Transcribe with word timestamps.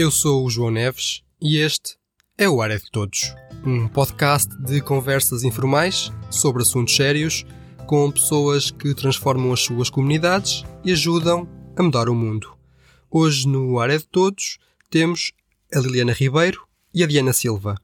Eu 0.00 0.12
sou 0.12 0.46
o 0.46 0.48
João 0.48 0.70
Neves 0.70 1.24
e 1.42 1.56
este 1.56 1.96
é 2.38 2.48
o 2.48 2.62
Área 2.62 2.78
de 2.78 2.88
Todos, 2.88 3.34
um 3.66 3.88
podcast 3.88 4.48
de 4.62 4.80
conversas 4.80 5.42
informais 5.42 6.12
sobre 6.30 6.62
assuntos 6.62 6.94
sérios 6.94 7.44
com 7.84 8.08
pessoas 8.08 8.70
que 8.70 8.94
transformam 8.94 9.52
as 9.52 9.58
suas 9.58 9.90
comunidades 9.90 10.62
e 10.84 10.92
ajudam 10.92 11.48
a 11.76 11.82
mudar 11.82 12.08
o 12.08 12.14
mundo. 12.14 12.54
Hoje 13.10 13.48
no 13.48 13.80
Área 13.80 13.98
de 13.98 14.06
Todos 14.06 14.58
temos 14.88 15.32
a 15.74 15.80
Liliana 15.80 16.12
Ribeiro 16.12 16.62
e 16.94 17.02
a 17.02 17.06
Diana 17.08 17.32
Silva. 17.32 17.74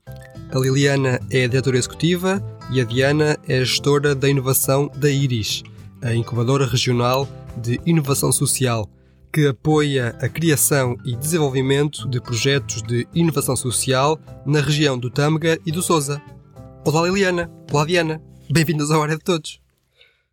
A 0.53 0.57
Liliana 0.57 1.21
é 1.29 1.43
a 1.43 1.49
diretora 1.49 1.79
executiva 1.79 2.41
e 2.71 2.81
a 2.81 2.85
Diana 2.85 3.37
é 3.49 3.59
a 3.59 3.65
gestora 3.65 4.15
da 4.15 4.29
inovação 4.29 4.89
da 4.95 5.11
IRIS, 5.11 5.65
a 6.01 6.15
incubadora 6.15 6.65
regional 6.65 7.29
de 7.57 7.81
inovação 7.85 8.31
social, 8.31 8.89
que 9.35 9.49
apoia 9.49 10.17
a 10.21 10.29
criação 10.29 10.97
e 11.05 11.17
desenvolvimento 11.17 12.09
de 12.09 12.21
projetos 12.21 12.81
de 12.83 13.05
inovação 13.13 13.57
social 13.57 14.17
na 14.47 14.61
região 14.61 14.97
do 14.97 15.11
Tâmega 15.11 15.59
e 15.67 15.73
do 15.73 15.83
Sousa. 15.83 16.23
Olá 16.87 17.03
Liliana, 17.03 17.51
olá 17.73 17.85
Diana, 17.85 18.23
bem-vindas 18.49 18.93
ao 18.93 19.03
Área 19.03 19.17
de 19.17 19.25
Todos. 19.25 19.61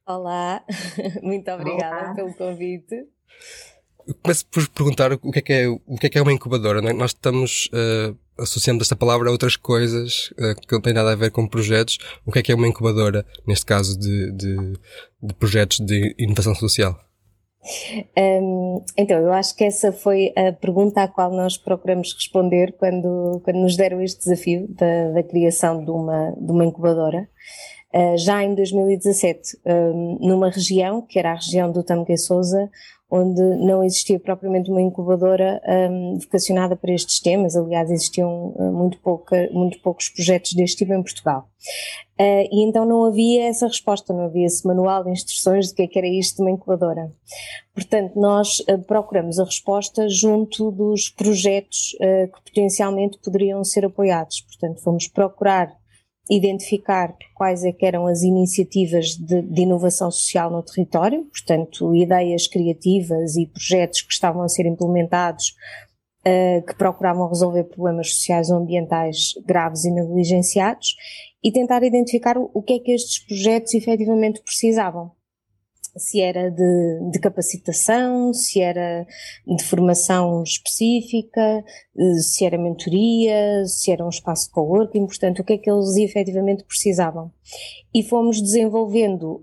Olá, 0.05 0.63
muito 1.23 1.49
obrigada 1.49 2.05
Olá. 2.05 2.13
pelo 2.13 2.31
convite. 2.35 3.07
Começo 4.21 4.45
por 4.45 4.69
perguntar 4.69 5.13
o 5.13 5.31
que 5.31 5.39
é 5.39 5.41
que 5.41 5.53
é, 5.53 5.67
o 5.67 5.97
que 5.99 6.05
é, 6.05 6.09
que 6.09 6.19
é 6.19 6.21
uma 6.21 6.31
incubadora. 6.31 6.87
É? 6.87 6.93
Nós 6.93 7.09
estamos 7.09 7.71
uh, 7.73 8.15
associando 8.37 8.83
esta 8.83 8.95
palavra 8.95 9.29
a 9.29 9.31
outras 9.31 9.55
coisas 9.55 10.31
uh, 10.33 10.53
que 10.61 10.71
não 10.71 10.79
têm 10.79 10.93
nada 10.93 11.11
a 11.11 11.15
ver 11.15 11.31
com 11.31 11.47
projetos. 11.47 11.97
O 12.23 12.31
que 12.31 12.37
é 12.37 12.43
que 12.43 12.51
é 12.51 12.55
uma 12.55 12.67
incubadora, 12.67 13.25
neste 13.47 13.65
caso, 13.65 13.97
de, 13.97 14.31
de, 14.33 14.73
de 15.23 15.33
projetos 15.33 15.79
de 15.79 16.13
inovação 16.19 16.53
social? 16.53 17.10
Um, 18.17 18.83
então, 18.97 19.19
eu 19.19 19.31
acho 19.31 19.55
que 19.55 19.63
essa 19.63 19.91
foi 19.91 20.33
a 20.35 20.51
pergunta 20.51 21.03
à 21.03 21.07
qual 21.07 21.31
nós 21.31 21.57
procuramos 21.57 22.13
responder 22.13 22.73
quando, 22.77 23.39
quando 23.43 23.57
nos 23.57 23.75
deram 23.75 24.01
este 24.01 24.19
desafio 24.19 24.67
da, 24.69 25.11
da 25.11 25.23
criação 25.23 25.83
de 25.83 25.91
uma, 25.91 26.31
de 26.31 26.51
uma 26.51 26.65
incubadora. 26.65 27.29
Uh, 27.93 28.17
já 28.17 28.43
em 28.43 28.55
2017, 28.55 29.57
um, 29.65 30.17
numa 30.21 30.49
região, 30.49 31.01
que 31.01 31.19
era 31.19 31.31
a 31.31 31.35
região 31.35 31.71
do 31.71 31.83
Tâmega 31.83 32.17
Souza, 32.17 32.69
onde 33.11 33.41
não 33.57 33.83
existia 33.83 34.17
propriamente 34.17 34.71
uma 34.71 34.81
incubadora 34.81 35.61
um, 35.67 36.17
vocacionada 36.17 36.77
para 36.77 36.93
estes 36.93 37.19
temas. 37.19 37.57
Aliás, 37.57 37.91
existiam 37.91 38.53
uh, 38.55 38.71
muito, 38.71 38.97
pouca, 38.99 39.49
muito 39.51 39.81
poucos 39.81 40.07
projetos 40.07 40.53
deste 40.53 40.77
tipo 40.77 40.93
em 40.93 41.03
Portugal. 41.03 41.49
Uh, 42.17 42.47
e 42.49 42.63
então 42.63 42.85
não 42.85 43.03
havia 43.03 43.49
essa 43.49 43.67
resposta, 43.67 44.13
não 44.13 44.25
havia 44.25 44.45
esse 44.45 44.65
manual 44.65 45.03
de 45.03 45.11
instruções 45.11 45.67
de 45.67 45.75
que, 45.75 45.81
é 45.81 45.87
que 45.87 45.99
era 45.99 46.07
isto 46.07 46.37
de 46.37 46.43
uma 46.43 46.51
incubadora. 46.51 47.11
Portanto, 47.73 48.13
nós 48.15 48.59
uh, 48.61 48.79
procuramos 48.87 49.39
a 49.39 49.43
resposta 49.43 50.07
junto 50.07 50.71
dos 50.71 51.09
projetos 51.09 51.97
que 51.99 52.43
potencialmente 52.45 53.19
poderiam 53.21 53.63
ser 53.63 53.85
apoiados. 53.85 54.41
Portanto, 54.41 54.81
fomos 54.81 55.07
procurar 55.07 55.80
identificar 56.29 57.15
quais 57.33 57.63
é 57.63 57.73
eram 57.81 58.05
as 58.07 58.21
iniciativas 58.21 59.15
de, 59.15 59.41
de, 59.41 59.61
inovação 59.61 60.11
social 60.11 60.51
no 60.51 60.63
território, 60.63 61.25
portanto, 61.25 61.95
ideias 61.95 62.47
criativas 62.47 63.35
e 63.35 63.47
projetos 63.47 64.01
que 64.01 64.13
estavam 64.13 64.41
a 64.41 64.49
ser 64.49 64.65
implementados 64.65 65.55
uh, 66.25 66.65
que 66.65 66.75
procuravam 66.75 67.27
resolver 67.27 67.63
problemas 67.65 68.13
sociais 68.13 68.49
ou 68.49 68.57
ambientais 68.57 69.33
graves 69.45 69.83
e 69.83 69.91
negligenciados 69.91 70.95
e 71.43 71.51
tentar 71.51 71.83
identificar 71.83 72.37
o, 72.37 72.49
o 72.53 72.61
que 72.61 72.73
é 72.73 72.79
que 72.79 72.91
estes 72.91 73.25
projetos 73.25 73.73
efetivamente 73.73 74.41
precisavam 74.41 75.11
se 75.97 76.21
era 76.21 76.49
de, 76.49 77.11
de, 77.11 77.19
capacitação, 77.19 78.33
se 78.33 78.61
era 78.61 79.05
de 79.45 79.63
formação 79.63 80.43
específica, 80.43 81.63
eh, 81.97 82.13
se 82.19 82.45
era 82.45 82.57
mentoria, 82.57 83.65
se 83.65 83.91
era 83.91 84.05
um 84.05 84.09
espaço 84.09 84.47
de 84.47 84.53
coworking, 84.53 85.05
portanto, 85.05 85.39
o 85.39 85.43
que 85.43 85.53
é 85.53 85.57
que 85.57 85.69
eles 85.69 85.95
efetivamente 85.97 86.63
precisavam. 86.63 87.31
E 87.93 88.03
fomos 88.03 88.41
desenvolvendo 88.41 89.41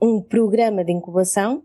um, 0.00 0.16
um 0.16 0.22
programa 0.22 0.84
de 0.84 0.92
incubação 0.92 1.62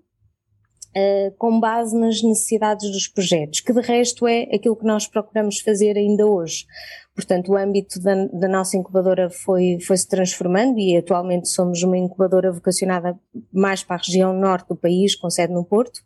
Uh, 0.97 1.31
com 1.37 1.59
base 1.59 1.95
nas 1.95 2.23
necessidades 2.23 2.89
dos 2.89 3.07
projetos, 3.07 3.59
que 3.59 3.71
de 3.71 3.81
resto 3.81 4.25
é 4.25 4.43
aquilo 4.53 4.75
que 4.75 4.85
nós 4.85 5.05
procuramos 5.05 5.59
fazer 5.59 5.95
ainda 5.95 6.25
hoje. 6.25 6.65
Portanto, 7.13 7.51
o 7.51 7.57
âmbito 7.57 7.99
da, 7.99 8.25
da 8.27 8.47
nossa 8.47 8.77
incubadora 8.77 9.29
foi, 9.29 9.79
foi 9.79 9.97
se 9.97 10.07
transformando 10.07 10.79
e 10.79 10.95
atualmente 10.97 11.49
somos 11.49 11.83
uma 11.83 11.97
incubadora 11.97 12.51
vocacionada 12.51 13.19
mais 13.51 13.83
para 13.83 13.97
a 13.97 13.99
região 13.99 14.33
norte 14.33 14.69
do 14.69 14.75
país, 14.75 15.15
com 15.15 15.29
sede 15.29 15.53
no 15.53 15.65
Porto, 15.65 15.97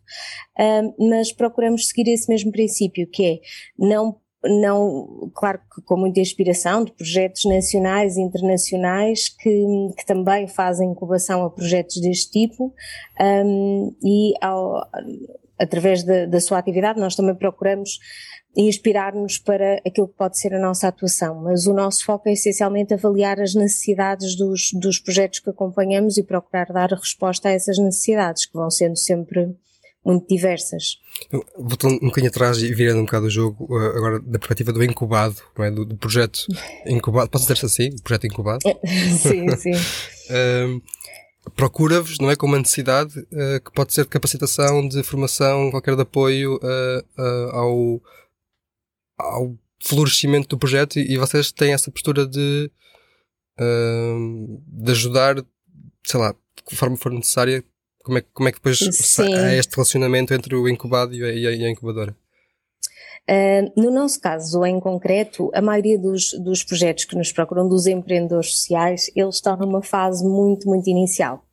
uh, 0.58 1.08
mas 1.08 1.32
procuramos 1.32 1.88
seguir 1.88 2.10
esse 2.10 2.28
mesmo 2.28 2.50
princípio, 2.50 3.06
que 3.06 3.24
é 3.24 3.40
não 3.78 4.16
não, 4.44 5.30
claro 5.34 5.60
que 5.72 5.80
com 5.82 5.96
muita 5.96 6.20
inspiração 6.20 6.84
de 6.84 6.92
projetos 6.92 7.44
nacionais 7.44 8.16
e 8.16 8.20
internacionais 8.20 9.28
que, 9.28 9.64
que 9.96 10.04
também 10.04 10.48
fazem 10.48 10.90
incubação 10.90 11.44
a 11.44 11.50
projetos 11.50 12.00
deste 12.00 12.30
tipo 12.30 12.74
um, 13.20 13.94
e 14.02 14.34
ao, 14.40 14.84
através 15.58 16.02
da, 16.02 16.26
da 16.26 16.40
sua 16.40 16.58
atividade 16.58 16.98
nós 16.98 17.14
também 17.14 17.36
procuramos 17.36 17.98
inspirar-nos 18.56 19.38
para 19.38 19.80
aquilo 19.86 20.08
que 20.08 20.16
pode 20.16 20.38
ser 20.38 20.54
a 20.54 20.60
nossa 20.60 20.88
atuação, 20.88 21.36
mas 21.36 21.66
o 21.66 21.72
nosso 21.72 22.04
foco 22.04 22.28
é 22.28 22.32
essencialmente 22.32 22.92
avaliar 22.92 23.40
as 23.40 23.54
necessidades 23.54 24.36
dos, 24.36 24.72
dos 24.74 24.98
projetos 24.98 25.38
que 25.38 25.50
acompanhamos 25.50 26.18
e 26.18 26.22
procurar 26.22 26.66
dar 26.66 26.90
resposta 26.90 27.48
a 27.48 27.52
essas 27.52 27.78
necessidades, 27.78 28.44
que 28.44 28.52
vão 28.52 28.70
sendo 28.70 28.96
sempre 28.96 29.56
muito 30.04 30.26
diversas. 30.26 30.98
Voltando 31.56 31.94
um 31.96 32.08
bocadinho 32.08 32.30
atrás 32.30 32.58
e 32.58 32.72
virando 32.74 33.00
um 33.00 33.04
bocado 33.04 33.26
o 33.26 33.30
jogo, 33.30 33.66
uh, 33.74 33.96
agora 33.96 34.20
da 34.20 34.38
perspectiva 34.38 34.72
do 34.72 34.82
incubado, 34.82 35.36
não 35.56 35.64
é? 35.64 35.70
do, 35.70 35.84
do 35.84 35.96
projeto 35.96 36.46
incubado, 36.86 37.30
posso 37.30 37.44
dizer-se 37.44 37.66
assim? 37.66 37.88
O 37.88 38.02
projeto 38.02 38.26
incubado? 38.26 38.60
sim, 39.18 39.48
sim. 39.56 39.72
procura-vos, 41.54 42.18
não 42.18 42.30
é? 42.30 42.36
Com 42.36 42.46
uma 42.46 42.58
necessidade 42.58 43.18
uh, 43.18 43.60
que 43.64 43.72
pode 43.72 43.92
ser 43.92 44.02
de 44.02 44.10
capacitação, 44.10 44.86
de 44.86 45.02
formação, 45.02 45.70
qualquer 45.70 45.96
de 45.96 46.02
apoio 46.02 46.56
uh, 46.56 47.50
ao 47.52 48.02
ao 49.18 49.56
florescimento 49.82 50.48
do 50.48 50.58
projeto 50.58 50.98
e, 50.98 51.12
e 51.12 51.18
vocês 51.18 51.52
têm 51.52 51.72
essa 51.72 51.90
postura 51.90 52.26
de, 52.26 52.70
uh, 53.60 54.62
de 54.66 54.92
ajudar, 54.92 55.36
sei 56.04 56.20
lá, 56.20 56.34
de 56.68 56.76
forma 56.76 56.96
for 56.96 57.12
necessária, 57.12 57.64
como 58.02 58.18
é, 58.18 58.24
como 58.32 58.48
é 58.48 58.52
que 58.52 58.58
depois 58.58 58.78
Sim. 58.78 59.34
há 59.34 59.54
este 59.54 59.74
relacionamento 59.74 60.34
entre 60.34 60.54
o 60.54 60.68
incubado 60.68 61.14
e 61.14 61.46
a, 61.46 61.52
e 61.52 61.64
a 61.64 61.70
incubadora? 61.70 62.16
Uh, 63.28 63.80
no 63.80 63.92
nosso 63.92 64.20
caso, 64.20 64.64
em 64.64 64.80
concreto, 64.80 65.50
a 65.54 65.62
maioria 65.62 65.96
dos, 65.98 66.32
dos 66.42 66.64
projetos 66.64 67.04
que 67.04 67.16
nos 67.16 67.30
procuram, 67.30 67.68
dos 67.68 67.86
empreendedores 67.86 68.56
sociais, 68.56 69.10
eles 69.14 69.36
estão 69.36 69.56
numa 69.56 69.82
fase 69.82 70.24
muito, 70.24 70.68
muito 70.68 70.90
inicial. 70.90 71.44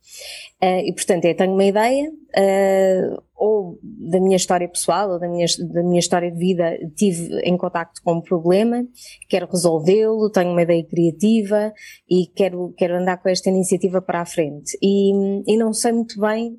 Uh, 0.62 0.80
e 0.86 0.92
portanto, 0.92 1.24
eu 1.24 1.36
tenho 1.36 1.52
uma 1.52 1.64
ideia, 1.64 2.10
uh, 2.10 3.22
ou 3.36 3.78
da 3.82 4.20
minha 4.20 4.36
história 4.36 4.68
pessoal, 4.68 5.10
ou 5.10 5.18
da 5.18 5.28
minha, 5.28 5.46
da 5.72 5.82
minha 5.82 5.98
história 5.98 6.30
de 6.30 6.38
vida, 6.38 6.78
tive 6.96 7.40
em 7.40 7.56
contacto 7.56 8.02
com 8.02 8.14
um 8.14 8.20
problema, 8.20 8.86
quero 9.28 9.48
resolvê-lo, 9.50 10.30
tenho 10.30 10.50
uma 10.50 10.62
ideia 10.62 10.84
criativa 10.84 11.72
e 12.08 12.26
quero, 12.26 12.74
quero 12.76 12.96
andar 12.96 13.16
com 13.18 13.28
esta 13.28 13.48
iniciativa 13.48 14.02
para 14.02 14.20
a 14.20 14.26
frente. 14.26 14.76
E, 14.82 15.12
e 15.46 15.56
não 15.56 15.72
sei 15.72 15.92
muito 15.92 16.20
bem 16.20 16.58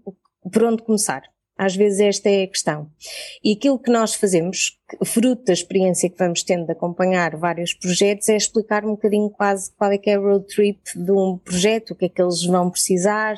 por 0.51 0.63
onde 0.63 0.83
começar. 0.83 1.21
Às 1.61 1.75
vezes 1.75 1.99
esta 1.99 2.27
é 2.27 2.41
a 2.41 2.47
questão. 2.47 2.89
E 3.43 3.51
aquilo 3.51 3.77
que 3.77 3.91
nós 3.91 4.15
fazemos, 4.15 4.79
fruto 5.05 5.43
da 5.43 5.53
experiência 5.53 6.09
que 6.09 6.17
vamos 6.17 6.41
tendo 6.41 6.65
de 6.65 6.71
acompanhar 6.71 7.37
vários 7.37 7.71
projetos, 7.71 8.27
é 8.29 8.35
explicar 8.35 8.83
um 8.83 8.95
bocadinho 8.95 9.29
quase 9.29 9.71
qual 9.77 9.91
é 9.91 9.97
que 9.99 10.09
é 10.09 10.15
a 10.15 10.19
road 10.19 10.43
trip 10.47 10.81
de 10.95 11.11
um 11.11 11.37
projeto, 11.37 11.91
o 11.91 11.95
que 11.95 12.05
é 12.05 12.09
que 12.09 12.19
eles 12.19 12.43
vão 12.43 12.71
precisar, 12.71 13.35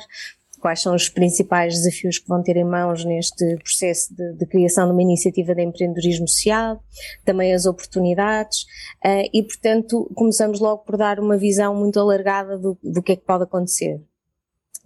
quais 0.58 0.80
são 0.80 0.94
os 0.94 1.10
principais 1.10 1.74
desafios 1.74 2.18
que 2.18 2.26
vão 2.26 2.42
ter 2.42 2.56
em 2.56 2.64
mãos 2.64 3.04
neste 3.04 3.58
processo 3.58 4.16
de, 4.16 4.32
de 4.38 4.46
criação 4.46 4.86
de 4.86 4.92
uma 4.92 5.02
iniciativa 5.02 5.54
de 5.54 5.62
empreendedorismo 5.62 6.26
social, 6.26 6.82
também 7.26 7.52
as 7.52 7.66
oportunidades, 7.66 8.62
uh, 9.04 9.28
e 9.34 9.42
portanto 9.42 10.10
começamos 10.14 10.60
logo 10.60 10.82
por 10.82 10.96
dar 10.96 11.20
uma 11.20 11.36
visão 11.36 11.74
muito 11.74 12.00
alargada 12.00 12.56
do, 12.56 12.78
do 12.82 13.02
que 13.02 13.12
é 13.12 13.16
que 13.16 13.26
pode 13.26 13.44
acontecer 13.44 14.00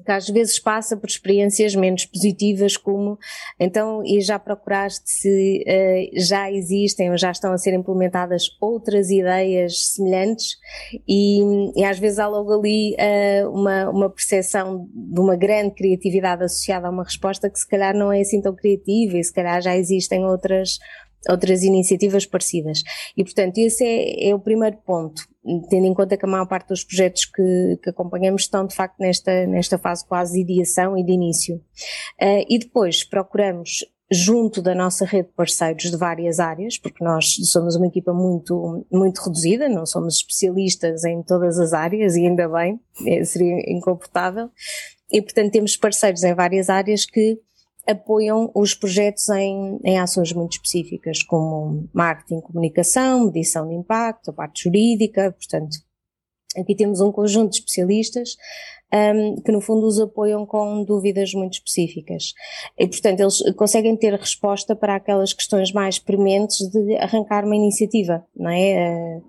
que 0.04 0.12
às 0.12 0.28
vezes 0.28 0.58
passa 0.58 0.96
por 0.96 1.08
experiências 1.08 1.74
menos 1.74 2.04
positivas, 2.04 2.76
como 2.76 3.18
então, 3.58 4.02
e 4.04 4.20
já 4.20 4.38
procuraste 4.38 5.10
se 5.10 5.64
uh, 5.66 6.20
já 6.20 6.50
existem 6.50 7.10
ou 7.10 7.16
já 7.16 7.30
estão 7.30 7.52
a 7.52 7.58
ser 7.58 7.74
implementadas 7.74 8.56
outras 8.60 9.10
ideias 9.10 9.92
semelhantes, 9.94 10.56
e, 11.06 11.40
e 11.80 11.84
às 11.84 11.98
vezes 11.98 12.18
há 12.18 12.28
logo 12.28 12.52
ali 12.52 12.94
uh, 12.94 13.50
uma, 13.50 13.90
uma 13.90 14.10
percepção 14.10 14.88
de 14.94 15.20
uma 15.20 15.36
grande 15.36 15.74
criatividade 15.74 16.44
associada 16.44 16.86
a 16.86 16.90
uma 16.90 17.04
resposta 17.04 17.50
que 17.50 17.58
se 17.58 17.68
calhar 17.68 17.94
não 17.94 18.12
é 18.12 18.20
assim 18.20 18.40
tão 18.40 18.54
criativa 18.54 19.18
e 19.18 19.24
se 19.24 19.32
calhar 19.32 19.60
já 19.60 19.76
existem 19.76 20.24
outras 20.24 20.78
outras 21.28 21.62
iniciativas 21.62 22.26
parecidas. 22.26 22.82
E, 23.16 23.24
portanto, 23.24 23.58
esse 23.58 23.84
é, 23.84 24.28
é, 24.28 24.34
o 24.34 24.38
primeiro 24.38 24.76
ponto, 24.78 25.22
tendo 25.68 25.86
em 25.86 25.94
conta 25.94 26.16
que 26.16 26.24
a 26.24 26.28
maior 26.28 26.46
parte 26.46 26.68
dos 26.68 26.84
projetos 26.84 27.24
que, 27.24 27.78
que 27.82 27.90
acompanhamos 27.90 28.42
estão, 28.42 28.66
de 28.66 28.74
facto, 28.74 28.98
nesta, 28.98 29.46
nesta 29.46 29.78
fase 29.78 30.06
quase 30.06 30.34
de 30.34 30.40
ideação 30.40 30.96
e 30.96 31.04
de 31.04 31.12
início. 31.12 31.56
Uh, 32.20 32.44
e 32.48 32.58
depois 32.58 33.04
procuramos 33.04 33.84
junto 34.10 34.62
da 34.62 34.74
nossa 34.74 35.04
rede 35.04 35.28
de 35.28 35.34
parceiros 35.34 35.90
de 35.90 35.96
várias 35.96 36.40
áreas, 36.40 36.78
porque 36.78 37.04
nós 37.04 37.36
somos 37.44 37.76
uma 37.76 37.86
equipa 37.86 38.12
muito, 38.12 38.86
muito 38.90 39.18
reduzida, 39.18 39.68
não 39.68 39.84
somos 39.84 40.16
especialistas 40.16 41.04
em 41.04 41.22
todas 41.22 41.58
as 41.58 41.72
áreas 41.72 42.16
e 42.16 42.26
ainda 42.26 42.48
bem, 42.48 42.80
é, 43.06 43.22
seria 43.24 43.70
incomportável. 43.70 44.50
E 45.10 45.20
portanto 45.20 45.52
temos 45.52 45.76
parceiros 45.76 46.22
em 46.22 46.34
várias 46.34 46.70
áreas 46.70 47.04
que 47.04 47.38
apoiam 47.88 48.50
os 48.54 48.74
projetos 48.74 49.28
em, 49.30 49.78
em 49.82 49.98
ações 49.98 50.32
muito 50.32 50.52
específicas, 50.52 51.22
como 51.22 51.88
marketing, 51.92 52.40
comunicação, 52.40 53.26
medição 53.26 53.66
de 53.66 53.74
impacto, 53.74 54.30
a 54.30 54.34
parte 54.34 54.64
jurídica, 54.64 55.32
portanto, 55.32 55.78
aqui 56.56 56.74
temos 56.74 57.00
um 57.00 57.10
conjunto 57.10 57.50
de 57.50 57.56
especialistas 57.56 58.36
um, 58.92 59.36
que 59.42 59.52
no 59.52 59.60
fundo 59.60 59.86
os 59.86 60.00
apoiam 60.00 60.46
com 60.46 60.82
dúvidas 60.84 61.32
muito 61.34 61.54
específicas. 61.54 62.32
E 62.78 62.86
portanto 62.86 63.20
eles 63.20 63.42
conseguem 63.54 63.96
ter 63.96 64.14
resposta 64.14 64.74
para 64.74 64.96
aquelas 64.96 65.32
questões 65.32 65.72
mais 65.72 65.98
prementes 65.98 66.66
de 66.70 66.96
arrancar 66.96 67.44
uma 67.44 67.56
iniciativa, 67.56 68.24
não 68.34 68.50
é? 68.50 69.20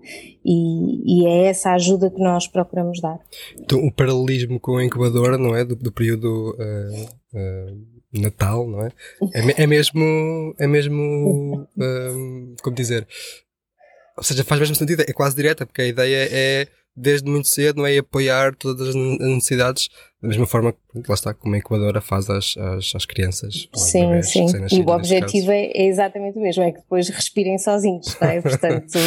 E, 0.46 1.24
e, 1.24 1.28
é 1.28 1.48
essa 1.48 1.72
a 1.72 1.76
ajuda 1.76 2.10
que 2.10 2.22
nós 2.22 2.48
procuramos 2.48 3.02
dar. 3.02 3.20
Então 3.58 3.86
o 3.86 3.92
paralelismo 3.92 4.60
com 4.60 4.78
a 4.78 4.86
incubadora, 4.86 5.38
não 5.38 5.56
é? 5.56 5.66
Do, 5.66 5.76
do 5.76 5.92
período 5.92 6.56
uh, 6.58 7.38
uh 7.38 7.99
Natal, 8.12 8.68
não 8.68 8.86
é? 8.86 8.92
É, 9.34 9.64
é 9.64 9.68
mesmo, 9.68 10.56
é 10.58 10.68
mesmo, 10.68 11.68
um, 11.78 12.56
como 12.62 12.76
dizer, 12.76 13.08
ou 14.18 14.24
seja, 14.24 14.44
faz 14.44 14.60
mesmo 14.60 14.76
sentido, 14.76 15.02
é 15.02 15.14
quase 15.14 15.36
direta, 15.36 15.66
porque 15.66 15.82
a 15.82 15.88
ideia 15.88 16.28
é 16.32 16.68
desde 16.96 17.30
muito 17.30 17.48
cedo, 17.48 17.78
não 17.78 17.86
é? 17.86 17.98
apoiar 17.98 18.56
todas 18.56 18.90
as 18.90 18.96
necessidades 18.96 19.90
da 20.22 20.28
mesma 20.28 20.46
forma 20.46 20.74
que 20.74 21.08
lá 21.08 21.14
está, 21.14 21.34
como 21.34 21.56
a 21.56 21.58
incubadora 21.58 22.02
faz 22.02 22.30
às, 22.30 22.58
às, 22.58 22.94
às 22.94 23.06
crianças. 23.06 23.70
Sim, 23.74 24.08
bebés, 24.08 24.32
sim. 24.32 24.46
E 24.70 24.82
o 24.82 24.90
objetivo 24.90 25.50
é, 25.50 25.68
é, 25.68 25.86
exatamente 25.86 26.38
o 26.38 26.42
mesmo, 26.42 26.62
é 26.62 26.74
que 26.74 26.80
depois 26.80 27.08
respirem 27.08 27.58
sozinhos, 27.58 28.18
não 28.20 28.28
é? 28.28 28.42
Portanto, 28.44 29.00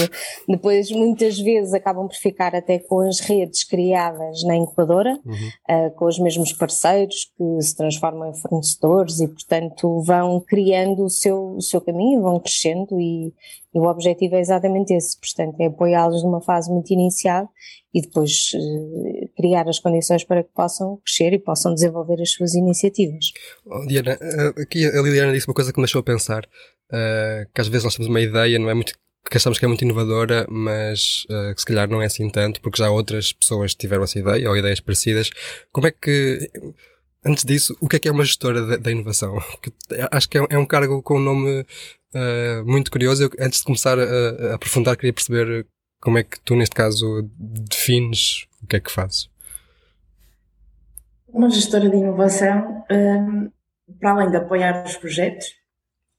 depois 0.48 0.90
muitas 0.90 1.38
vezes 1.38 1.74
acabam 1.74 2.08
por 2.08 2.16
ficar 2.16 2.54
até 2.54 2.78
com 2.78 3.00
as 3.00 3.20
redes 3.20 3.62
criadas 3.62 4.42
na 4.44 4.56
incubadora, 4.56 5.18
uhum. 5.24 5.86
uh, 5.86 5.90
com 5.96 6.06
os 6.06 6.18
mesmos 6.18 6.54
parceiros 6.54 7.30
que 7.36 7.62
se 7.62 7.76
transformam 7.76 8.30
em 8.30 8.34
fornecedores 8.34 9.20
e, 9.20 9.28
portanto, 9.28 10.00
vão 10.00 10.40
criando 10.40 11.04
o 11.04 11.10
seu, 11.10 11.56
o 11.56 11.60
seu 11.60 11.82
caminho, 11.82 12.22
vão 12.22 12.40
crescendo 12.40 12.98
e, 12.98 13.34
e 13.74 13.78
o 13.78 13.84
objetivo 13.84 14.36
é 14.36 14.40
exatamente 14.40 14.94
esse, 14.94 15.18
portanto, 15.20 15.60
é 15.60 15.66
apoiá-los 15.66 16.22
numa 16.22 16.40
fase 16.40 16.72
muito 16.72 16.90
inicial 16.90 17.50
e 17.94 18.00
depois 18.00 18.52
uh, 18.54 19.28
criar 19.36 19.68
as 19.68 19.78
condições 19.78 20.24
para 20.24 20.42
que 20.42 20.50
possam 20.54 20.98
crescer 21.04 21.32
e 21.32 21.38
possam 21.38 21.74
desenvolver 21.74 22.20
as 22.20 22.30
suas 22.30 22.54
iniciativas. 22.54 23.32
Oh, 23.66 23.86
Diana, 23.86 24.18
uh, 24.20 24.60
aqui 24.60 24.86
a 24.86 25.02
Liliana 25.02 25.32
disse 25.32 25.48
uma 25.48 25.54
coisa 25.54 25.72
que 25.72 25.78
me 25.78 25.84
deixou 25.84 26.00
a 26.00 26.04
pensar, 26.04 26.44
uh, 26.44 27.46
que 27.54 27.60
às 27.60 27.68
vezes 27.68 27.84
nós 27.84 27.94
temos 27.94 28.08
uma 28.08 28.20
ideia, 28.20 28.58
não 28.58 28.70
é 28.70 28.74
muito 28.74 28.94
que 29.30 29.36
achamos 29.36 29.58
que 29.58 29.64
é 29.64 29.68
muito 29.68 29.82
inovadora, 29.82 30.46
mas 30.50 31.24
uh, 31.30 31.54
que 31.54 31.60
se 31.60 31.66
calhar 31.66 31.88
não 31.88 32.02
é 32.02 32.06
assim 32.06 32.28
tanto, 32.28 32.60
porque 32.60 32.82
já 32.82 32.90
outras 32.90 33.32
pessoas 33.32 33.74
tiveram 33.74 34.04
essa 34.04 34.18
ideia 34.18 34.48
ou 34.48 34.56
ideias 34.56 34.80
parecidas. 34.80 35.30
Como 35.72 35.86
é 35.86 35.90
que, 35.90 36.50
antes 37.24 37.44
disso, 37.44 37.76
o 37.80 37.88
que 37.88 37.96
é 37.96 37.98
que 37.98 38.08
é 38.08 38.12
uma 38.12 38.24
gestora 38.24 38.76
da 38.78 38.90
inovação? 38.90 39.38
Acho 40.10 40.28
que 40.28 40.38
é, 40.38 40.46
é, 40.50 40.58
um 40.58 40.66
cargo 40.66 41.02
com 41.02 41.16
um 41.16 41.20
nome 41.20 41.60
uh, 42.14 42.64
muito 42.66 42.90
curioso. 42.90 43.24
Eu, 43.24 43.30
antes 43.38 43.60
de 43.60 43.64
começar 43.64 43.98
a, 43.98 44.02
a, 44.02 44.54
aprofundar, 44.54 44.96
queria 44.96 45.12
perceber 45.12 45.66
como 46.02 46.18
é 46.18 46.24
que 46.24 46.40
tu, 46.40 46.56
neste 46.56 46.74
caso, 46.74 47.30
defines 47.38 48.48
o 48.60 48.66
que 48.66 48.76
é 48.76 48.80
que 48.80 48.90
fazes? 48.90 49.30
Uma 51.28 51.48
gestora 51.48 51.88
de 51.88 51.96
inovação, 51.96 52.84
um, 52.90 53.50
para 54.00 54.10
além 54.10 54.30
de 54.30 54.36
apoiar 54.36 54.84
os 54.84 54.96
projetos 54.96 55.46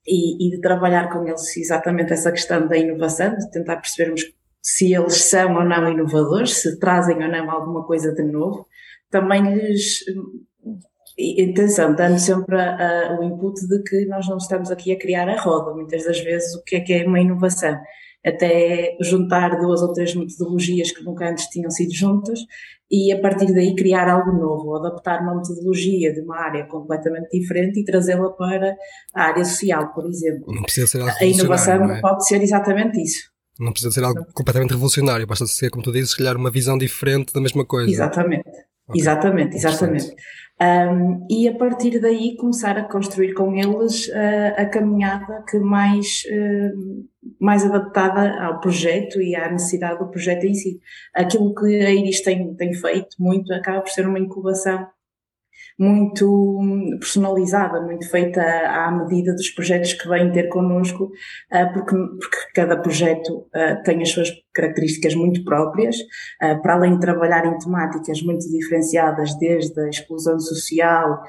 e, 0.07 0.47
e, 0.47 0.51
de 0.51 0.62
trabalhar 0.62 1.09
com 1.12 1.27
eles 1.27 1.56
exatamente 1.57 2.13
essa 2.13 2.31
questão 2.31 2.65
da 2.65 2.77
inovação, 2.77 3.38
de 3.38 3.51
tentar 3.51 3.75
percebermos 3.75 4.21
se 4.62 4.94
eles 4.94 5.15
são 5.15 5.53
ou 5.56 5.65
não 5.65 5.91
inovadores, 5.91 6.62
se 6.62 6.80
trazem 6.80 7.21
ou 7.21 7.30
não 7.30 7.51
alguma 7.51 7.85
coisa 7.85 8.13
de 8.13 8.24
novo, 8.24 8.65
também 9.12 9.44
lhes 9.53 10.00
atenção, 11.51 11.94
dando 11.94 12.18
sempre 12.19 12.56
a, 12.56 13.09
a, 13.09 13.19
o 13.19 13.24
input 13.24 13.68
de 13.68 13.83
que 13.83 14.06
nós 14.06 14.27
não 14.30 14.38
estamos 14.38 14.71
aqui 14.71 14.94
a 14.94 14.97
criar 14.97 15.27
a 15.27 15.39
roda. 15.39 15.75
Muitas 15.75 16.06
das 16.06 16.19
vezes, 16.21 16.56
o 16.56 16.63
que 16.63 16.77
é 16.77 16.80
que 16.80 16.94
é 16.94 17.06
uma 17.06 17.19
inovação? 17.19 17.77
Até 18.25 18.98
juntar 19.02 19.60
duas 19.60 19.81
ou 19.81 19.92
três 19.94 20.16
metodologias 20.16 20.92
que 20.92 21.04
nunca 21.04 21.30
antes 21.30 21.48
tinham 21.48 21.70
sido 21.70 21.94
juntas 21.94 22.40
e 22.90 23.12
a 23.12 23.20
partir 23.20 23.52
daí 23.54 23.75
criar 23.75 24.08
algo 24.08 24.31
novo, 24.31 24.75
adaptar 24.75 25.22
uma 25.22 25.36
metodologia 25.36 26.14
de 26.14 26.22
uma 26.22 26.38
área 26.38 26.66
completamente 26.66 27.30
diferente 27.38 27.80
e 27.80 27.84
trazê-la 27.86 28.30
para 28.30 28.75
a 29.16 29.24
área 29.24 29.44
social, 29.44 29.94
por 29.94 30.06
exemplo. 30.06 30.54
Não 30.54 30.62
precisa 30.62 30.88
ser 30.88 31.02
algo 31.02 31.12
A 31.20 31.25
inovação 31.25 31.92
é? 31.92 32.02
pode 32.02 32.28
ser 32.28 32.42
exatamente 32.42 33.02
isso. 33.02 33.31
Não 33.60 33.72
precisa 33.72 33.92
ser 33.92 34.04
algo 34.04 34.26
completamente 34.34 34.72
revolucionário, 34.72 35.28
basta 35.28 35.46
ser, 35.46 35.69
como 35.69 35.84
tu 35.84 35.92
dizes, 35.92 36.12
se 36.12 36.18
calhar 36.18 36.36
uma 36.38 36.52
visão 36.52 36.78
diferente 36.78 37.34
da 37.34 37.42
mesma 37.42 37.66
coisa. 37.66 37.90
Exatamente. 37.90 38.50
Okay. 38.88 39.02
Exatamente, 39.02 39.56
exatamente. 39.56 40.16
Um, 40.62 41.26
e 41.30 41.48
a 41.48 41.56
partir 41.56 42.00
daí 42.00 42.38
começar 42.38 42.78
a 42.78 42.84
construir 42.84 43.34
com 43.34 43.56
eles 43.56 44.08
uh, 44.08 44.54
a 44.56 44.66
caminhada 44.66 45.44
que 45.50 45.58
mais, 45.60 46.24
uh, 46.26 47.06
mais 47.40 47.66
adaptada 47.66 48.42
ao 48.42 48.60
projeto 48.62 49.22
e 49.22 49.36
à 49.36 49.52
necessidade 49.52 50.00
do 50.00 50.10
projeto 50.10 50.46
em 50.46 50.54
si. 50.54 50.80
Aquilo 51.14 51.54
que 51.56 51.66
a 51.66 51.92
Iris 51.92 52.22
tem, 52.22 52.54
tem 52.56 52.74
feito 52.74 53.16
muito 53.20 53.54
acaba 53.54 53.82
por 53.82 53.90
ser 53.90 54.08
uma 54.08 54.20
incubação 54.20 54.88
muito 55.83 56.59
personalizada, 57.00 57.81
muito 57.81 58.09
feita 58.09 58.41
à 58.41 58.89
medida 58.89 59.33
dos 59.33 59.50
projetos 59.50 59.94
que 59.94 60.07
vêm 60.07 60.31
ter 60.31 60.47
connosco, 60.47 61.12
ah, 61.51 61.65
porque, 61.74 61.95
porque 61.95 62.38
cada 62.56 62.77
projeto 62.77 63.45
ah, 63.53 63.75
tem 63.83 64.01
as 64.01 64.09
suas 64.09 64.31
características 64.53 65.13
muito 65.15 65.44
próprias, 65.44 65.97
ah, 66.41 66.56
para 66.56 66.75
além 66.75 66.94
de 66.94 67.01
trabalhar 67.01 67.45
em 67.45 67.57
temáticas 67.57 68.21
muito 68.21 68.50
diferenciadas, 68.50 69.38
desde 69.38 69.80
a 69.81 69.89
exclusão 69.89 70.39
social 70.39 71.21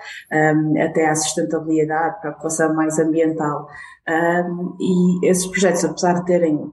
até 0.80 1.08
à 1.08 1.14
sustentabilidade, 1.14 2.20
preocupação 2.20 2.74
mais 2.74 2.98
ambiental. 2.98 3.66
E 4.80 5.26
esses 5.26 5.46
projetos, 5.46 5.84
apesar 5.84 6.14
de 6.20 6.26
terem 6.26 6.72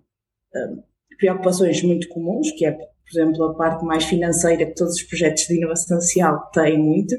preocupações 1.17 1.81
muito 1.83 2.07
comuns, 2.09 2.51
que 2.51 2.65
é 2.65 2.77
por 3.11 3.19
exemplo, 3.19 3.43
a 3.45 3.53
parte 3.55 3.85
mais 3.85 4.05
financeira 4.05 4.65
que 4.65 4.75
todos 4.75 4.95
os 4.95 5.03
projetos 5.03 5.43
de 5.43 5.57
inovação 5.57 5.99
social 5.99 6.49
têm 6.53 6.79
muito, 6.79 7.15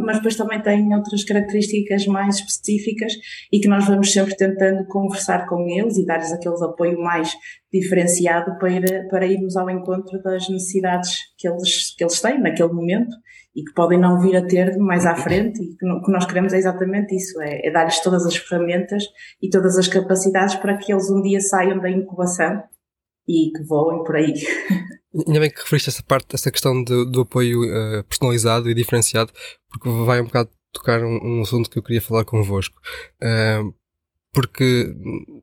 mas 0.00 0.16
depois 0.16 0.36
também 0.36 0.60
têm 0.62 0.94
outras 0.94 1.24
características 1.24 2.06
mais 2.06 2.36
específicas 2.36 3.12
e 3.52 3.60
que 3.60 3.68
nós 3.68 3.86
vamos 3.86 4.12
sempre 4.12 4.36
tentando 4.36 4.86
conversar 4.86 5.46
com 5.46 5.68
eles 5.68 5.96
e 5.96 6.06
dar-lhes 6.06 6.32
aquele 6.32 6.62
apoio 6.64 6.98
mais 7.00 7.32
diferenciado 7.72 8.58
para, 8.58 9.08
para 9.08 9.26
irmos 9.26 9.56
ao 9.56 9.68
encontro 9.68 10.22
das 10.22 10.48
necessidades 10.48 11.16
que 11.36 11.48
eles, 11.48 11.94
que 11.96 12.04
eles 12.04 12.20
têm 12.20 12.40
naquele 12.40 12.72
momento 12.72 13.14
e 13.54 13.64
que 13.64 13.72
podem 13.74 13.98
não 13.98 14.20
vir 14.20 14.36
a 14.36 14.46
ter 14.46 14.76
mais 14.78 15.04
à 15.04 15.16
frente 15.16 15.62
e 15.62 15.76
que 15.76 15.86
o 15.86 16.02
que 16.02 16.12
nós 16.12 16.24
queremos 16.26 16.52
é 16.52 16.58
exatamente 16.58 17.14
isso, 17.16 17.40
é, 17.42 17.66
é 17.66 17.70
dar-lhes 17.72 18.00
todas 18.00 18.24
as 18.24 18.36
ferramentas 18.36 19.04
e 19.42 19.50
todas 19.50 19.76
as 19.76 19.88
capacidades 19.88 20.54
para 20.54 20.76
que 20.76 20.92
eles 20.92 21.10
um 21.10 21.20
dia 21.20 21.40
saiam 21.40 21.78
da 21.78 21.90
incubação 21.90 22.62
e 23.26 23.50
que 23.50 23.64
voem 23.64 24.04
por 24.04 24.16
aí. 24.16 24.32
Ainda 25.14 25.40
bem 25.40 25.50
que 25.50 25.60
referiste 25.60 25.88
essa 25.88 26.02
parte, 26.02 26.34
essa 26.34 26.50
questão 26.50 26.82
de, 26.82 27.06
do 27.06 27.22
apoio 27.22 27.62
uh, 27.62 28.04
personalizado 28.04 28.68
e 28.70 28.74
diferenciado, 28.74 29.32
porque 29.68 29.88
vai 30.04 30.20
um 30.20 30.24
bocado 30.24 30.50
tocar 30.72 31.02
um, 31.02 31.18
um 31.22 31.42
assunto 31.42 31.70
que 31.70 31.78
eu 31.78 31.82
queria 31.82 32.02
falar 32.02 32.24
convosco. 32.24 32.76
Uh, 33.22 33.74
porque, 34.32 34.94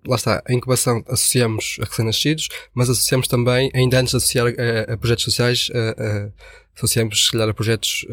lá 0.07 0.15
está, 0.15 0.43
a 0.47 0.53
incubação 0.53 1.03
associamos 1.07 1.77
a 1.81 1.85
recém-nascidos, 1.85 2.47
mas 2.73 2.89
associamos 2.89 3.27
também, 3.27 3.71
ainda 3.73 3.99
antes 3.99 4.11
de 4.11 4.17
associar 4.17 4.47
a, 4.47 4.93
a 4.93 4.97
projetos 4.97 5.23
sociais, 5.25 5.71
associamos, 6.77 7.25
se 7.25 7.31
calhar, 7.31 7.49
a 7.49 7.53
projetos 7.53 8.05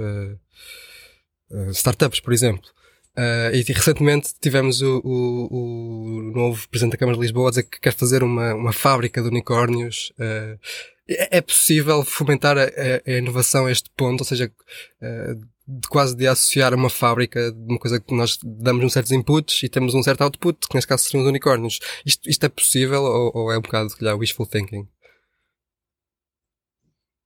startups, 1.73 2.21
por 2.21 2.33
exemplo. 2.33 2.69
Uh, 3.17 3.53
e 3.55 3.63
recentemente 3.71 4.31
tivemos 4.41 4.81
o, 4.81 5.03
o, 5.05 5.49
o, 5.51 6.23
novo 6.35 6.67
Presidente 6.71 6.93
da 6.93 6.97
Câmara 6.99 7.19
de 7.19 7.21
Lisboa 7.21 7.49
a 7.49 7.51
dizer 7.51 7.65
que 7.65 7.79
quer 7.79 7.93
fazer 7.93 8.23
uma, 8.23 8.55
uma 8.55 8.73
fábrica 8.73 9.21
de 9.21 9.29
unicórnios. 9.29 10.15
Uh, 10.19 10.59
é, 11.09 11.39
é 11.39 11.41
possível 11.41 12.05
fomentar 12.05 12.57
a, 12.59 12.63
a, 13.07 13.13
inovação 13.13 13.67
a 13.67 13.73
este 13.73 13.91
ponto, 13.97 14.21
ou 14.21 14.27
seja, 14.27 14.51
uh, 15.03 15.53
de 15.67 15.89
quase 15.89 16.17
de 16.17 16.27
associar 16.27 16.75
uma 16.75 16.91
fábrica 16.91 17.53
de 17.53 17.73
uma 17.73 17.79
coisa 17.79 18.01
que 18.01 18.15
nós 18.15 18.39
damos 18.43 18.85
uns 18.85 18.93
certos 18.93 19.13
inputs 19.13 19.63
e 19.63 19.69
temos 19.69 19.95
um 19.95 20.03
certo 20.03 20.23
output, 20.23 20.59
que 20.69 20.75
neste 20.75 20.89
caso 20.89 21.05
seriam 21.05 21.23
os 21.23 21.29
unicórnios. 21.29 21.81
Isto, 22.05 22.29
isto 22.29 22.45
é 22.45 22.49
possível 22.49 23.03
ou, 23.03 23.33
ou 23.35 23.53
é 23.53 23.59
um 23.59 23.63
bocado, 23.63 23.91
se 23.91 24.13
wishful 24.15 24.47
thinking? 24.47 24.87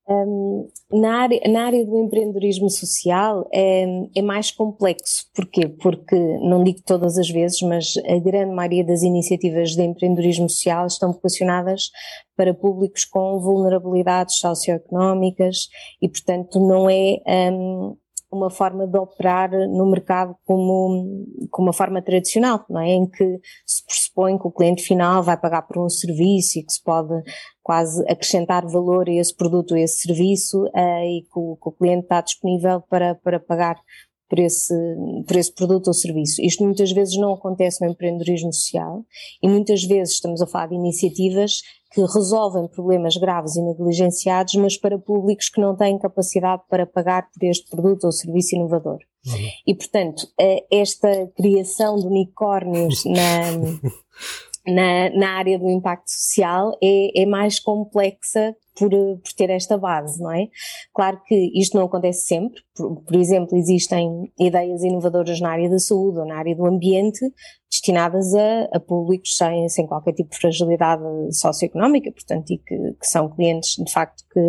Um, 0.09 0.69
na, 0.93 1.23
área, 1.23 1.41
na 1.49 1.65
área 1.65 1.85
do 1.85 1.99
empreendedorismo 1.99 2.71
social 2.71 3.49
é, 3.53 3.85
é, 4.15 4.23
mais 4.23 4.53
complexo. 4.53 5.27
Porquê? 5.35 5.69
Porque, 5.69 6.15
não 6.15 6.63
digo 6.63 6.81
todas 6.87 7.19
as 7.19 7.29
vezes, 7.29 7.61
mas 7.63 7.95
a 8.07 8.19
grande 8.21 8.55
maioria 8.55 8.85
das 8.85 9.03
iniciativas 9.03 9.71
de 9.75 9.83
empreendedorismo 9.83 10.49
social 10.49 10.87
estão 10.87 11.13
vocacionadas 11.13 11.91
para 12.37 12.55
públicos 12.55 13.05
com 13.05 13.41
vulnerabilidades 13.41 14.39
socioeconómicas 14.39 15.69
e, 16.01 16.09
portanto, 16.09 16.61
não 16.61 16.89
é, 16.89 17.21
um, 17.51 17.97
uma 18.31 18.51
forma 18.51 18.87
de 18.87 18.99
operar 18.99 19.51
no 19.51 19.91
mercado 19.91 20.37
como, 20.45 21.27
como 21.51 21.67
uma 21.67 21.73
forma 21.73 22.01
tradicional, 22.03 22.65
não 22.69 22.81
é? 22.81 22.91
Em 22.91 23.07
que 23.07 23.41
se 23.67 24.06
pressupõe 24.17 24.39
que 24.39 24.47
o 24.47 24.51
cliente 24.51 24.83
final 24.83 25.23
vai 25.23 25.37
pagar 25.37 25.63
por 25.63 25.79
um 25.79 25.89
serviço 25.89 26.59
e 26.59 26.63
que 26.63 26.73
se 26.73 26.83
pode 26.83 27.23
quase 27.63 28.03
acrescentar 28.11 28.67
valor 28.67 29.09
a 29.09 29.13
esse 29.13 29.35
produto, 29.37 29.75
a 29.75 29.81
esse 29.81 30.01
serviço 30.01 30.65
uh, 30.65 31.05
e 31.05 31.23
que 31.23 31.39
o, 31.39 31.57
que 31.57 31.69
o, 31.69 31.73
cliente 31.73 32.05
está 32.05 32.23
disponível 32.23 32.81
para, 32.81 33.15
para 33.17 33.39
pagar 33.39 33.77
por 34.29 34.39
esse, 34.39 34.75
por 35.27 35.37
esse 35.37 35.53
produto 35.53 35.89
ou 35.89 35.95
serviço. 35.95 36.43
Isto 36.43 36.65
muitas 36.65 36.93
vezes 36.93 37.17
não 37.17 37.35
acontece 37.35 37.85
no 37.85 37.91
empreendedorismo 37.91 38.53
social 38.53 39.05
e 39.43 39.49
muitas 39.49 39.85
vezes 39.85 40.15
estamos 40.15 40.43
a 40.43 40.47
falar 40.47 40.69
de 40.69 40.75
iniciativas 40.75 41.63
que 41.93 42.01
resolvem 42.03 42.69
problemas 42.69 43.17
graves 43.17 43.57
e 43.57 43.63
negligenciados, 43.63 44.55
mas 44.57 44.77
para 44.77 44.99
públicos 44.99 45.49
que 45.49 45.61
não 45.61 45.75
têm 45.75 45.99
capacidade 45.99 46.63
para 46.69 46.87
pagar 46.87 47.29
por 47.31 47.47
este 47.47 47.71
produto 47.71 48.05
ou 48.05 48.13
serviço 48.13 48.55
inovador. 48.55 48.99
Uhum. 49.27 49.49
E, 49.67 49.75
portanto, 49.75 50.29
eh, 50.39 50.65
esta 50.71 51.27
criação 51.37 51.97
de 51.97 52.07
unicórnios 52.07 53.05
na, 53.07 53.53
na, 54.67 55.11
na 55.11 55.29
área 55.39 55.59
do 55.59 55.71
impacto 55.71 56.11
social 56.11 56.77
é, 56.83 57.23
é 57.23 57.27
mais 57.27 57.59
complexa 57.59 58.55
por, 58.77 58.91
por, 58.91 59.33
ter 59.37 59.51
esta 59.51 59.79
base, 59.79 60.21
não 60.21 60.31
é? 60.33 60.49
Claro 60.95 61.21
que 61.27 61.51
isto 61.59 61.77
não 61.77 61.87
acontece 61.87 62.27
sempre, 62.27 62.61
por, 62.75 63.03
por, 63.03 63.17
exemplo, 63.17 63.57
existem 63.57 64.31
ideias 64.39 64.83
inovadoras 64.83 65.41
na 65.41 65.51
área 65.51 65.69
da 65.69 65.79
saúde 65.79 66.19
ou 66.19 66.27
na 66.27 66.37
área 66.37 66.55
do 66.55 66.67
ambiente 66.67 67.21
destinadas 67.71 68.35
a, 68.35 68.77
a 68.77 68.81
públicos 68.81 69.37
sem, 69.37 69.69
sem 69.69 69.87
qualquer 69.87 70.13
tipo 70.13 70.31
de 70.31 70.39
fragilidade 70.39 71.03
socioeconómica, 71.33 72.13
portanto, 72.13 72.51
e 72.51 72.59
que, 72.59 72.77
que 72.77 73.07
são 73.07 73.29
clientes, 73.29 73.77
de 73.83 73.91
facto, 73.91 74.23
que, 74.33 74.41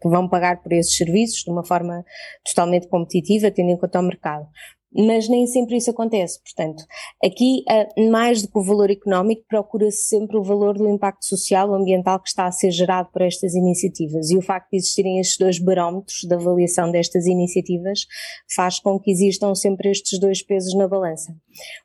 que 0.00 0.08
vão 0.08 0.28
pagar 0.28 0.62
por 0.62 0.72
esses 0.72 0.96
serviços 0.96 1.42
de 1.42 1.50
uma 1.50 1.64
forma 1.64 2.04
totalmente 2.44 2.88
competitiva, 2.88 3.50
tendo 3.50 3.70
em 3.70 3.76
conta 3.76 4.00
o 4.00 4.02
mercado 4.02 4.46
mas 4.92 5.28
nem 5.28 5.46
sempre 5.46 5.76
isso 5.76 5.90
acontece. 5.90 6.40
Portanto, 6.42 6.84
aqui, 7.24 7.64
mais 8.10 8.42
do 8.42 8.48
que 8.48 8.58
o 8.58 8.62
valor 8.62 8.90
económico, 8.90 9.44
procura-se 9.48 10.08
sempre 10.08 10.36
o 10.36 10.42
valor 10.42 10.76
do 10.76 10.88
impacto 10.88 11.24
social 11.24 11.68
ou 11.68 11.74
ambiental 11.74 12.20
que 12.20 12.28
está 12.28 12.46
a 12.46 12.52
ser 12.52 12.70
gerado 12.70 13.08
por 13.12 13.22
estas 13.22 13.54
iniciativas. 13.54 14.30
E 14.30 14.36
o 14.36 14.42
facto 14.42 14.70
de 14.70 14.78
existirem 14.78 15.20
estes 15.20 15.38
dois 15.38 15.58
barómetros 15.58 16.20
de 16.22 16.34
avaliação 16.34 16.90
destas 16.90 17.26
iniciativas 17.26 18.06
faz 18.54 18.78
com 18.78 18.98
que 18.98 19.10
existam 19.10 19.54
sempre 19.54 19.90
estes 19.90 20.18
dois 20.18 20.42
pesos 20.42 20.74
na 20.74 20.88
balança. 20.88 21.34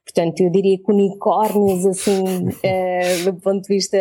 Portanto, 0.06 0.42
eu 0.42 0.50
diria 0.50 0.78
que 0.78 0.92
unicórnios, 0.92 1.86
assim, 1.86 2.24
uh, 2.24 3.24
do 3.32 3.34
ponto 3.40 3.62
de 3.62 3.74
vista 3.74 3.98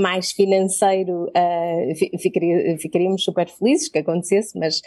mais 0.00 0.32
financeiro, 0.32 1.24
uh, 1.24 2.18
ficaria, 2.18 2.78
ficaríamos 2.78 3.24
super 3.24 3.48
felizes 3.48 3.88
que 3.88 3.98
acontece, 3.98 4.58
mas 4.58 4.80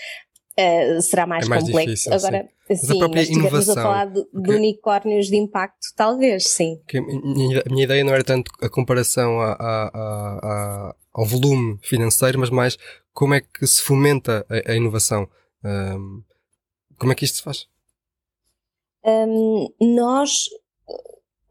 uh, 0.97 1.01
será 1.01 1.25
mais, 1.25 1.45
é 1.45 1.49
mais 1.49 1.63
complexo. 1.63 1.89
Difícil, 1.89 2.13
Agora, 2.13 2.49
sim, 2.67 2.75
sim 2.75 2.99
mas 3.13 3.29
inovação, 3.29 3.73
a 3.73 3.81
falar 3.81 4.05
de, 4.05 4.25
de, 4.33 4.51
unicórnios 4.51 5.27
de 5.27 5.37
impacto, 5.37 5.87
talvez, 5.95 6.47
sim. 6.47 6.79
a, 6.93 7.01
minha, 7.01 7.63
a 7.65 7.69
minha 7.69 7.83
ideia 7.83 8.03
não 8.03 8.13
era 8.13 8.23
tanto 8.23 8.51
a 8.61 8.69
comparação 8.69 9.39
a, 9.39 9.53
a, 9.53 10.95
ao 11.13 11.25
volume 11.25 11.77
financeiro, 11.81 12.39
mas 12.39 12.49
mais 12.49 12.77
como 13.13 13.33
é 13.33 13.41
que 13.41 13.65
se 13.67 13.81
fomenta 13.81 14.45
a, 14.49 14.73
inovação. 14.73 15.27
Um, 15.63 16.23
como 16.97 17.11
é 17.11 17.15
que 17.15 17.25
isto 17.25 17.37
se 17.37 17.43
faz? 17.43 17.67
Um, 19.03 19.67
nós 19.95 20.49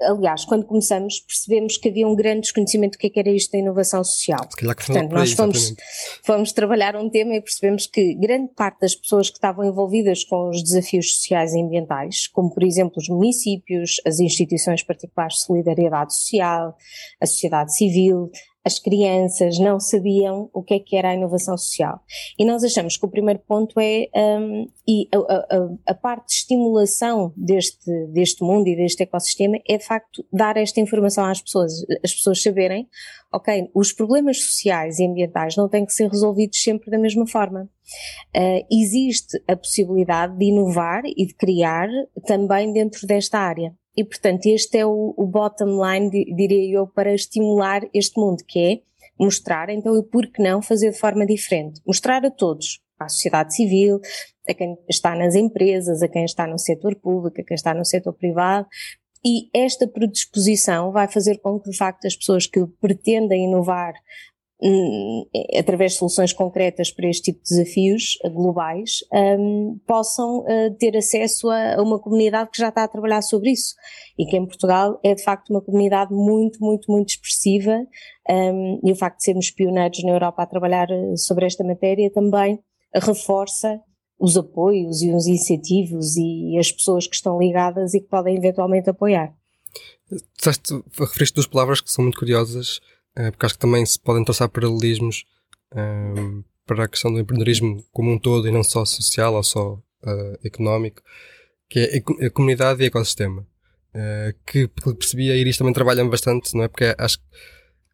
aliás, 0.03 0.45
quando 0.45 0.65
começamos, 0.65 1.21
percebemos 1.21 1.77
que 1.77 1.89
havia 1.89 2.09
um 2.09 2.15
grande 2.15 2.43
desconhecimento 2.43 2.93
do 2.93 2.99
que, 2.99 3.07
é 3.07 3.11
que 3.11 3.19
era 3.19 3.31
isto 3.31 3.53
da 3.53 3.59
inovação 3.59 4.03
social. 4.03 4.47
Se 4.51 4.57
calhar 4.57 4.77
que 4.77 4.87
Portanto, 4.87 5.13
nós 5.13 5.33
fomos, 5.33 5.75
fomos 6.25 6.53
trabalhar 6.53 6.97
um 6.97 7.09
tema 7.09 7.35
e 7.35 7.41
percebemos 7.41 7.87
que 7.87 8.15
grande 8.15 8.53
parte 8.55 8.81
das 8.81 8.95
pessoas 8.95 9.29
que 9.29 9.37
estavam 9.37 9.65
envolvidas 9.65 10.25
com 10.25 10.49
os 10.49 10.63
desafios 10.63 11.15
sociais 11.15 11.53
e 11.55 11.61
ambientais, 11.61 12.27
como 12.29 12.53
por 12.53 12.63
exemplo 12.63 12.95
os 12.99 13.09
municípios, 13.09 14.01
as 14.07 14.21
instituições 14.21 14.83
particulares 14.83 15.37
de 15.37 15.45
solidariedade 15.45 16.15
social, 16.15 16.77
a 17.21 17.27
sociedade 17.27 17.77
civil, 17.77 18.31
as 18.65 18.79
crianças 18.79 19.59
não 19.59 19.81
sabiam 19.81 20.51
o 20.53 20.63
que 20.63 20.75
é 20.75 20.79
que 20.79 20.97
era 20.97 21.11
a 21.11 21.15
inovação 21.15 21.57
social. 21.57 22.01
E 22.39 22.45
nós 22.45 22.63
achamos 22.63 22.97
que 22.97 23.07
o 23.07 23.11
primeiro 23.11 23.41
ponto 23.41 23.81
é 23.81 24.09
um, 24.15 24.69
e 24.87 25.09
a, 25.13 25.19
a, 25.19 25.93
a, 25.93 25.95
parte 25.95 26.27
de 26.27 26.33
estimulação 26.35 27.33
deste, 27.37 27.91
deste 28.09 28.43
mundo 28.43 28.69
e 28.69 28.77
deste 28.77 29.03
ecossistema 29.03 29.57
é 29.69 29.79
de 29.79 29.85
facto 29.85 30.25
dar 30.33 30.57
esta 30.57 30.81
informação 30.81 31.25
às 31.25 31.41
pessoas, 31.41 31.73
as 32.05 32.13
pessoas 32.13 32.43
saberem, 32.43 32.87
ok, 33.33 33.71
os 33.75 33.93
problemas 33.93 34.43
sociais 34.43 34.99
e 34.99 35.07
ambientais 35.07 35.57
não 35.57 35.69
têm 35.69 35.87
que 35.87 35.93
ser 35.93 36.09
resolvidos 36.09 36.63
sempre 36.63 36.91
da 36.91 36.99
mesma 36.99 37.27
forma. 37.27 37.69
Uh, 38.37 38.67
existe 38.71 39.43
a 39.49 39.57
possibilidade 39.57 40.37
de 40.37 40.45
inovar 40.47 41.03
e 41.05 41.27
de 41.27 41.35
criar 41.35 41.89
também 42.27 42.73
dentro 42.73 43.07
desta 43.07 43.39
área. 43.39 43.75
E, 43.97 44.05
portanto, 44.05 44.47
este 44.47 44.79
é 44.79 44.87
o, 44.87 45.15
o 45.17 45.27
bottom 45.27 45.85
line, 45.85 46.11
diria 46.35 46.79
eu, 46.79 46.87
para 46.87 47.13
estimular 47.13 47.83
este 47.93 48.19
mundo, 48.19 48.45
que 48.47 48.59
é 48.59 48.81
mostrar, 49.19 49.69
então, 49.69 49.97
e 49.99 50.03
por 50.03 50.27
que 50.27 50.43
não 50.43 50.63
fazer 50.63 50.93
de 50.93 50.99
forma 50.99 51.27
diferente? 51.27 51.81
Mostrar 51.87 52.25
a 52.25 52.31
todos, 52.31 52.81
à 52.99 53.09
sociedade 53.09 53.55
civil, 53.55 54.01
a 54.49 54.55
quem 54.55 54.77
está 54.89 55.15
nas 55.15 55.35
empresas, 55.35 56.03
a 56.03 56.09
quem 56.09 56.25
está 56.25 56.47
no 56.47 56.59
setor 56.59 56.95
público, 56.97 57.41
a 57.41 57.45
quem 57.45 57.55
está 57.55 57.75
no 57.75 57.85
setor 57.85 58.15
privado, 58.15 58.67
e 59.25 59.51
esta 59.55 59.87
predisposição 59.87 60.93
vai 60.93 61.07
fazer 61.07 61.39
com 61.39 61.61
que, 61.61 61.71
de 61.71 61.77
facto, 61.77 62.07
as 62.07 62.17
pessoas 62.17 62.47
que 62.47 62.67
pretendem 62.81 63.45
inovar 63.45 63.93
através 65.57 65.93
de 65.93 65.99
soluções 65.99 66.33
concretas 66.33 66.91
para 66.91 67.09
este 67.09 67.33
tipo 67.33 67.43
de 67.43 67.51
desafios 67.51 68.19
eh, 68.23 68.29
globais, 68.29 68.99
um, 69.13 69.79
possam 69.87 70.41
uh, 70.41 70.75
ter 70.79 70.97
acesso 70.97 71.49
a, 71.49 71.77
a, 71.77 71.83
uma 71.83 71.99
comunidade 71.99 72.51
que 72.51 72.59
já 72.59 72.69
está 72.69 72.85
a 72.85 72.89
trabalhar 72.89 73.23
sobre 73.23 73.51
isso 73.51 73.75
e 74.19 74.27
que 74.27 74.37
em 74.37 74.45
Portugal 74.45 75.01
é 75.03 75.15
de 75.15 75.23
facto 75.23 75.51
uma 75.51 75.63
comunidade 75.63 76.13
muito, 76.13 76.59
muito, 76.61 76.91
muito 76.91 77.09
expressiva 77.09 77.87
um, 78.29 78.81
e 78.85 78.93
o 78.93 78.97
facto 78.97 79.19
de 79.19 79.25
sermos 79.25 79.51
pioneiros 79.51 80.03
na 80.05 80.11
Europa 80.11 80.43
a 80.43 80.47
trabalhar 80.47 80.91
eh, 80.91 81.17
sobre 81.17 81.47
esta 81.47 81.65
matéria 81.65 82.11
também 82.13 82.59
reforça 82.95 83.81
os 84.19 84.37
apoios 84.37 85.01
e 85.01 85.11
os 85.13 85.27
incentivos 85.27 86.17
e 86.17 86.59
as 86.59 86.71
pessoas 86.71 87.07
que 87.07 87.15
estão 87.15 87.39
ligadas 87.39 87.95
e 87.95 88.01
que 88.01 88.09
podem 88.09 88.37
eventualmente 88.37 88.91
apoiar. 88.91 89.35
Referiste 90.99 91.35
duas 91.35 91.47
palavras 91.47 91.81
que 91.81 91.91
são 91.91 92.03
muito 92.05 92.19
curiosas, 92.19 92.81
eh, 92.83 93.00
porque 93.15 93.47
acho 93.47 93.55
que 93.55 93.61
também 93.61 93.85
se 93.85 93.99
podem 93.99 94.25
traçar 94.25 94.49
paralelismos 94.49 95.25
um, 95.75 95.79
ehm, 95.79 96.45
para 96.67 96.85
a 96.85 96.89
questão 96.89 97.13
do 97.13 97.19
empreendedorismo 97.19 97.85
como 97.93 98.13
um 98.13 98.19
todo 98.19 98.47
e 98.47 98.51
não 98.51 98.63
só 98.63 98.85
social 98.85 99.35
ou 99.35 99.43
só 99.43 99.75
uh, 99.75 100.39
económico, 100.45 101.03
que 101.69 101.81
é 101.81 102.27
a 102.27 102.31
comunidade 102.31 102.83
e 102.83 102.87
ecossistema. 102.87 103.47
Uh, 103.93 104.33
que, 104.47 104.69
que 104.69 104.95
percebi, 104.95 105.33
a 105.33 105.37
Iris 105.37 105.57
também 105.57 105.73
trabalha 105.73 106.05
bastante, 106.05 106.55
não 106.55 106.65
é? 106.65 106.69
Porque 106.69 106.95
acho 106.97 107.19
que 107.19 107.25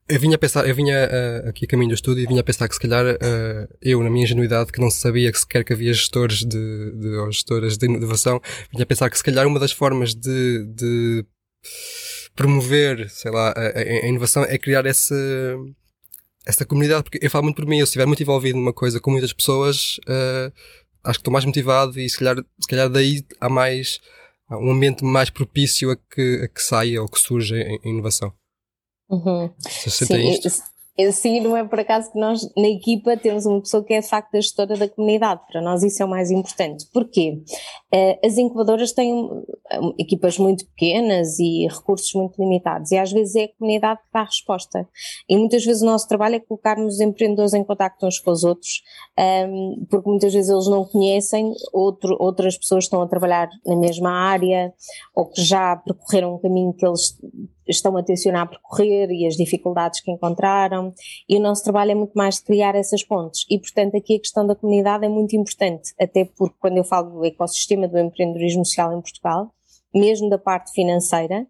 eu 0.09 0.21
vinha 0.21 0.37
a 0.37 0.39
pensar, 0.39 0.69
eu 0.69 0.75
vinha 0.75 1.09
uh, 1.09 1.49
aqui 1.49 1.65
a 1.65 1.69
caminho 1.69 1.89
do 1.89 1.95
estúdio 1.95 2.23
e 2.23 2.27
vinha 2.27 2.41
a 2.41 2.45
pensar 2.45 2.69
que 2.69 2.75
se 2.75 2.81
calhar 2.81 3.05
uh, 3.05 3.77
eu, 3.83 4.03
na 4.03 4.11
minha 4.11 4.25
ingenuidade, 4.25 4.71
que 4.71 4.81
não 4.81 4.91
sabia 4.91 5.33
que 5.33 5.39
sequer 5.39 5.65
que 5.65 5.73
havia 5.73 5.93
gestores 5.93 6.45
de, 6.45 6.93
de 6.93 7.09
ou 7.17 7.33
gestoras 7.33 7.77
de 7.77 7.87
inovação, 7.87 8.41
vinha 8.71 8.85
a 8.85 8.87
pensar 8.87 9.11
que 9.11 9.19
se 9.19 9.25
calhar 9.25 9.47
uma 9.47 9.59
das 9.59 9.73
formas 9.73 10.15
de, 10.15 10.65
de 10.67 11.25
promover, 12.35 13.09
sei 13.11 13.31
lá, 13.31 13.53
a, 13.57 13.79
a, 13.79 14.09
inovação 14.09 14.45
é 14.45 14.59
criar 14.59 14.85
essa, 14.87 15.15
essa 16.45 16.65
comunidade, 16.65 17.05
porque 17.05 17.19
eu 17.21 17.31
falo 17.31 17.45
muito 17.45 17.57
por 17.57 17.67
mim, 17.67 17.79
eu 17.79 17.87
se 17.87 17.91
estiver 17.91 18.07
muito 18.07 18.23
envolvido 18.23 18.59
numa 18.59 18.73
coisa 18.73 19.01
com 19.01 19.11
muitas 19.11 19.33
pessoas, 19.33 19.97
uh, 20.09 20.53
acho 21.03 21.19
que 21.19 21.23
estou 21.23 21.33
mais 21.33 21.45
motivado 21.45 21.99
e 21.99 22.09
se 22.09 22.19
calhar, 22.19 22.37
se 22.37 22.69
calhar 22.69 22.91
daí 22.91 23.25
há 23.41 23.49
mais, 23.49 24.01
há 24.49 24.59
um 24.59 24.71
ambiente 24.71 25.05
mais 25.05 25.31
propício 25.31 25.91
a 25.91 25.97
que, 25.97 26.43
a 26.45 26.49
que 26.49 26.63
saia 26.63 27.01
ou 27.01 27.09
que 27.09 27.19
surja 27.19 27.57
em 27.57 27.81
inovação. 27.85 28.33
Uhum. 29.09 29.51
Você 29.61 30.05
Sim, 30.05 30.31
isto? 30.31 30.49
Sim, 31.13 31.41
não 31.41 31.55
é 31.55 31.63
por 31.63 31.79
acaso 31.79 32.11
que 32.11 32.19
nós 32.19 32.41
na 32.57 32.69
equipa 32.69 33.19
temos 33.19 33.45
uma 33.45 33.61
pessoa 33.61 33.85
que 33.85 33.93
é 33.93 34.01
de 34.01 34.09
facto 34.09 34.35
a 34.35 34.41
gestora 34.41 34.77
da 34.77 34.89
comunidade. 34.89 35.43
Para 35.47 35.61
nós 35.61 35.83
isso 35.83 36.03
é 36.03 36.07
o 36.07 36.09
mais 36.09 36.31
importante. 36.31 36.87
Porquê? 36.91 37.43
Eh, 37.93 38.19
as 38.25 38.39
incubadoras 38.39 38.93
têm 38.93 39.13
hum, 39.13 39.43
equipas 39.99 40.39
muito 40.39 40.67
pequenas 40.69 41.39
e 41.39 41.67
recursos 41.69 42.13
muito 42.15 42.41
limitados 42.41 42.93
e 42.93 42.97
às 42.97 43.13
vezes 43.13 43.37
é 43.37 43.45
a 43.45 43.59
comunidade 43.59 44.01
que 44.01 44.13
dá 44.13 44.21
a 44.21 44.25
resposta. 44.25 44.89
E 45.29 45.37
muitas 45.37 45.67
vezes 45.67 45.83
o 45.83 45.87
nosso 45.87 46.09
trabalho 46.09 46.37
é 46.37 46.41
colocarmos 46.41 46.95
os 46.95 47.01
empreendedores 47.01 47.53
em 47.53 47.63
contato 47.63 48.07
uns 48.07 48.19
com 48.19 48.31
os 48.31 48.43
outros, 48.43 48.83
hum, 49.19 49.87
porque 49.91 50.09
muitas 50.09 50.33
vezes 50.33 50.51
eles 50.51 50.67
não 50.67 50.83
conhecem, 50.87 51.53
outro, 51.75 52.17
outras 52.19 52.57
pessoas 52.57 52.85
estão 52.85 53.03
a 53.03 53.07
trabalhar 53.07 53.51
na 53.67 53.77
mesma 53.77 54.11
área 54.11 54.73
ou 55.15 55.27
que 55.27 55.43
já 55.43 55.77
percorreram 55.77 56.37
um 56.37 56.39
caminho 56.39 56.73
que 56.73 56.87
eles 56.87 57.19
estão 57.69 57.97
a 57.97 58.03
tensionar 58.03 58.49
percorrer 58.49 59.11
e 59.11 59.27
as 59.27 59.35
dificuldades 59.35 60.01
que 60.01 60.11
encontraram. 60.11 60.93
E 61.29 61.37
o 61.37 61.41
nosso 61.41 61.65
trabalho 61.65 61.93
é 61.93 61.95
muito 61.95 62.15
mais 62.15 62.37
de 62.37 62.45
criar 62.45 62.75
essas 62.75 63.03
pontes. 63.03 63.45
E, 63.51 63.59
portanto, 63.59 63.97
aqui 63.97 64.17
a 64.17 64.21
questão 64.21 64.47
da 64.47 64.55
comunidade 64.55 65.05
é 65.05 65.09
muito 65.09 65.37
importante, 65.37 65.93
até 66.01 66.25
porque 66.25 66.57
quando 66.61 66.77
eu 66.79 66.85
falo 66.85 67.11
do 67.11 67.25
ecossistema 67.25 67.89
do 67.89 67.99
empreendedorismo 67.99 68.65
social 68.65 68.97
em 68.97 69.01
Portugal, 69.01 69.53
mesmo 69.95 70.29
da 70.29 70.39
parte 70.39 70.73
financeira, 70.73 71.47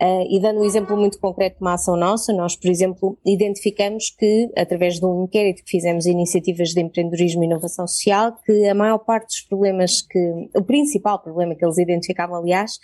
Uh, 0.00 0.26
e 0.28 0.40
dando 0.40 0.60
um 0.60 0.64
exemplo 0.64 0.96
muito 0.96 1.20
concreto 1.20 1.58
de 1.58 1.62
uma 1.62 1.74
ação 1.74 1.96
nossa, 1.96 2.32
nós, 2.32 2.56
por 2.56 2.68
exemplo, 2.68 3.16
identificamos 3.24 4.10
que, 4.10 4.50
através 4.56 4.98
de 4.98 5.06
um 5.06 5.24
inquérito 5.24 5.62
que 5.62 5.70
fizemos 5.70 6.06
iniciativas 6.06 6.70
de 6.70 6.80
empreendedorismo 6.80 7.44
e 7.44 7.46
inovação 7.46 7.86
social, 7.86 8.36
que 8.44 8.66
a 8.66 8.74
maior 8.74 8.98
parte 8.98 9.26
dos 9.28 9.40
problemas 9.42 10.02
que, 10.02 10.50
o 10.56 10.64
principal 10.64 11.22
problema 11.22 11.54
que 11.54 11.64
eles 11.64 11.78
identificavam, 11.78 12.36
aliás, 12.36 12.80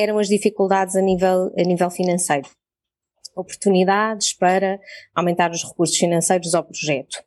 eram 0.00 0.18
as 0.18 0.28
dificuldades 0.28 0.96
a 0.96 1.00
nível, 1.00 1.52
a 1.56 1.62
nível 1.62 1.90
financeiro. 1.90 2.48
Oportunidades 3.36 4.32
para 4.32 4.78
aumentar 5.14 5.50
os 5.50 5.62
recursos 5.64 5.96
financeiros 5.96 6.54
ao 6.54 6.64
projeto. 6.64 7.22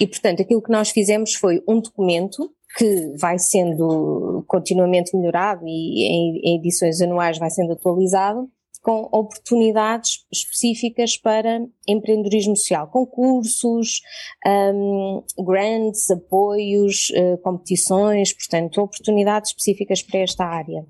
E, 0.00 0.06
portanto, 0.06 0.42
aquilo 0.42 0.62
que 0.62 0.72
nós 0.72 0.90
fizemos 0.90 1.34
foi 1.34 1.62
um 1.68 1.80
documento 1.80 2.50
que 2.76 3.14
vai 3.18 3.38
sendo 3.38 4.44
continuamente 4.48 5.16
melhorado 5.16 5.62
e 5.66 6.02
em, 6.02 6.56
edições 6.58 7.00
anuais 7.00 7.38
vai 7.38 7.50
sendo 7.50 7.72
atualizado, 7.72 8.48
com 8.82 9.08
oportunidades 9.12 10.26
específicas 10.30 11.16
para 11.16 11.66
empreendedorismo 11.88 12.54
social, 12.54 12.86
concursos, 12.88 14.02
um, 14.46 15.24
grants, 15.42 16.10
apoios, 16.10 17.08
uh, 17.10 17.38
competições, 17.38 18.34
portanto, 18.34 18.82
oportunidades 18.82 19.52
específicas 19.52 20.02
para 20.02 20.20
esta 20.20 20.44
área. 20.44 20.84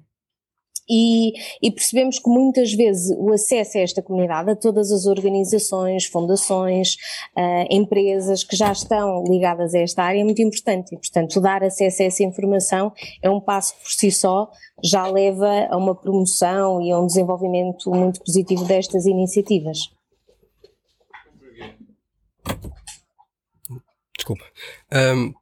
E, 0.89 1.33
e, 1.63 1.71
percebemos 1.71 2.19
que 2.19 2.29
muitas 2.29 2.73
vezes 2.75 3.17
o 3.19 3.33
acesso 3.33 3.79
a 3.79 3.81
esta 3.81 4.03
comunidade, 4.03 4.51
a 4.51 4.57
todas 4.57 4.93
as 4.93 5.07
organizações, 5.07 6.05
fundações, 6.05 6.97
uh, 7.37 7.67
empresas 7.71 8.45
que 8.45 8.55
já 8.55 8.71
estão 8.71 9.25
ligadas 9.25 9.75
a 9.75 9.79
esta 9.79 10.03
área 10.03 10.21
é 10.21 10.25
muito 10.25 10.43
importante 10.43 10.95
e, 10.95 10.99
portanto, 10.99 11.41
dar 11.41 11.63
acesso 11.65 12.03
a 12.03 12.07
essa 12.07 12.23
informação 12.23 12.93
é 13.23 13.31
um 13.31 13.41
passo 13.41 13.75
por 13.77 13.91
si 13.91 14.11
só, 14.11 14.51
já 14.83 15.07
leva 15.07 15.67
a 15.71 15.77
uma 15.77 15.95
promoção 15.95 16.83
e 16.83 16.91
a 16.91 16.99
um 16.99 17.07
desenvolvimento 17.07 17.91
muito 17.91 18.21
positivo 18.23 18.65
destas 18.65 19.07
iniciativas. 19.07 19.79
Desculpa. 24.17 24.45
Um... 24.93 25.33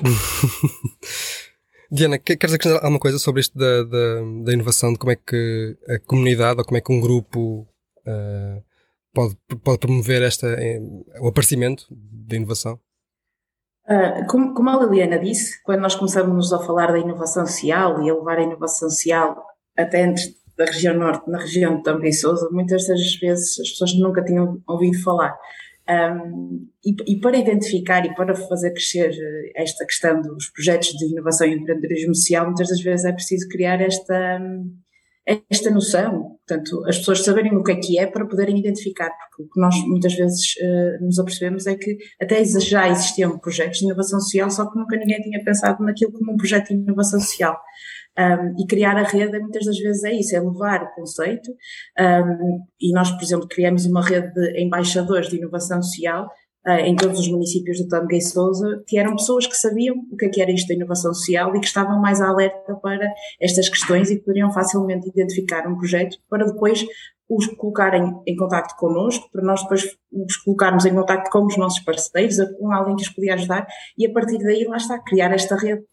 Diana, 1.90 2.18
queres 2.18 2.54
acrescentar 2.54 2.82
alguma 2.82 2.98
coisa 2.98 3.18
sobre 3.18 3.40
isto 3.40 3.56
da, 3.58 3.84
da, 3.84 4.20
da, 4.44 4.52
inovação, 4.52 4.92
de 4.92 4.98
como 4.98 5.12
é 5.12 5.16
que 5.16 5.76
a 5.88 5.98
comunidade 6.00 6.58
ou 6.58 6.64
como 6.64 6.78
é 6.78 6.80
que 6.80 6.92
um 6.92 7.00
grupo 7.00 7.68
uh, 8.06 8.62
pode, 9.12 9.36
pode 9.62 9.78
promover 9.78 10.22
esta, 10.22 10.46
eh, 10.46 10.80
o 11.20 11.28
aparecimento 11.28 11.86
da 11.90 12.36
inovação? 12.36 12.80
Uh, 13.86 14.26
como, 14.28 14.54
como, 14.54 14.70
a 14.70 14.84
Liliana 14.84 15.18
disse, 15.18 15.62
quando 15.62 15.80
nós 15.80 15.94
começamos 15.94 16.52
a 16.52 16.58
falar 16.58 16.90
da 16.90 16.98
inovação 16.98 17.46
social 17.46 18.02
e 18.02 18.10
a 18.10 18.14
levar 18.14 18.38
a 18.38 18.42
inovação 18.42 18.88
social 18.88 19.44
até 19.76 20.04
antes 20.04 20.34
da 20.56 20.64
região 20.64 20.94
norte, 20.94 21.28
na 21.28 21.38
região 21.38 21.76
de 21.76 21.82
Também 21.82 22.12
Sousa, 22.12 22.48
muitas 22.50 22.86
das 22.86 23.14
vezes 23.16 23.58
as 23.60 23.70
pessoas 23.70 23.94
nunca 23.98 24.24
tinham 24.24 24.62
ouvido 24.66 25.02
falar. 25.02 25.36
Um, 25.86 26.66
e, 26.82 26.96
e, 27.06 27.20
para 27.20 27.36
identificar 27.36 28.06
e 28.06 28.14
para 28.14 28.34
fazer 28.34 28.70
crescer 28.70 29.10
eh, 29.10 29.52
esta 29.54 29.84
questão 29.84 30.22
dos 30.22 30.48
projetos 30.48 30.88
de 30.88 31.12
inovação 31.12 31.46
e 31.46 31.52
empreendedorismo 31.52 32.14
social, 32.14 32.46
muitas 32.46 32.68
das 32.68 32.80
vezes 32.80 33.04
é 33.04 33.12
preciso 33.12 33.46
criar 33.50 33.82
esta, 33.82 34.40
esta 35.26 35.70
noção, 35.70 36.36
portanto, 36.46 36.84
as 36.86 36.98
pessoas 36.98 37.24
saberem 37.24 37.56
o 37.56 37.62
que 37.62 37.72
é 37.72 37.76
que 37.76 37.98
é 37.98 38.06
para 38.06 38.26
poderem 38.26 38.58
identificar, 38.58 39.08
porque 39.08 39.42
o 39.42 39.48
que 39.48 39.60
nós 39.60 39.74
muitas 39.86 40.14
vezes 40.14 40.54
uh, 40.56 41.04
nos 41.04 41.18
apercebemos 41.18 41.66
é 41.66 41.76
que 41.76 41.96
até 42.20 42.44
já 42.44 42.88
existiam 42.88 43.38
projetos 43.38 43.78
de 43.78 43.86
inovação 43.86 44.20
social, 44.20 44.50
só 44.50 44.70
que 44.70 44.78
nunca 44.78 44.96
ninguém 44.96 45.20
tinha 45.22 45.42
pensado 45.42 45.82
naquilo 45.82 46.12
como 46.12 46.32
um 46.32 46.36
projeto 46.36 46.68
de 46.68 46.74
inovação 46.74 47.20
social. 47.20 47.58
Um, 48.16 48.62
e 48.62 48.66
criar 48.68 48.96
a 48.96 49.02
rede 49.02 49.40
muitas 49.40 49.66
das 49.66 49.76
vezes 49.76 50.04
é 50.04 50.12
isso, 50.12 50.36
é 50.36 50.40
levar 50.40 50.84
o 50.84 50.94
conceito. 50.94 51.50
Um, 51.98 52.60
e 52.80 52.92
nós, 52.92 53.10
por 53.10 53.22
exemplo, 53.22 53.48
criamos 53.48 53.86
uma 53.86 54.02
rede 54.02 54.32
de 54.32 54.62
embaixadores 54.62 55.28
de 55.28 55.36
inovação 55.36 55.82
social 55.82 56.28
em 56.66 56.96
todos 56.96 57.20
os 57.20 57.28
municípios 57.28 57.78
do 57.78 57.88
Tangue 57.88 58.16
e 58.16 58.22
Souza, 58.22 58.82
que 58.86 58.98
eram 58.98 59.16
pessoas 59.16 59.46
que 59.46 59.56
sabiam 59.56 59.96
o 60.10 60.16
que, 60.16 60.26
é 60.26 60.28
que 60.28 60.40
era 60.40 60.50
isto 60.50 60.68
da 60.68 60.74
inovação 60.74 61.12
social 61.12 61.54
e 61.54 61.60
que 61.60 61.66
estavam 61.66 62.00
mais 62.00 62.20
alerta 62.20 62.74
para 62.76 63.06
estas 63.40 63.68
questões 63.68 64.10
e 64.10 64.16
que 64.16 64.24
poderiam 64.24 64.50
facilmente 64.52 65.08
identificar 65.08 65.66
um 65.68 65.76
projeto 65.76 66.16
para 66.28 66.46
depois 66.46 66.84
os 67.28 67.46
colocarem 67.48 68.14
em 68.26 68.36
contato 68.36 68.76
connosco, 68.76 69.30
para 69.30 69.42
nós 69.42 69.62
depois 69.62 69.96
os 70.12 70.36
colocarmos 70.38 70.84
em 70.84 70.94
contato 70.94 71.30
com 71.30 71.46
os 71.46 71.56
nossos 71.56 71.80
parceiros, 71.80 72.36
com 72.58 72.70
alguém 72.70 72.96
que 72.96 73.02
os 73.02 73.08
podia 73.08 73.34
ajudar, 73.34 73.66
e 73.96 74.06
a 74.06 74.12
partir 74.12 74.38
daí 74.38 74.64
lá 74.64 74.76
está, 74.76 74.98
criar 74.98 75.32
esta 75.32 75.56
rede 75.56 75.84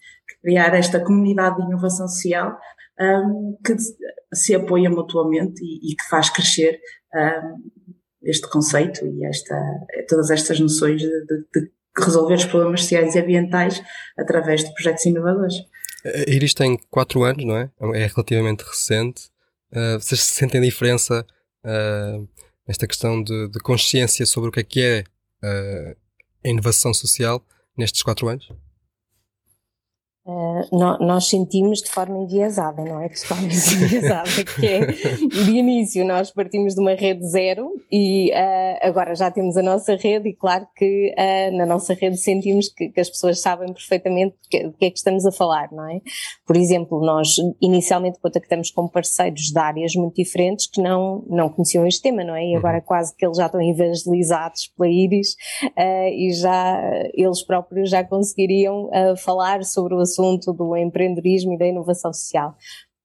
criar 0.41 0.73
esta 0.73 0.99
comunidade 1.03 1.57
de 1.57 1.63
inovação 1.63 2.07
social 2.07 2.57
um, 2.99 3.57
que 3.65 3.75
se 4.33 4.55
apoia 4.55 4.89
mutuamente 4.89 5.63
e, 5.63 5.91
e 5.91 5.95
que 5.95 6.07
faz 6.09 6.29
crescer 6.29 6.79
um, 7.13 7.71
este 8.23 8.47
conceito 8.49 9.05
e 9.05 9.25
esta, 9.25 9.55
todas 10.07 10.29
estas 10.29 10.59
noções 10.59 11.01
de, 11.01 11.25
de, 11.25 11.37
de, 11.53 11.71
resolver 11.97 12.35
os 12.35 12.45
problemas 12.45 12.81
sociais 12.81 13.15
e 13.15 13.19
ambientais 13.19 13.83
através 14.17 14.63
de 14.63 14.73
projetos 14.73 15.05
inovadores. 15.05 15.55
A 16.05 16.29
Iris 16.29 16.53
tem 16.53 16.79
4 16.89 17.23
anos, 17.23 17.45
não 17.45 17.57
é? 17.57 17.69
É 17.95 18.07
relativamente 18.07 18.63
recente. 18.63 19.29
Uh, 19.71 19.99
vocês 19.99 20.21
sentem 20.21 20.61
diferença 20.61 21.25
uh, 21.65 22.27
nesta 22.67 22.87
questão 22.87 23.21
de, 23.21 23.49
de, 23.49 23.59
consciência 23.59 24.25
sobre 24.25 24.49
o 24.49 24.51
que 24.51 24.59
é 24.59 24.63
que 24.63 24.81
é 24.81 25.03
uh, 25.43 25.95
a 26.45 26.49
inovação 26.49 26.93
social 26.93 27.45
nestes 27.77 28.01
4 28.03 28.27
anos? 28.27 28.49
Uh, 30.23 30.77
nós 30.99 31.29
sentimos 31.29 31.79
de 31.79 31.89
forma 31.89 32.19
enviesada, 32.19 32.83
não 32.83 33.01
é? 33.01 33.09
Totalmente 33.09 33.55
enviesada, 33.73 34.29
que 34.55 34.67
é 34.67 34.85
de 34.85 35.51
início 35.51 36.05
nós 36.05 36.29
partimos 36.29 36.75
de 36.75 36.79
uma 36.79 36.93
rede 36.93 37.27
zero 37.27 37.71
e 37.91 38.29
uh, 38.29 38.77
agora 38.87 39.15
já 39.15 39.31
temos 39.31 39.57
a 39.57 39.63
nossa 39.63 39.95
rede 39.95 40.29
e 40.29 40.35
claro 40.35 40.67
que 40.75 41.11
uh, 41.17 41.57
na 41.57 41.65
nossa 41.65 41.95
rede 41.95 42.17
sentimos 42.17 42.69
que, 42.69 42.89
que 42.89 42.99
as 42.99 43.09
pessoas 43.09 43.41
sabem 43.41 43.73
perfeitamente 43.73 44.35
do 44.35 44.47
que, 44.47 44.69
que, 44.77 44.85
é 44.85 44.91
que 44.91 44.97
estamos 44.97 45.25
a 45.25 45.31
falar, 45.31 45.71
não 45.71 45.89
é? 45.89 45.99
Por 46.45 46.55
exemplo, 46.55 47.03
nós 47.03 47.37
inicialmente 47.59 48.19
contactamos 48.19 48.69
com 48.69 48.87
parceiros 48.87 49.45
de 49.45 49.59
áreas 49.59 49.95
muito 49.95 50.17
diferentes 50.17 50.67
que 50.67 50.83
não, 50.83 51.25
não 51.27 51.49
conheciam 51.49 51.87
este 51.87 52.03
tema, 52.03 52.23
não 52.23 52.35
é? 52.35 52.45
E 52.45 52.55
agora 52.55 52.77
uhum. 52.77 52.83
quase 52.85 53.15
que 53.15 53.25
eles 53.25 53.37
já 53.37 53.47
estão 53.47 53.59
evangelizados 53.59 54.71
pela 54.77 54.87
Iris 54.87 55.35
e 56.13 56.31
já 56.33 56.79
eles 57.15 57.41
próprios 57.43 57.89
já 57.89 58.03
conseguiriam 58.03 58.87
falar 59.17 59.63
sobre 59.63 59.95
o 59.95 60.10
assunto 60.11 60.53
do 60.53 60.75
empreendedorismo 60.75 61.53
e 61.53 61.57
da 61.57 61.67
inovação 61.67 62.13
social. 62.13 62.55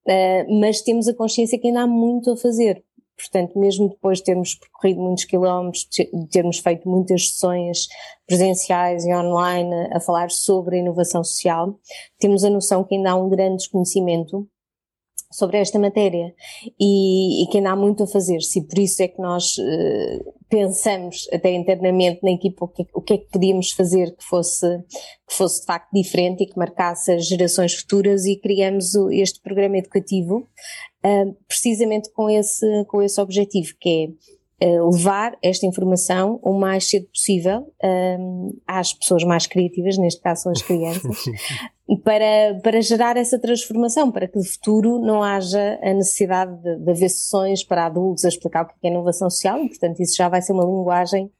Uh, 0.07 0.61
mas 0.61 0.83
temos 0.83 1.09
a 1.09 1.15
consciência 1.15 1.59
que 1.59 1.67
ainda 1.67 1.83
há 1.83 1.87
muito 1.87 2.31
a 2.31 2.37
fazer. 2.37 2.85
Portanto, 3.17 3.59
mesmo 3.59 3.89
depois 3.89 4.19
de 4.19 4.25
termos 4.25 4.55
percorrido 4.55 5.01
muitos 5.01 5.25
quilómetros, 5.25 5.89
de 5.91 6.29
termos 6.29 6.59
feito 6.59 6.87
muitas 6.87 7.31
sessões 7.31 7.89
presenciais 8.27 9.07
e 9.07 9.15
online 9.15 9.75
a 9.91 10.01
falar 10.01 10.31
sobre 10.31 10.77
a 10.77 10.81
inovação 10.81 11.25
social, 11.25 11.79
temos 12.19 12.45
a 12.45 12.51
noção 12.51 12.85
que 12.85 12.95
ainda 12.95 13.13
há 13.13 13.17
um 13.17 13.31
grande 13.31 13.57
desconhecimento 13.57 14.47
sobre 15.33 15.59
esta 15.59 15.79
matéria 15.79 16.35
e, 16.79 17.43
e, 17.43 17.47
que 17.49 17.57
ainda 17.57 17.71
há 17.71 17.77
muito 17.77 18.03
a 18.03 18.07
fazer-se 18.07 18.63
por 18.63 18.79
isso 18.79 19.03
é 19.03 19.09
que 19.09 19.21
nós 19.21 19.57
uh, 19.59 20.35
pensamos 20.49 21.29
até 21.33 21.53
internamente 21.53 22.21
na 22.23 22.31
equipa 22.31 22.65
o 22.65 22.69
que, 22.69 22.87
o 22.95 23.01
que 23.01 23.15
é 23.15 23.19
que 23.19 23.31
podíamos 23.31 23.73
fazer 23.73 24.15
que 24.17 24.25
fosse, 24.25 24.67
que 25.29 25.35
fosse 25.35 25.61
de 25.61 25.67
facto 25.67 25.91
diferente 25.93 26.43
e 26.43 26.47
que 26.47 26.59
marcasse 26.59 27.13
as 27.13 27.27
gerações 27.27 27.75
futuras 27.75 28.25
e 28.27 28.37
criamos 28.37 28.95
este 29.11 29.41
programa 29.41 29.79
educativo 29.79 30.49
uh, 31.05 31.37
precisamente 31.49 32.11
com 32.13 32.31
esse, 32.31 32.85
com 32.87 33.03
esse 33.03 33.21
objetivo 33.21 33.75
que 33.81 33.89
é 33.89 34.37
Uh, 34.59 34.89
levar 34.91 35.37
esta 35.43 35.67
informação 35.67 36.41
o 36.43 36.59
mais 36.59 36.89
cedo 36.89 37.07
possível 37.09 37.71
um, 38.19 38.59
às 38.67 38.91
pessoas 38.95 39.23
mais 39.23 39.47
criativas, 39.47 39.99
neste 39.99 40.23
caso 40.23 40.45
são 40.45 40.53
as 40.53 40.63
crianças, 40.63 41.25
para, 42.03 42.59
para 42.63 42.81
gerar 42.81 43.17
essa 43.17 43.39
transformação, 43.39 44.11
para 44.11 44.27
que 44.27 44.39
de 44.39 44.49
futuro 44.49 44.99
não 44.99 45.23
haja 45.23 45.79
a 45.81 45.95
necessidade 45.95 46.61
de, 46.61 46.79
de 46.79 46.91
haver 46.91 47.09
sessões 47.09 47.63
para 47.63 47.87
adultos 47.87 48.25
a 48.25 48.29
explicar 48.29 48.65
o 48.65 48.67
que 48.67 48.75
é 48.83 48.91
inovação 48.91 49.31
social 49.31 49.63
e, 49.63 49.69
portanto, 49.69 50.01
isso 50.01 50.17
já 50.17 50.29
vai 50.29 50.43
ser 50.43 50.53
uma 50.53 50.65
linguagem 50.65 51.31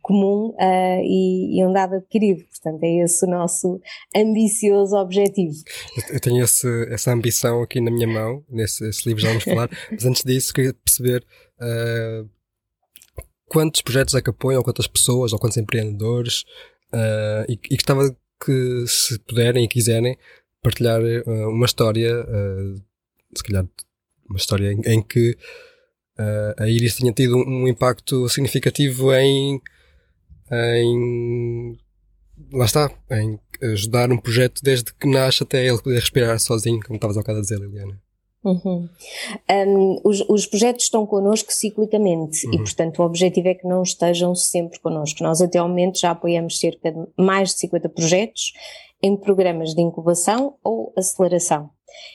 comum 0.00 0.50
uh, 0.50 1.02
e, 1.02 1.58
e 1.58 1.66
um 1.66 1.72
dado 1.72 1.96
adquirido. 1.96 2.44
Portanto, 2.44 2.84
é 2.84 3.02
esse 3.02 3.26
o 3.26 3.28
nosso 3.28 3.80
ambicioso 4.14 4.96
objetivo. 4.96 5.56
Eu 6.08 6.20
tenho 6.20 6.44
esse, 6.44 6.68
essa 6.92 7.12
ambição 7.12 7.60
aqui 7.60 7.80
na 7.80 7.90
minha 7.90 8.06
mão, 8.06 8.44
nesse 8.48 8.84
livro 9.06 9.20
já 9.20 9.28
vamos 9.28 9.44
falar, 9.44 9.68
mas 9.90 10.04
antes 10.04 10.22
disso 10.22 10.54
queria 10.54 10.72
perceber 10.72 11.24
uh, 11.60 12.28
quantos 13.48 13.82
projetos 13.82 14.14
é 14.14 14.22
que 14.22 14.30
apoiam, 14.30 14.62
quantas 14.62 14.86
pessoas 14.86 15.32
ou 15.32 15.38
quantos 15.40 15.56
empreendedores 15.56 16.42
uh, 16.92 17.44
e, 17.48 17.58
e 17.70 17.74
gostava 17.74 18.16
que, 18.44 18.86
se 18.86 19.18
puderem 19.20 19.64
e 19.64 19.68
quiserem, 19.68 20.16
partilhar 20.62 21.00
uh, 21.00 21.48
uma 21.48 21.66
história, 21.66 22.22
uh, 22.22 22.82
se 23.36 23.44
calhar 23.44 23.66
uma 24.28 24.38
história 24.38 24.72
em, 24.72 24.80
em 24.84 25.02
que 25.02 25.36
uh, 26.18 26.62
a 26.62 26.68
Iris 26.68 26.96
tenha 26.96 27.12
tido 27.12 27.36
um, 27.36 27.62
um, 27.62 27.68
impacto 27.68 28.28
significativo 28.28 29.12
em, 29.14 29.60
em 30.50 31.78
lá 32.52 32.64
está, 32.64 32.90
em 33.10 33.38
ajudar 33.62 34.10
um 34.10 34.18
projeto 34.18 34.60
desde 34.62 34.92
que 34.92 35.08
nasce 35.08 35.42
até 35.42 35.66
ele 35.66 35.80
poder 35.80 36.00
respirar 36.00 36.38
sozinho, 36.38 36.80
como 36.80 36.96
estavas 36.96 37.16
ao 37.16 37.22
bocado 37.22 37.38
a 37.38 37.42
dizer, 37.42 37.58
Liliana. 37.58 38.00
Uhum. 38.46 38.88
Um, 39.50 40.00
os, 40.04 40.20
os, 40.28 40.46
projetos 40.46 40.84
estão 40.84 41.04
connosco 41.04 41.52
ciclicamente 41.52 42.46
uhum. 42.46 42.54
e, 42.54 42.58
portanto, 42.58 43.00
o 43.00 43.04
objetivo 43.04 43.48
é 43.48 43.54
que 43.54 43.66
não 43.66 43.82
estejam 43.82 44.36
sempre 44.36 44.78
connosco. 44.78 45.20
Nós, 45.24 45.42
até 45.42 45.58
ao 45.58 45.68
momento, 45.68 45.98
já 45.98 46.12
apoiamos 46.12 46.60
cerca 46.60 46.92
de 46.92 47.04
mais 47.18 47.48
de 47.48 47.58
50 47.58 47.88
projetos 47.88 48.52
em 49.02 49.16
programas 49.16 49.74
de 49.74 49.82
incubação 49.82 50.54
ou 50.62 50.92
aceleração. 50.96 51.70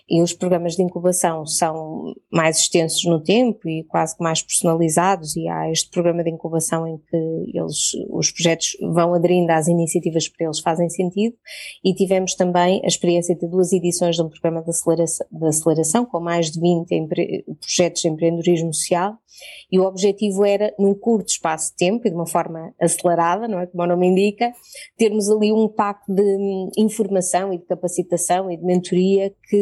E 0.10 0.22
os 0.22 0.34
programas 0.34 0.76
de 0.76 0.84
incubação 0.84 1.46
são 1.46 2.14
mais 2.32 2.60
extensos 2.60 3.04
no 3.06 3.22
tempo 3.22 3.68
e 3.68 3.84
quase 3.86 4.16
que 4.16 4.24
mais 4.24 4.42
personalizados, 4.42 5.36
e 5.36 5.48
há 5.48 5.70
este 5.72 5.90
programa 5.90 6.24
de 6.24 6.30
incubação 6.30 6.88
em 6.88 6.98
que 6.98 7.58
eles, 7.58 7.92
os 8.10 8.32
projetos 8.32 8.78
vão 8.82 9.14
aderindo 9.14 9.52
às 9.52 9.68
iniciativas 9.68 10.28
que 10.28 10.38
para 10.38 10.48
eles 10.48 10.60
fazem 10.60 10.90
sentido, 10.90 11.36
e 11.84 11.94
tivemos 11.94 12.36
também 12.36 12.82
a 12.84 12.88
experiência 12.88 13.36
de 13.36 13.48
duas 13.48 13.72
edições 13.72 14.16
de 14.16 14.22
um 14.22 14.30
programa 14.30 14.62
de 14.62 14.70
aceleração, 14.70 15.28
de 15.32 15.48
aceleração 15.48 16.06
com 16.06 16.20
mais 16.20 16.52
de 16.52 16.60
20 16.60 16.92
empre, 16.92 17.46
projetos 17.60 18.02
de 18.02 18.10
empreendedorismo 18.10 18.74
social, 18.74 19.18
e 19.72 19.80
o 19.80 19.84
objetivo 19.84 20.46
era, 20.46 20.74
num 20.78 20.94
curto 20.94 21.30
espaço 21.30 21.72
de 21.72 21.78
tempo 21.78 22.06
e 22.06 22.10
de 22.10 22.16
uma 22.16 22.28
forma 22.28 22.74
acelerada, 22.80 23.48
não 23.48 23.60
é? 23.60 23.66
Como 23.66 23.84
o 23.84 23.88
nome 23.88 24.08
indica, 24.08 24.52
termos 24.98 25.30
ali 25.30 25.52
um 25.52 25.68
pacto 25.68 26.14
de 26.14 26.22
hum, 26.22 26.70
informação 26.78 27.54
e 27.54 27.58
de 27.58 27.66
capacitação 27.66 28.52
e 28.52 28.58
de 28.58 28.64
mentoria 28.64 29.34
que 29.50 29.61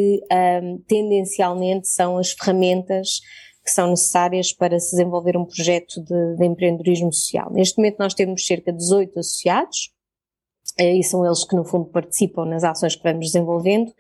um, 0.62 0.78
tendencialmente 0.88 1.88
são 1.88 2.18
as 2.18 2.32
ferramentas 2.32 3.20
que 3.64 3.72
são 3.72 3.90
necessárias 3.92 4.52
para 4.52 4.80
se 4.80 4.92
desenvolver 4.92 5.38
um 5.38 5.46
projeto 5.46 6.04
de, 6.04 6.36
de 6.38 6.46
empreendedorismo 6.46 7.14
social. 7.14 7.52
Neste 7.52 7.78
momento 7.78 7.98
nós 8.00 8.14
temos 8.14 8.46
cerca 8.46 8.72
de 8.72 8.78
18 8.80 9.20
associados, 9.20 9.92
eh, 10.78 10.96
e 10.96 11.04
são 11.04 11.26
eles 11.26 11.44
que 11.46 11.56
no 11.56 11.66
fundo 11.66 11.86
participam 11.86 12.46
nas 12.46 12.64
ações 12.64 12.96
que 12.96 13.04
vamos 13.04 13.28
desenvolvendo, 13.28 13.92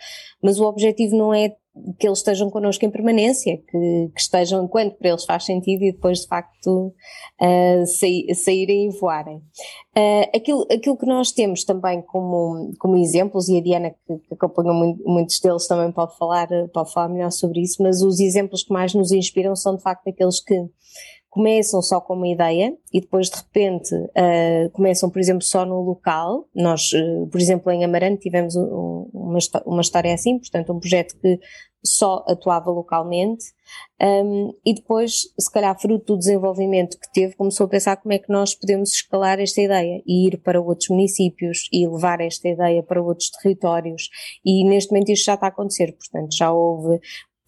mas 0.42 0.60
o 0.60 0.66
objetivo 0.66 1.16
não 1.16 1.34
é 1.34 1.56
que 1.98 2.08
eles 2.08 2.20
estejam 2.20 2.50
connosco 2.50 2.84
em 2.86 2.90
permanência, 2.90 3.58
que, 3.58 4.12
que 4.14 4.22
estejam 4.22 4.64
enquanto 4.64 4.96
para 4.96 5.10
eles 5.10 5.24
faz 5.24 5.46
sentido 5.46 5.84
e 5.84 5.92
depois 5.92 6.22
de 6.22 6.28
facto 6.28 6.94
uh, 7.42 7.86
saírem 8.36 8.88
e 8.88 9.00
voarem. 9.00 9.38
Uh, 9.38 10.36
aquilo, 10.36 10.66
aquilo 10.72 10.98
que 10.98 11.06
nós 11.06 11.32
temos 11.32 11.64
também 11.64 12.02
como, 12.02 12.72
como 12.80 12.98
exemplos, 12.98 13.48
e 13.50 13.58
a 13.58 13.62
Diana 13.62 13.92
que, 13.92 14.18
que 14.18 14.34
acompanhou 14.34 14.74
muito, 14.74 15.04
muitos 15.06 15.40
deles 15.40 15.68
também 15.68 15.92
pode 15.92 16.18
falar, 16.18 16.48
pode 16.74 16.92
falar 16.92 17.10
melhor 17.10 17.32
sobre 17.32 17.62
isso, 17.62 17.82
mas 17.82 18.02
os 18.02 18.20
exemplos 18.20 18.64
que 18.64 18.74
mais 18.74 18.94
nos 18.94 19.12
inspiram 19.12 19.56
são 19.56 19.76
de 19.76 19.84
facto 19.84 20.08
aqueles 20.08 20.40
que 20.40 20.56
começam 21.30 21.82
só 21.82 22.02
com 22.02 22.16
uma 22.16 22.28
ideia 22.28 22.76
e 22.92 23.00
depois 23.00 23.30
de 23.30 23.38
repente 23.38 23.94
uh, 23.96 24.70
começam, 24.74 25.10
por 25.10 25.20
exemplo, 25.20 25.44
só 25.44 25.66
no 25.66 25.82
local. 25.82 26.48
Nós, 26.56 26.92
uh, 26.94 27.28
por 27.28 27.40
exemplo, 27.40 27.72
em 27.72 27.86
Amarante 27.86 28.22
tivemos 28.22 28.56
um, 28.56 29.10
uma, 29.14 29.40
uma 29.66 29.82
história 29.82 30.14
assim, 30.14 30.40
portanto, 30.40 30.74
um 30.74 30.80
projeto 30.80 31.16
que 31.22 31.40
só 31.84 32.26
atuava 32.28 32.70
localmente 32.72 33.46
um, 34.02 34.54
e 34.66 34.74
depois, 34.74 35.28
se 35.38 35.52
calhar, 35.52 35.80
fruto 35.80 36.14
do 36.14 36.20
desenvolvimento 36.20 36.98
que 36.98 37.12
teve, 37.12 37.36
começou 37.36 37.66
a 37.66 37.70
pensar 37.70 37.98
como 37.98 38.14
é 38.14 38.20
que 38.20 38.32
nós 38.32 38.56
podemos 38.56 38.94
escalar 38.94 39.40
esta 39.40 39.62
ideia 39.62 40.02
e 40.06 40.28
ir 40.28 40.38
para 40.42 40.62
outros 40.62 40.90
municípios 40.90 41.70
e 41.72 41.88
levar 41.88 42.22
esta 42.22 42.48
ideia 42.48 42.82
para 42.84 43.02
outros 43.02 43.30
territórios. 43.30 44.10
E 44.44 44.68
neste 44.68 44.92
momento 44.92 45.12
isto 45.12 45.26
já 45.26 45.36
está 45.36 45.48
a 45.48 45.50
acontecer, 45.50 45.94
portanto, 45.94 46.36
já 46.36 46.52
houve 46.52 47.00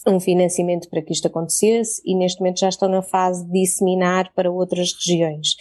um 0.08 0.20
financiamento 0.20 0.90
para 0.90 1.02
que 1.02 1.14
isto 1.14 1.28
acontecesse 1.28 2.02
e 2.06 2.16
neste 2.16 2.40
momento 2.40 2.60
já 2.60 2.70
estão 2.70 2.90
na 2.90 3.02
fase 3.02 3.46
de 3.46 3.52
disseminar 3.52 4.32
para 4.34 4.52
outras 4.52 4.94
regiões. 4.94 5.56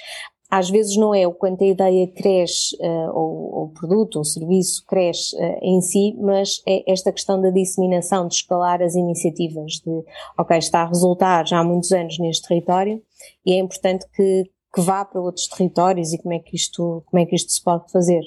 Às 0.50 0.68
vezes 0.68 0.96
não 0.96 1.14
é 1.14 1.26
o 1.28 1.32
quanto 1.32 1.62
a 1.62 1.66
ideia 1.66 2.08
cresce, 2.08 2.76
uh, 2.80 3.10
ou, 3.14 3.66
o 3.66 3.68
produto 3.68 4.16
ou 4.16 4.24
serviço 4.24 4.84
cresce 4.84 5.36
uh, 5.36 5.58
em 5.62 5.80
si, 5.80 6.16
mas 6.18 6.60
é 6.66 6.90
esta 6.90 7.12
questão 7.12 7.40
da 7.40 7.50
disseminação, 7.50 8.26
de 8.26 8.34
escalar 8.34 8.82
as 8.82 8.96
iniciativas, 8.96 9.74
de, 9.74 10.02
ok, 10.36 10.58
está 10.58 10.82
a 10.82 10.88
resultar 10.88 11.46
já 11.46 11.60
há 11.60 11.64
muitos 11.64 11.92
anos 11.92 12.18
neste 12.18 12.48
território 12.48 13.00
e 13.46 13.52
é 13.52 13.58
importante 13.58 14.06
que, 14.12 14.50
que 14.74 14.80
vá 14.80 15.04
para 15.04 15.20
outros 15.20 15.46
territórios 15.46 16.12
e 16.12 16.18
como 16.18 16.34
é 16.34 16.40
que 16.40 16.56
isto, 16.56 17.04
como 17.06 17.22
é 17.22 17.26
que 17.26 17.36
isto 17.36 17.52
se 17.52 17.62
pode 17.62 17.90
fazer. 17.92 18.22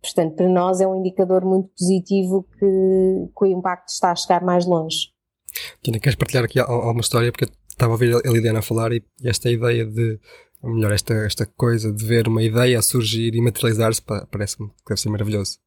Portanto, 0.00 0.36
para 0.36 0.48
nós 0.48 0.80
é 0.80 0.86
um 0.86 0.94
indicador 0.94 1.44
muito 1.44 1.68
positivo 1.76 2.46
que, 2.58 3.28
que 3.36 3.44
o 3.44 3.46
impacto 3.46 3.88
está 3.88 4.12
a 4.12 4.16
chegar 4.16 4.42
mais 4.42 4.64
longe. 4.64 5.17
Tina, 5.82 5.98
queres 5.98 6.16
partilhar 6.16 6.44
aqui 6.44 6.58
alguma 6.58 7.00
história? 7.00 7.30
Porque 7.32 7.46
estava 7.68 7.92
a 7.92 7.94
ouvir 7.94 8.14
a 8.14 8.30
Liliana 8.30 8.62
falar 8.62 8.92
e 8.92 9.02
esta 9.24 9.50
ideia 9.50 9.84
de, 9.84 10.18
ou 10.62 10.74
melhor, 10.74 10.92
esta, 10.92 11.14
esta 11.14 11.46
coisa 11.46 11.92
de 11.92 12.04
ver 12.04 12.26
uma 12.28 12.42
ideia 12.42 12.82
surgir 12.82 13.34
e 13.34 13.40
materializar-se 13.40 14.02
parece-me 14.30 14.68
que 14.68 14.88
deve 14.88 15.00
ser 15.00 15.08
maravilhoso. 15.08 15.58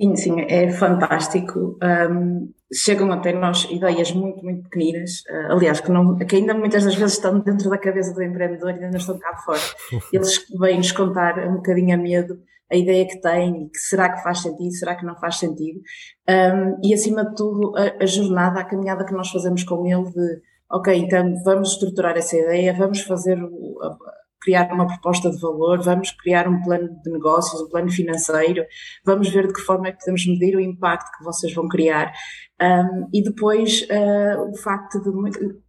Sim, 0.00 0.16
sim, 0.16 0.40
é 0.48 0.70
fantástico. 0.70 1.78
Um, 2.10 2.52
chegam 2.72 3.12
até 3.12 3.32
nós 3.32 3.68
ideias 3.70 4.10
muito, 4.12 4.42
muito 4.42 4.62
pequeninas, 4.64 5.20
uh, 5.30 5.52
aliás, 5.52 5.80
que, 5.80 5.90
não, 5.90 6.16
que 6.16 6.36
ainda 6.36 6.54
muitas 6.54 6.84
das 6.84 6.94
vezes 6.94 7.14
estão 7.14 7.38
dentro 7.38 7.70
da 7.70 7.78
cabeça 7.78 8.12
do 8.12 8.22
empreendedor 8.22 8.70
e 8.70 8.74
ainda 8.74 8.90
não 8.90 8.98
estão 8.98 9.18
cá 9.18 9.36
fora. 9.44 9.60
Eles 10.12 10.44
vêm-nos 10.58 10.92
contar 10.92 11.38
um 11.46 11.56
bocadinho 11.56 11.94
a 11.94 11.98
medo 11.98 12.40
a 12.72 12.76
ideia 12.76 13.06
que 13.06 13.20
tem 13.20 13.68
que 13.68 13.78
será 13.78 14.10
que 14.12 14.22
faz 14.22 14.40
sentido, 14.40 14.72
será 14.72 14.96
que 14.96 15.04
não 15.04 15.14
faz 15.16 15.36
sentido. 15.36 15.80
Um, 16.28 16.78
e 16.82 16.94
acima 16.94 17.24
de 17.24 17.34
tudo, 17.36 17.76
a, 17.76 18.02
a, 18.02 18.06
jornada, 18.06 18.60
a 18.60 18.64
caminhada 18.64 19.04
que 19.04 19.12
nós 19.12 19.30
fazemos 19.30 19.62
com 19.62 19.86
ele 19.86 20.10
de, 20.10 20.40
ok, 20.70 20.96
então 20.96 21.34
vamos 21.44 21.72
estruturar 21.72 22.16
essa 22.16 22.36
ideia, 22.36 22.72
vamos 22.72 23.02
fazer, 23.02 23.38
o, 23.42 23.78
a, 23.82 23.96
criar 24.42 24.72
uma 24.72 24.86
proposta 24.86 25.30
de 25.30 25.40
valor, 25.40 25.82
vamos 25.82 26.10
criar 26.12 26.48
um 26.48 26.62
plano 26.62 26.88
de 27.02 27.10
negócios, 27.10 27.60
um 27.60 27.68
plano 27.68 27.90
financeiro, 27.90 28.64
vamos 29.04 29.28
ver 29.28 29.46
de 29.46 29.52
que 29.52 29.60
forma 29.60 29.88
é 29.88 29.92
que 29.92 29.98
podemos 29.98 30.26
medir 30.26 30.56
o 30.56 30.60
impacto 30.60 31.10
que 31.16 31.24
vocês 31.24 31.54
vão 31.54 31.68
criar. 31.68 32.12
Um, 32.60 33.08
e 33.12 33.22
depois 33.22 33.82
uh, 33.82 34.50
o 34.50 34.56
facto 34.56 35.00
de 35.00 35.10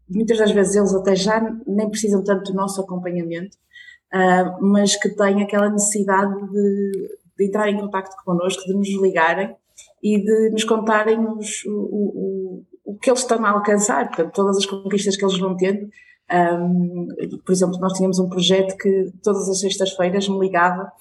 muitas 0.09 0.37
das 0.37 0.51
vezes 0.51 0.75
eles 0.75 0.93
até 0.93 1.15
já 1.15 1.41
nem 1.65 1.89
precisam 1.89 2.23
tanto 2.23 2.51
do 2.51 2.57
nosso 2.57 2.81
acompanhamento, 2.81 3.57
uh, 4.13 4.65
mas 4.65 4.95
que 4.95 5.09
têm 5.09 5.41
aquela 5.41 5.69
necessidade 5.69 6.33
de, 6.49 6.91
de, 7.37 7.47
entrar 7.47 7.69
em 7.69 7.79
contato 7.79 8.15
connosco, 8.23 8.63
de 8.65 8.73
nos 8.73 9.01
ligarem 9.01 9.55
e 10.01 10.23
de 10.23 10.49
nos 10.51 10.63
contarem 10.63 11.19
os, 11.19 11.65
o, 11.65 11.71
o, 11.71 12.63
o 12.85 12.97
que 12.99 13.09
eles 13.09 13.21
estão 13.21 13.43
a 13.45 13.49
alcançar, 13.49 14.07
portanto, 14.07 14.33
todas 14.33 14.57
as 14.57 14.65
conquistas 14.65 15.17
que 15.17 15.25
eles 15.25 15.39
vão 15.39 15.55
tendo. 15.57 15.87
Um, 16.31 17.07
por 17.45 17.51
exemplo, 17.51 17.77
nós 17.79 17.93
tínhamos 17.93 18.17
um 18.17 18.29
projeto 18.29 18.77
que 18.77 19.11
todas 19.21 19.47
as 19.49 19.59
sextas-feiras 19.59 20.27
me 20.29 20.39
ligava 20.39 20.91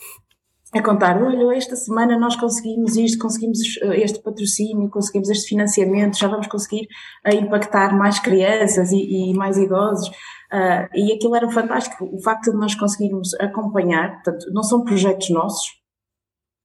a 0.74 0.82
contar, 0.82 1.22
olha, 1.22 1.54
esta 1.56 1.76
semana 1.76 2.18
nós 2.18 2.35
conseguimos 2.35 2.96
isto, 2.96 3.18
conseguimos 3.18 3.58
este 3.94 4.22
patrocínio, 4.22 4.88
conseguimos 4.88 5.28
este 5.28 5.50
financiamento, 5.50 6.18
já 6.18 6.28
vamos 6.28 6.46
conseguir 6.46 6.88
impactar 7.30 7.94
mais 7.96 8.18
crianças 8.18 8.90
e, 8.90 9.30
e 9.30 9.35
mais 9.35 9.58
idosos. 9.58 10.08
Uh, 10.52 10.85
e 10.94 11.12
aquilo 11.14 11.35
era 11.35 11.50
fantástico, 11.50 12.04
o 12.12 12.22
facto 12.22 12.50
de 12.50 12.58
nós 12.58 12.74
conseguirmos 12.74 13.32
acompanhar, 13.40 14.22
portanto, 14.22 14.52
não 14.52 14.62
são 14.62 14.85
projetos 14.85 15.30
nossos, 15.30 15.66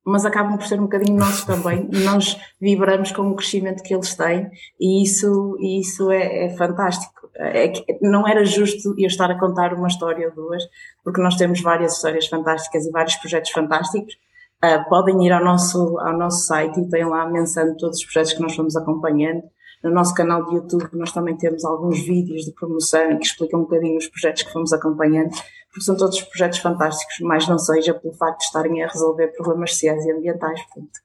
mas 0.06 0.26
acabam 0.26 0.58
por 0.58 0.68
ser 0.68 0.78
um 0.78 0.84
bocadinho 0.84 1.18
nossos 1.18 1.46
também, 1.46 1.90
e 1.94 2.00
nós 2.04 2.38
vibramos 2.60 3.14
com 3.14 3.30
o 3.30 3.36
crescimento 3.36 3.82
que 3.84 3.94
eles 3.94 4.14
têm, 4.14 4.50
e 4.78 5.04
isso, 5.04 5.56
isso 5.62 6.12
é, 6.12 6.48
é 6.48 6.58
fantástico. 6.58 7.17
É 7.40 7.72
não 8.02 8.28
era 8.28 8.44
justo 8.44 8.96
eu 8.98 9.08
estar 9.08 9.30
a 9.30 9.40
contar 9.40 9.74
uma 9.74 9.88
história 9.88 10.28
ou 10.28 10.34
duas, 10.34 10.64
porque 11.04 11.22
nós 11.22 11.36
temos 11.36 11.62
várias 11.62 11.94
histórias 11.94 12.28
fantásticas 12.28 12.86
e 12.86 12.92
vários 12.92 13.16
projetos 13.16 13.52
fantásticos. 13.52 14.16
Uh, 14.64 14.90
podem 14.90 15.24
ir 15.24 15.32
ao 15.32 15.44
nosso, 15.44 16.00
ao 16.00 16.18
nosso 16.18 16.48
site 16.48 16.80
e 16.80 16.90
têm 16.90 17.06
lá 17.06 17.22
a 17.22 17.30
menção 17.30 17.72
de 17.72 17.78
todos 17.78 18.00
os 18.00 18.06
projetos 18.06 18.34
que 18.34 18.42
nós 18.42 18.56
fomos 18.56 18.76
acompanhando. 18.76 19.44
No 19.84 19.92
nosso 19.92 20.16
canal 20.16 20.44
de 20.46 20.56
YouTube 20.56 20.90
nós 20.94 21.12
também 21.12 21.38
temos 21.38 21.64
alguns 21.64 22.00
vídeos 22.00 22.44
de 22.44 22.52
promoção 22.54 23.20
que 23.20 23.26
explicam 23.26 23.60
um 23.60 23.64
bocadinho 23.64 23.98
os 23.98 24.08
projetos 24.08 24.42
que 24.42 24.52
fomos 24.52 24.74
acompanhando, 24.74 25.30
porque 25.70 25.82
são 25.82 25.96
todos 25.96 26.20
projetos 26.22 26.58
fantásticos, 26.58 27.20
mais 27.20 27.48
não 27.48 27.60
seja 27.60 27.94
pelo 27.94 28.16
facto 28.16 28.40
de 28.40 28.46
estarem 28.46 28.84
a 28.84 28.88
resolver 28.88 29.28
problemas 29.28 29.74
sociais 29.74 30.04
e 30.06 30.12
ambientais. 30.12 30.60
Portanto, 30.64 31.00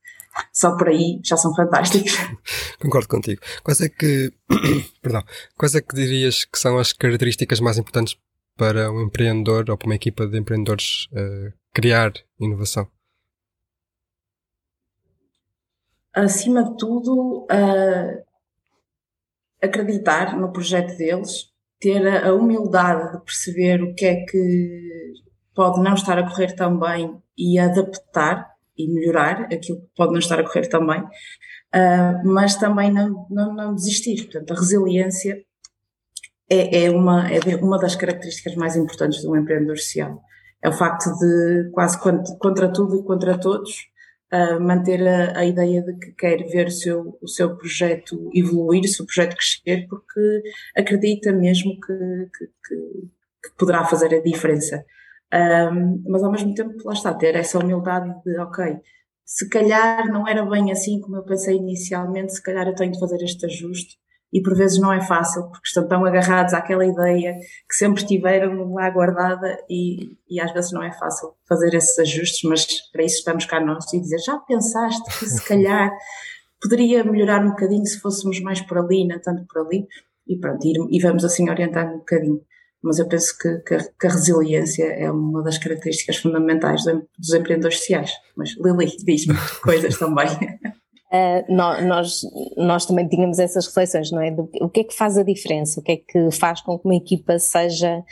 só 0.52 0.76
por 0.76 0.88
aí 0.88 1.20
já 1.24 1.36
são 1.36 1.54
fantásticos. 1.54 2.12
Concordo 2.80 3.08
contigo. 3.08 3.40
Quais 3.62 3.80
é 3.80 3.88
que, 3.88 4.32
perdão, 5.02 5.22
quais 5.56 5.74
é 5.74 5.80
que 5.80 5.94
dirias 5.94 6.44
que 6.44 6.58
são 6.58 6.78
as 6.78 6.92
características 6.92 7.60
mais 7.60 7.78
importantes 7.78 8.16
para 8.56 8.90
um 8.90 9.02
empreendedor 9.02 9.70
ou 9.70 9.76
para 9.76 9.86
uma 9.86 9.94
equipa 9.94 10.26
de 10.26 10.38
empreendedores 10.38 11.06
uh, 11.12 11.52
criar 11.74 12.12
inovação? 12.38 12.88
Acima 16.14 16.62
de 16.64 16.76
tudo, 16.76 17.46
uh, 17.50 18.22
acreditar 19.62 20.36
no 20.38 20.52
projeto 20.52 20.96
deles, 20.96 21.50
ter 21.80 22.06
a 22.24 22.34
humildade 22.34 23.12
de 23.12 23.24
perceber 23.24 23.82
o 23.82 23.94
que 23.94 24.04
é 24.04 24.24
que 24.24 25.12
pode 25.54 25.80
não 25.82 25.94
estar 25.94 26.18
a 26.18 26.28
correr 26.28 26.54
tão 26.54 26.78
bem 26.78 27.22
e 27.36 27.58
adaptar 27.58 28.51
e 28.84 28.92
melhorar 28.92 29.42
aquilo 29.52 29.80
que 29.80 29.88
pode 29.96 30.12
não 30.12 30.18
estar 30.18 30.38
a 30.38 30.44
correr 30.44 30.68
tão 30.68 30.86
bem, 30.86 31.00
uh, 31.02 32.22
mas 32.24 32.56
também 32.56 32.92
não, 32.92 33.26
não, 33.30 33.54
não, 33.54 33.74
desistir. 33.74 34.24
Portanto, 34.24 34.52
a 34.52 34.56
resiliência 34.56 35.42
é, 36.50 36.84
é, 36.84 36.90
uma, 36.90 37.28
é 37.30 37.56
uma 37.56 37.78
das 37.78 37.96
características 37.96 38.54
mais 38.56 38.76
importantes 38.76 39.20
de 39.20 39.28
um 39.28 39.36
empreendedor 39.36 39.78
social. 39.78 40.20
É 40.62 40.68
o 40.68 40.72
facto 40.72 41.10
de, 41.18 41.70
quase 41.72 41.98
contra 42.38 42.72
tudo 42.72 42.96
e 42.96 43.04
contra 43.04 43.38
todos, 43.38 43.88
uh, 44.32 44.60
manter 44.60 45.06
a, 45.06 45.38
a, 45.38 45.44
ideia 45.44 45.82
de 45.82 45.94
que 45.98 46.12
quer 46.12 46.38
ver 46.48 46.68
o 46.68 46.70
seu, 46.70 47.18
o 47.20 47.28
seu 47.28 47.56
projeto 47.56 48.30
evoluir, 48.34 48.84
o 48.84 48.88
seu 48.88 49.04
projeto 49.04 49.36
crescer, 49.36 49.86
porque 49.88 50.42
acredita 50.76 51.32
mesmo 51.32 51.72
que, 51.80 51.92
que, 52.36 52.46
que, 52.46 52.76
que 53.44 53.56
poderá 53.58 53.84
fazer 53.84 54.14
a 54.14 54.22
diferença. 54.22 54.84
Um, 55.32 56.02
mas 56.06 56.22
ao 56.22 56.30
mesmo 56.30 56.54
tempo, 56.54 56.76
lá 56.84 56.92
está, 56.92 57.14
ter 57.14 57.34
essa 57.34 57.58
humildade 57.58 58.14
de, 58.24 58.38
ok, 58.38 58.76
se 59.24 59.48
calhar 59.48 60.06
não 60.12 60.28
era 60.28 60.44
bem 60.44 60.70
assim 60.70 61.00
como 61.00 61.16
eu 61.16 61.22
pensei 61.22 61.56
inicialmente, 61.56 62.34
se 62.34 62.42
calhar 62.42 62.66
eu 62.66 62.74
tenho 62.74 62.92
de 62.92 63.00
fazer 63.00 63.22
este 63.22 63.46
ajuste 63.46 63.96
e 64.32 64.42
por 64.42 64.54
vezes 64.54 64.78
não 64.78 64.92
é 64.92 65.00
fácil 65.00 65.44
porque 65.44 65.68
estão 65.68 65.86
tão 65.86 66.04
agarrados 66.04 66.52
àquela 66.54 66.84
ideia 66.84 67.34
que 67.68 67.74
sempre 67.74 68.04
tiveram 68.04 68.72
lá 68.72 68.88
guardada 68.90 69.58
e, 69.70 70.16
e 70.28 70.40
às 70.40 70.52
vezes 70.52 70.72
não 70.72 70.82
é 70.82 70.92
fácil 70.92 71.34
fazer 71.46 71.74
esses 71.74 71.98
ajustes, 71.98 72.42
mas 72.48 72.66
para 72.90 73.04
isso 73.04 73.18
estamos 73.18 73.46
cá 73.46 73.60
nós 73.60 73.90
e 73.92 74.00
dizer 74.00 74.18
já 74.18 74.38
pensaste 74.38 75.02
que 75.18 75.26
se 75.26 75.46
calhar 75.46 75.90
poderia 76.60 77.04
melhorar 77.04 77.44
um 77.44 77.50
bocadinho 77.50 77.86
se 77.86 78.00
fôssemos 78.00 78.40
mais 78.40 78.60
por 78.60 78.78
ali, 78.78 79.06
não 79.06 79.18
tanto 79.20 79.44
por 79.46 79.66
ali 79.66 79.86
e 80.26 80.38
pronto, 80.38 80.64
e, 80.64 80.96
e 80.96 81.00
vamos 81.00 81.24
assim 81.24 81.50
orientando 81.50 81.94
um 81.94 81.98
bocadinho. 81.98 82.40
Mas 82.82 82.98
eu 82.98 83.06
penso 83.06 83.36
que, 83.38 83.58
que, 83.58 83.74
a, 83.74 83.78
que 83.78 84.06
a 84.06 84.10
resiliência 84.10 84.84
é 84.84 85.10
uma 85.10 85.42
das 85.42 85.58
características 85.58 86.16
fundamentais 86.16 86.82
dos 86.84 87.32
empreendedores 87.32 87.78
sociais. 87.78 88.10
Mas 88.36 88.56
Lili, 88.56 88.96
diz-me 89.04 89.34
coisas 89.62 89.98
também. 89.98 90.26
Uh, 91.12 91.44
nós, 91.54 92.22
nós 92.56 92.86
também 92.86 93.06
tínhamos 93.06 93.38
essas 93.38 93.66
reflexões, 93.66 94.10
não 94.10 94.22
é? 94.22 94.30
Do, 94.30 94.48
o 94.62 94.70
que 94.70 94.80
é 94.80 94.84
que 94.84 94.96
faz 94.96 95.18
a 95.18 95.22
diferença? 95.22 95.78
O 95.78 95.82
que 95.82 95.92
é 95.92 95.96
que 95.98 96.30
faz 96.30 96.62
com 96.62 96.78
que 96.78 96.86
uma 96.86 96.96
equipa 96.96 97.38
seja 97.38 98.02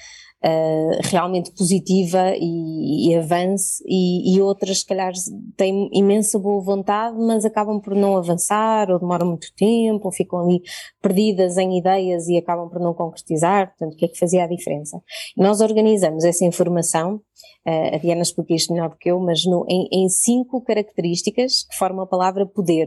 uh, 0.44 0.98
realmente 1.02 1.52
positiva 1.52 2.34
e, 2.36 3.10
e 3.10 3.16
avance 3.16 3.82
e, 3.86 4.34
e, 4.34 4.40
outras, 4.40 4.80
se 4.80 4.86
calhar, 4.86 5.12
têm 5.56 5.88
imensa 5.92 6.38
boa 6.38 6.62
vontade, 6.62 7.16
mas 7.18 7.44
acabam 7.44 7.80
por 7.80 7.94
não 7.94 8.16
avançar 8.16 8.90
ou 8.90 8.98
demoram 8.98 9.26
muito 9.26 9.52
tempo 9.54 10.06
ou 10.06 10.12
ficam 10.12 10.40
ali 10.40 10.62
perdidas 11.00 11.56
em 11.56 11.78
ideias 11.78 12.28
e 12.28 12.36
acabam 12.36 12.68
por 12.68 12.80
não 12.80 12.94
concretizar. 12.94 13.68
Portanto, 13.68 13.94
o 13.94 13.96
que 13.96 14.04
é 14.04 14.08
que 14.08 14.18
fazia 14.18 14.44
a 14.44 14.48
diferença? 14.48 15.00
Nós 15.36 15.60
organizamos 15.60 16.24
essa 16.24 16.44
informação 16.44 17.20
Uh, 17.66 17.94
a 17.94 17.98
Diana 17.98 18.22
explica 18.22 18.54
isto 18.54 18.72
melhor 18.72 18.88
do 18.88 18.96
que 18.96 19.10
eu, 19.10 19.20
mas 19.20 19.44
no, 19.44 19.66
em, 19.68 19.86
em, 19.92 20.08
cinco 20.08 20.62
características 20.62 21.64
que 21.64 21.76
formam 21.76 22.04
a 22.04 22.06
palavra 22.06 22.46
poder. 22.46 22.86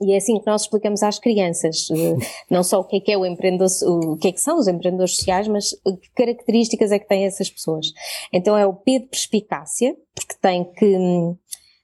E 0.00 0.12
é 0.12 0.16
assim 0.16 0.38
que 0.38 0.46
nós 0.46 0.62
explicamos 0.62 1.02
às 1.02 1.18
crianças, 1.18 1.88
uh, 1.90 2.18
não 2.50 2.62
só 2.62 2.80
o 2.80 2.84
que 2.84 2.96
é 2.96 3.00
que 3.00 3.12
é 3.12 3.18
o 3.18 3.24
empreendedor, 3.24 3.68
o 3.84 4.16
que 4.16 4.28
é 4.28 4.32
que 4.32 4.40
são 4.40 4.58
os 4.58 4.66
empreendedores 4.66 5.16
sociais, 5.16 5.48
mas 5.48 5.70
que 5.70 6.10
características 6.14 6.92
é 6.92 6.98
que 6.98 7.08
têm 7.08 7.24
essas 7.24 7.48
pessoas. 7.50 7.92
Então 8.32 8.56
é 8.56 8.66
o 8.66 8.74
P 8.74 9.00
de 9.00 9.06
perspicácia, 9.06 9.96
porque 10.14 10.34
tem 10.40 10.64
que 10.64 10.96
hum, 10.96 11.36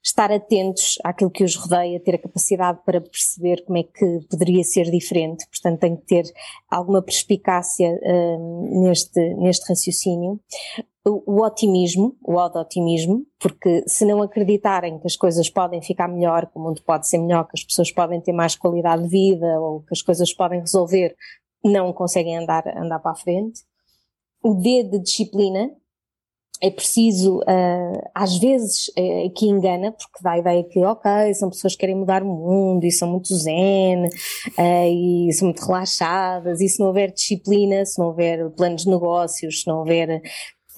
estar 0.02 0.32
atentos 0.32 0.98
àquilo 1.04 1.30
que 1.30 1.44
os 1.44 1.54
rodeia, 1.54 2.00
ter 2.00 2.14
a 2.14 2.18
capacidade 2.18 2.80
para 2.84 3.00
perceber 3.00 3.64
como 3.64 3.78
é 3.78 3.82
que 3.82 4.20
poderia 4.30 4.64
ser 4.64 4.90
diferente, 4.90 5.46
portanto 5.48 5.80
tem 5.80 5.96
que 5.96 6.06
ter 6.06 6.24
alguma 6.70 7.02
perspicácia 7.02 7.90
uh, 8.02 8.82
neste, 8.82 9.20
neste 9.34 9.68
raciocínio 9.68 10.40
o, 11.04 11.42
otimismo, 11.42 12.16
o 12.22 12.36
otimismo, 12.36 13.24
porque 13.38 13.82
se 13.86 14.04
não 14.04 14.22
acreditarem 14.22 14.98
que 14.98 15.06
as 15.06 15.16
coisas 15.16 15.48
podem 15.48 15.80
ficar 15.80 16.08
melhor, 16.08 16.46
que 16.46 16.58
o 16.58 16.60
mundo 16.60 16.82
pode 16.84 17.08
ser 17.08 17.18
melhor, 17.18 17.44
que 17.44 17.58
as 17.58 17.64
pessoas 17.64 17.90
podem 17.90 18.20
ter 18.20 18.32
mais 18.32 18.54
qualidade 18.54 19.02
de 19.04 19.08
vida 19.08 19.60
ou 19.60 19.80
que 19.80 19.92
as 19.92 20.02
coisas 20.02 20.32
podem 20.32 20.60
resolver, 20.60 21.16
não 21.64 21.92
conseguem 21.92 22.36
andar, 22.36 22.66
andar 22.76 22.98
para 22.98 23.12
a 23.12 23.16
frente. 23.16 23.60
O 24.42 24.54
D 24.54 24.84
de 24.84 24.98
disciplina, 24.98 25.70
é 26.62 26.70
preciso, 26.70 27.38
uh, 27.38 28.10
às 28.14 28.36
vezes, 28.36 28.92
é, 28.94 29.30
que 29.30 29.46
engana, 29.46 29.92
porque 29.92 30.22
dá 30.22 30.32
a 30.32 30.38
ideia 30.38 30.62
que, 30.62 30.78
ok, 30.84 31.32
são 31.32 31.48
pessoas 31.48 31.72
que 31.72 31.80
querem 31.80 31.96
mudar 31.96 32.22
o 32.22 32.26
mundo 32.26 32.84
e 32.84 32.92
são 32.92 33.08
muito 33.08 33.34
zen 33.34 34.04
uh, 34.04 34.90
e 34.92 35.32
são 35.32 35.48
muito 35.48 35.64
relaxadas, 35.64 36.60
e 36.60 36.68
se 36.68 36.78
não 36.78 36.88
houver 36.88 37.12
disciplina, 37.12 37.86
se 37.86 37.98
não 37.98 38.08
houver 38.08 38.50
planos 38.50 38.82
de 38.82 38.90
negócios, 38.90 39.62
se 39.62 39.66
não 39.66 39.78
houver 39.78 40.20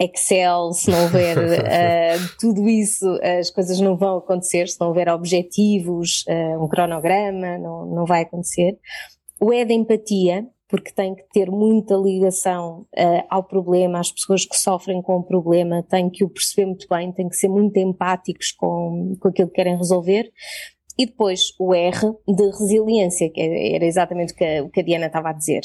Excel, 0.04 0.72
se 0.72 0.90
não 0.90 1.02
houver 1.02 1.38
uh, 1.38 2.28
tudo 2.40 2.68
isso, 2.68 3.06
as 3.38 3.50
coisas 3.50 3.80
não 3.80 3.96
vão 3.96 4.18
acontecer, 4.18 4.68
se 4.68 4.80
não 4.80 4.88
houver 4.88 5.08
objetivos, 5.08 6.24
uh, 6.28 6.62
um 6.62 6.68
cronograma, 6.68 7.58
não, 7.58 7.86
não 7.86 8.04
vai 8.04 8.22
acontecer. 8.22 8.78
O 9.40 9.52
E 9.52 9.64
de 9.64 9.74
empatia, 9.74 10.46
porque 10.68 10.90
tem 10.90 11.14
que 11.14 11.24
ter 11.32 11.50
muita 11.50 11.94
ligação 11.94 12.86
uh, 12.96 13.24
ao 13.28 13.44
problema, 13.44 14.00
às 14.00 14.10
pessoas 14.10 14.44
que 14.44 14.56
sofrem 14.56 15.02
com 15.02 15.16
o 15.16 15.22
problema, 15.22 15.82
tem 15.82 16.08
que 16.08 16.24
o 16.24 16.30
perceber 16.30 16.66
muito 16.66 16.86
bem, 16.88 17.12
tem 17.12 17.28
que 17.28 17.36
ser 17.36 17.48
muito 17.48 17.76
empáticos 17.76 18.52
com, 18.52 19.14
com 19.20 19.28
aquilo 19.28 19.48
que 19.48 19.54
querem 19.54 19.76
resolver. 19.76 20.32
E 20.98 21.06
depois 21.06 21.54
o 21.58 21.74
R 21.74 22.12
de 22.28 22.44
resiliência, 22.44 23.30
que 23.30 23.40
era 23.40 23.84
exatamente 23.84 24.32
o 24.32 24.36
que 24.36 24.44
a, 24.44 24.62
o 24.62 24.70
que 24.70 24.80
a 24.80 24.82
Diana 24.82 25.06
estava 25.06 25.30
a 25.30 25.32
dizer, 25.32 25.62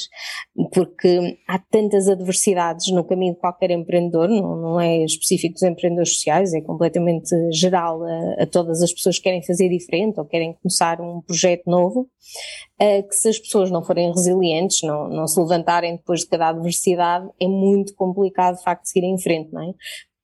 porque 0.74 1.38
há 1.48 1.60
tantas 1.60 2.08
adversidades 2.08 2.92
no 2.92 3.04
caminho 3.04 3.34
de 3.34 3.40
qualquer 3.40 3.72
empreendedor, 3.72 4.30
não, 4.30 4.56
não 4.56 4.80
é 4.80 5.04
específico 5.04 5.54
dos 5.54 5.64
empreendedores 5.64 6.16
sociais, 6.16 6.54
é 6.54 6.62
completamente 6.62 7.30
geral 7.52 8.02
a, 8.04 8.44
a, 8.44 8.46
todas 8.46 8.82
as 8.82 8.94
pessoas 8.94 9.18
que 9.18 9.24
querem 9.24 9.44
fazer 9.44 9.70
diferente 9.70 10.20
ou 10.20 10.26
querem 10.26 10.54
começar 10.54 11.02
um 11.02 11.22
projeto 11.22 11.70
novo, 11.70 12.10
que 12.80 13.16
se 13.16 13.30
as 13.30 13.40
pessoas 13.40 13.72
não 13.72 13.84
forem 13.84 14.10
resilientes, 14.10 14.82
não, 14.84 15.10
não 15.10 15.28
se 15.28 15.40
levantarem 15.40 15.98
depois 15.98 16.22
de 16.22 16.28
cada 16.28 16.50
adversidade, 16.50 17.28
é 17.42 17.48
muito 17.48 17.94
complicado 17.96 18.58
de 18.58 18.64
facto 18.64 18.86
seguir 18.86 19.06
em 19.06 19.18
frente, 19.18 19.52
não 19.52 19.62
é? 19.62 19.74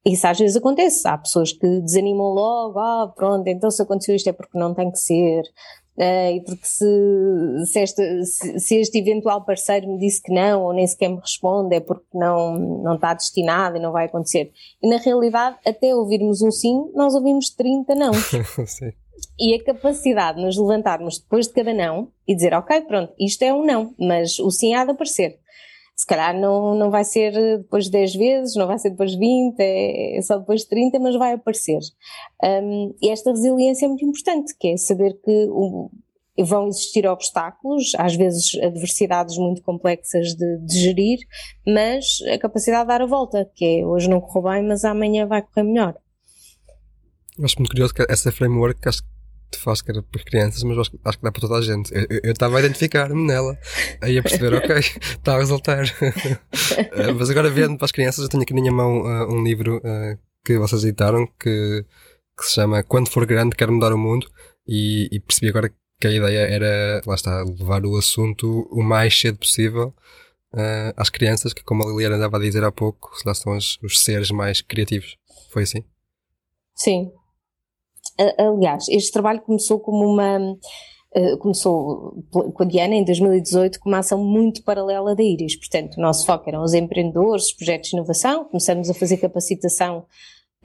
Isso 0.06 0.28
às 0.28 0.38
vezes 0.38 0.56
acontece. 0.58 1.08
Há 1.08 1.18
pessoas 1.18 1.54
que 1.54 1.80
desanimam 1.80 2.34
logo, 2.34 2.80
ah, 2.80 3.12
pronto, 3.16 3.48
então 3.48 3.72
se 3.72 3.82
aconteceu 3.82 4.16
isto 4.16 4.30
é 4.30 4.34
porque 4.34 4.58
não 4.58 4.74
tem 4.74 4.92
que 4.92 5.00
ser. 5.00 5.44
Uh, 5.96 6.36
e 6.36 6.42
porque 6.42 6.66
se, 6.66 6.86
se, 7.68 7.80
este, 7.80 8.26
se, 8.26 8.60
se, 8.60 8.76
este 8.78 8.98
eventual 8.98 9.46
parceiro 9.46 9.88
me 9.88 10.00
disse 10.00 10.24
que 10.24 10.34
não, 10.34 10.64
ou 10.64 10.74
nem 10.74 10.88
sequer 10.88 11.08
me 11.08 11.20
responde, 11.20 11.76
é 11.76 11.80
porque 11.80 12.08
não, 12.16 12.58
não 12.58 12.96
está 12.96 13.14
destinado 13.14 13.78
e 13.78 13.80
não 13.80 13.92
vai 13.92 14.06
acontecer. 14.06 14.52
E 14.82 14.90
na 14.90 14.98
realidade, 14.98 15.56
até 15.64 15.94
ouvirmos 15.94 16.42
um 16.42 16.50
sim, 16.50 16.92
nós 16.96 17.14
ouvimos 17.14 17.52
30 17.52 17.94
não. 17.94 18.12
e 19.40 19.54
a 19.54 19.64
capacidade 19.64 20.40
de 20.40 20.46
nos 20.46 20.58
levantarmos 20.58 21.20
depois 21.20 21.48
de 21.48 21.54
cada 21.54 21.76
não 21.76 22.08
e 22.28 22.36
dizer, 22.36 22.56
ok, 22.56 22.82
pronto, 22.82 23.14
isto 23.20 23.44
é 23.44 23.54
um 23.54 23.64
não, 23.64 23.94
mas 24.00 24.40
o 24.40 24.50
sim 24.50 24.74
há 24.74 24.84
de 24.84 24.92
aparecer 24.92 25.43
se 25.96 26.06
calhar 26.06 26.38
não, 26.38 26.76
não 26.76 26.90
vai 26.90 27.04
ser 27.04 27.32
depois 27.60 27.86
de 27.86 27.92
10 27.92 28.16
vezes, 28.16 28.56
não 28.56 28.68
vai 28.68 28.80
ser 28.80 28.90
depois 28.90 29.12
de 29.12 29.20
20, 29.20 29.60
é, 29.60 30.18
é 30.18 30.22
só 30.22 30.38
depois 30.38 30.62
de 30.62 30.70
30, 30.70 31.00
mas 31.00 31.16
vai 31.16 31.34
aparecer. 31.34 31.80
Um, 32.44 32.96
e 33.02 33.10
esta 33.10 33.32
resiliência 33.32 33.86
é 33.86 33.88
muito 33.88 34.06
importante, 34.06 34.56
que 34.60 34.70
é 34.70 34.78
saber 34.78 35.14
que 35.24 35.48
o, 35.50 35.92
vão 36.42 36.68
existir 36.68 37.06
obstáculos, 37.06 37.92
às 37.98 38.16
vezes 38.16 38.56
adversidades 38.56 39.38
muito 39.38 39.62
complexas 39.62 40.34
de, 40.34 40.58
de, 40.66 40.80
gerir, 40.80 41.20
mas 41.68 42.20
a 42.34 42.40
capacidade 42.40 42.84
de 42.84 42.88
dar 42.88 43.02
a 43.02 43.06
volta, 43.06 43.50
que 43.56 43.80
é 43.80 43.86
hoje 43.86 44.10
não 44.10 44.20
correu 44.20 44.52
bem, 44.52 44.68
mas 44.68 44.84
amanhã 44.84 45.28
vai 45.28 45.44
correr 45.44 45.64
melhor. 45.64 45.96
Acho 47.44 47.56
muito 47.60 47.70
curioso 47.70 47.94
que 47.94 48.06
essa 48.10 48.32
framework 48.32 48.88
acho 48.88 49.04
te 49.04 49.13
que 49.58 49.92
era 49.92 50.02
para 50.02 50.24
crianças, 50.24 50.64
mas 50.64 50.78
acho, 50.78 50.92
acho, 51.04 51.18
que 51.18 51.24
dá 51.24 51.32
para 51.32 51.42
toda 51.42 51.56
a 51.56 51.62
gente. 51.62 51.92
Eu 52.24 52.32
estava 52.32 52.58
a 52.58 52.60
identificar-me 52.60 53.26
nela, 53.26 53.58
aí 54.02 54.18
a 54.18 54.24
perceber, 54.24 54.54
ok, 54.54 54.76
está 55.00 55.36
a 55.36 55.38
resultar. 55.38 55.86
uh, 55.86 57.14
mas 57.18 57.30
agora 57.30 57.50
vendo 57.50 57.78
para 57.78 57.86
as 57.86 57.92
crianças, 57.92 58.24
eu 58.24 58.30
tenho 58.30 58.44
aqui 58.44 58.54
na 58.54 58.62
minha 58.62 58.74
mão 58.74 59.02
uh, 59.02 59.34
um 59.34 59.44
livro 59.44 59.78
uh, 59.78 60.18
que 60.46 60.58
vocês 60.58 60.84
editaram 60.84 61.28
que, 61.40 61.86
que, 62.38 62.46
se 62.46 62.54
chama 62.54 62.84
Quando 62.84 63.10
For 63.10 63.26
Grande 63.26 63.56
Quero 63.56 63.72
Mudar 63.72 63.94
o 63.94 63.98
Mundo 63.98 64.30
e, 64.68 65.10
e, 65.12 65.20
percebi 65.20 65.50
agora 65.50 65.74
que 66.00 66.08
a 66.08 66.12
ideia 66.12 66.40
era, 66.40 67.02
lá 67.06 67.16
está, 67.16 67.44
levar 67.44 67.86
o 67.86 67.98
assunto 67.98 68.68
o 68.72 68.84
mais 68.84 69.18
cedo 69.18 69.38
possível 69.38 69.94
às 70.96 71.10
crianças, 71.10 71.52
que 71.52 71.64
como 71.64 71.84
a 71.84 71.88
Liliana 71.88 72.16
andava 72.16 72.38
a 72.38 72.40
dizer 72.40 72.64
há 72.64 72.72
pouco, 72.72 73.10
lá 73.26 73.32
estão 73.32 73.58
os, 73.58 73.80
os 73.82 74.02
seres 74.02 74.30
mais 74.30 74.62
criativos. 74.62 75.18
Foi 75.50 75.64
assim? 75.64 75.84
Sim, 76.76 77.12
Aliás, 78.38 78.88
este 78.90 79.12
trabalho 79.12 79.42
começou 79.42 79.80
como 79.80 80.06
uma. 80.06 80.40
Uh, 81.16 81.38
começou 81.38 82.24
com 82.32 82.64
a 82.64 82.66
Diana 82.66 82.96
em 82.96 83.04
2018 83.04 83.80
com 83.80 83.88
uma 83.88 84.00
ação 84.00 84.24
muito 84.24 84.64
paralela 84.64 85.16
da 85.16 85.22
Iris. 85.22 85.56
Portanto, 85.56 85.98
o 85.98 86.02
nosso 86.02 86.26
foco 86.26 86.50
eram 86.50 86.64
os 86.64 86.74
empreendedores, 86.74 87.46
os 87.46 87.54
projetos 87.54 87.92
de 87.92 87.96
inovação, 87.96 88.46
começamos 88.46 88.90
a 88.90 88.96
fazer 88.96 89.18
capacitação 89.18 90.08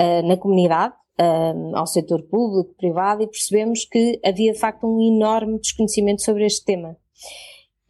uh, 0.01 0.27
na 0.27 0.39
comunidade, 0.39 0.95
uh, 1.21 1.77
ao 1.77 1.87
setor 1.87 2.23
público, 2.23 2.75
privado, 2.79 3.23
e 3.23 3.27
percebemos 3.27 3.85
que 3.85 4.19
havia 4.25 4.53
de 4.53 4.59
facto 4.59 4.87
um 4.87 5.03
enorme 5.03 5.61
desconhecimento 5.61 6.23
sobre 6.23 6.47
este 6.47 6.65
tema. 6.65 6.97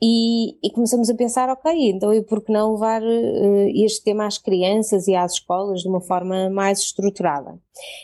E, 0.01 0.57
e, 0.63 0.71
começamos 0.73 1.11
a 1.11 1.15
pensar, 1.15 1.49
ok, 1.49 1.73
então 1.91 2.15
e 2.15 2.23
por 2.23 2.45
que 2.45 2.53
não 2.53 2.73
levar 2.75 3.03
uh, 3.03 3.69
este 3.75 4.05
tema 4.05 4.27
às 4.27 4.39
crianças 4.39 5.09
e 5.09 5.15
às 5.15 5.33
escolas 5.33 5.81
de 5.81 5.89
uma 5.89 6.01
forma 6.01 6.49
mais 6.49 6.79
estruturada? 6.79 7.59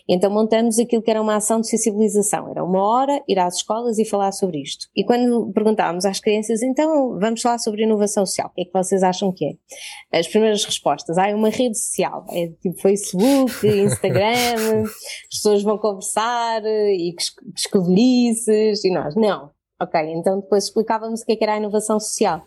Então 0.09 0.29
montamos 0.31 0.79
aquilo 0.79 1.03
que 1.03 1.11
era 1.11 1.23
uma 1.23 1.37
ação 1.37 1.61
de 1.61 1.69
sensibilização, 1.69 2.49
era 2.49 2.65
uma 2.65 2.83
hora 2.83 3.23
ir 3.29 3.39
às 3.39 3.57
escolas 3.57 3.99
e 3.99 4.05
falar 4.05 4.33
sobre 4.33 4.61
isto. 4.61 4.89
E 4.95 5.05
quando 5.05 5.53
perguntávamos 5.53 6.05
às 6.05 6.19
crianças, 6.19 6.63
então 6.63 7.17
vamos 7.21 7.41
falar 7.41 7.59
sobre 7.59 7.85
inovação 7.85 8.27
social, 8.27 8.49
o 8.49 8.55
que 8.55 8.63
é 8.63 8.65
que 8.65 8.73
vocês 8.73 9.05
acham 9.05 9.33
que 9.33 9.45
é? 9.45 10.19
As 10.19 10.27
primeiras 10.27 10.65
respostas, 10.65 11.17
ah, 11.17 11.29
é 11.29 11.35
uma 11.35 11.49
rede 11.49 11.79
social, 11.79 12.25
é 12.31 12.49
tipo 12.61 12.81
Facebook, 12.81 13.67
Instagram, 13.67 14.83
as 14.83 15.37
pessoas 15.37 15.63
vão 15.63 15.79
conversar 15.79 16.65
e 16.65 17.15
escovilhices, 17.57 18.85
e 18.85 18.91
nós, 18.93 19.15
não, 19.15 19.51
Ok, 19.85 20.01
então 20.15 20.41
depois 20.41 20.65
explicávamos 20.65 21.21
o 21.21 21.27
que, 21.27 21.33
é 21.33 21.37
que 21.37 21.45
era 21.45 21.55
a 21.55 21.59
inovação 21.59 22.01
social. 22.01 22.43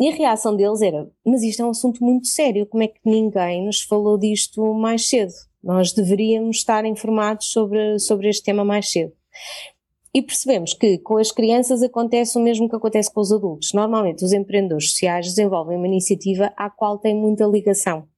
E 0.00 0.08
a 0.08 0.14
reação 0.14 0.56
deles 0.56 0.80
era: 0.80 1.06
mas 1.24 1.42
isto 1.42 1.60
é 1.60 1.66
um 1.66 1.70
assunto 1.70 2.02
muito 2.02 2.26
sério, 2.26 2.66
como 2.66 2.82
é 2.82 2.88
que 2.88 3.00
ninguém 3.04 3.66
nos 3.66 3.82
falou 3.82 4.16
disto 4.16 4.72
mais 4.72 5.06
cedo? 5.06 5.32
Nós 5.62 5.92
deveríamos 5.92 6.56
estar 6.56 6.86
informados 6.86 7.50
sobre, 7.50 7.98
sobre 7.98 8.30
este 8.30 8.44
tema 8.44 8.64
mais 8.64 8.90
cedo. 8.90 9.12
E 10.14 10.22
percebemos 10.22 10.72
que 10.72 10.96
com 10.98 11.18
as 11.18 11.30
crianças 11.30 11.82
acontece 11.82 12.38
o 12.38 12.40
mesmo 12.40 12.70
que 12.70 12.76
acontece 12.76 13.12
com 13.12 13.20
os 13.20 13.30
adultos. 13.30 13.74
Normalmente, 13.74 14.24
os 14.24 14.32
empreendedores 14.32 14.92
sociais 14.92 15.26
desenvolvem 15.26 15.76
uma 15.76 15.86
iniciativa 15.86 16.50
à 16.56 16.70
qual 16.70 16.98
têm 16.98 17.14
muita 17.14 17.44
ligação 17.44 18.08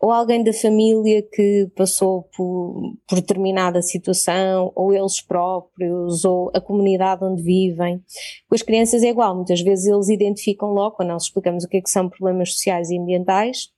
ou 0.00 0.10
alguém 0.10 0.42
da 0.42 0.52
família 0.52 1.22
que 1.22 1.68
passou 1.76 2.28
por, 2.36 2.94
por 3.08 3.16
determinada 3.16 3.82
situação, 3.82 4.72
ou 4.74 4.92
eles 4.94 5.20
próprios, 5.20 6.24
ou 6.24 6.50
a 6.54 6.60
comunidade 6.60 7.24
onde 7.24 7.42
vivem. 7.42 8.02
Com 8.48 8.54
as 8.54 8.62
crianças 8.62 9.02
é 9.02 9.08
igual, 9.08 9.34
muitas 9.34 9.60
vezes 9.60 9.86
eles 9.86 10.08
identificam 10.08 10.70
logo, 10.70 10.96
quando 10.96 11.10
nós 11.10 11.24
explicamos 11.24 11.64
o 11.64 11.68
que, 11.68 11.78
é 11.78 11.80
que 11.80 11.90
são 11.90 12.08
problemas 12.08 12.52
sociais 12.52 12.90
e 12.90 12.98
ambientais, 12.98 13.68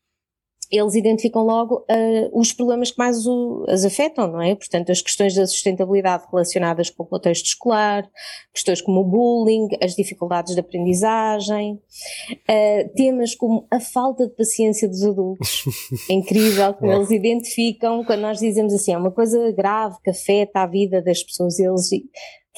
eles 0.73 0.95
identificam 0.95 1.43
logo 1.43 1.85
uh, 1.91 2.31
os 2.33 2.53
problemas 2.53 2.91
que 2.91 2.99
mais 2.99 3.27
o, 3.27 3.65
as 3.69 3.85
afetam, 3.85 4.27
não 4.27 4.41
é? 4.41 4.55
Portanto, 4.55 4.91
as 4.91 5.03
questões 5.03 5.35
da 5.35 5.47
sustentabilidade 5.47 6.25
relacionadas 6.33 6.89
com 6.89 7.03
o 7.03 7.07
contexto 7.07 7.45
escolar, 7.45 8.09
questões 8.55 8.81
como 8.81 9.01
o 9.01 9.05
bullying, 9.05 9.69
as 9.83 9.95
dificuldades 9.95 10.55
de 10.55 10.61
aprendizagem, 10.61 11.75
uh, 11.75 12.95
temas 12.97 13.35
como 13.35 13.67
a 13.71 13.79
falta 13.79 14.27
de 14.27 14.35
paciência 14.35 14.89
dos 14.89 15.05
adultos. 15.05 15.65
É 16.09 16.15
incrível 16.15 16.75
como 16.75 16.93
eles 16.93 17.11
identificam 17.11 18.05
quando 18.05 18.21
nós 18.21 18.39
dizemos 18.39 18.73
assim, 18.73 18.93
é 18.93 18.99
uma 18.99 19.11
coisa 19.11 19.53
grave 19.53 19.97
que 20.03 20.11
afeta 20.11 20.61
a 20.61 20.67
vida 20.67 21.03
das 21.03 21.23
pessoas, 21.23 21.59
eles 21.59 21.91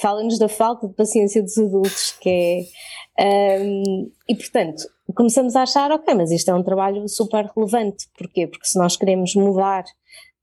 falam-nos 0.01 0.39
da 0.39 0.49
falta 0.49 0.89
de 0.89 0.95
paciência 0.95 1.43
dos 1.43 1.57
adultos, 1.59 2.13
que 2.21 2.29
é. 3.19 3.61
Um, 3.61 4.11
e 4.29 4.35
portanto, 4.35 4.83
começamos 5.15 5.55
a 5.55 5.63
achar, 5.63 5.91
ok, 5.93 6.15
mas 6.15 6.31
isto 6.31 6.51
é 6.51 6.55
um 6.55 6.63
trabalho 6.63 7.09
super 7.09 7.51
relevante. 7.55 8.09
Porquê? 8.17 8.47
Porque 8.47 8.67
se 8.67 8.79
nós 8.79 8.97
queremos 8.97 9.35
mudar 9.37 9.85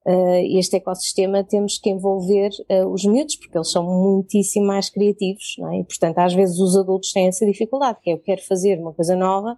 uh, 0.06 0.58
este 0.58 0.78
ecossistema, 0.78 1.44
temos 1.44 1.78
que 1.78 1.90
envolver 1.90 2.50
uh, 2.70 2.88
os 2.88 3.04
miúdos, 3.04 3.36
porque 3.36 3.58
eles 3.58 3.72
são 3.72 3.84
muitíssimo 3.84 4.68
mais 4.68 4.90
criativos, 4.90 5.56
não 5.58 5.72
é? 5.74 5.80
E, 5.80 5.84
portanto, 5.84 6.18
às 6.20 6.34
vezes 6.34 6.60
os 6.60 6.78
adultos 6.78 7.12
têm 7.12 7.28
essa 7.28 7.46
dificuldade, 7.46 8.00
que 8.02 8.10
é 8.10 8.14
eu 8.14 8.20
quero 8.20 8.42
fazer 8.44 8.80
uma 8.80 8.94
coisa 8.94 9.16
nova, 9.16 9.58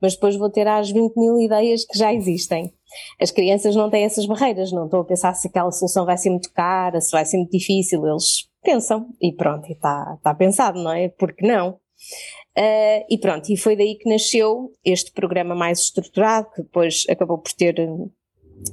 mas 0.00 0.14
depois 0.14 0.36
vou 0.36 0.50
ter 0.50 0.66
às 0.66 0.90
20 0.90 1.16
mil 1.16 1.40
ideias 1.40 1.84
que 1.84 1.98
já 1.98 2.12
existem. 2.12 2.72
As 3.20 3.30
crianças 3.30 3.74
não 3.74 3.90
têm 3.90 4.04
essas 4.04 4.26
barreiras, 4.26 4.70
não 4.70 4.84
estão 4.84 5.00
a 5.00 5.04
pensar 5.04 5.34
se 5.34 5.48
aquela 5.48 5.70
solução 5.70 6.04
vai 6.04 6.18
ser 6.18 6.30
muito 6.30 6.52
cara, 6.52 7.00
se 7.00 7.10
vai 7.10 7.24
ser 7.24 7.38
muito 7.38 7.50
difícil, 7.50 8.06
eles 8.06 8.51
pensam 8.62 9.08
e 9.20 9.32
pronto, 9.32 9.70
está 9.70 10.18
tá 10.22 10.34
pensado, 10.34 10.82
não 10.82 10.92
é? 10.92 11.08
Porque 11.08 11.46
não? 11.46 11.80
Uh, 12.56 13.04
e 13.08 13.18
pronto, 13.18 13.50
e 13.50 13.56
foi 13.56 13.76
daí 13.76 13.96
que 13.96 14.08
nasceu 14.08 14.72
este 14.84 15.12
programa 15.12 15.54
mais 15.54 15.80
estruturado, 15.80 16.50
que 16.54 16.62
depois 16.62 17.04
acabou 17.08 17.38
por 17.38 17.52
ter 17.52 17.80
hum, 17.80 18.10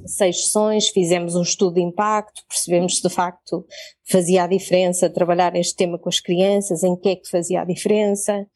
seis 0.06 0.44
sessões, 0.44 0.88
fizemos 0.88 1.34
um 1.34 1.42
estudo 1.42 1.74
de 1.74 1.80
impacto, 1.80 2.42
percebemos 2.48 2.96
se 2.96 3.08
de 3.08 3.14
facto 3.14 3.64
fazia 4.08 4.44
a 4.44 4.46
diferença 4.46 5.08
trabalhar 5.08 5.56
este 5.56 5.76
tema 5.76 5.98
com 5.98 6.08
as 6.08 6.20
crianças, 6.20 6.82
em 6.82 6.94
que 6.96 7.08
é 7.08 7.16
que 7.16 7.28
fazia 7.28 7.62
a 7.62 7.64
diferença. 7.64 8.46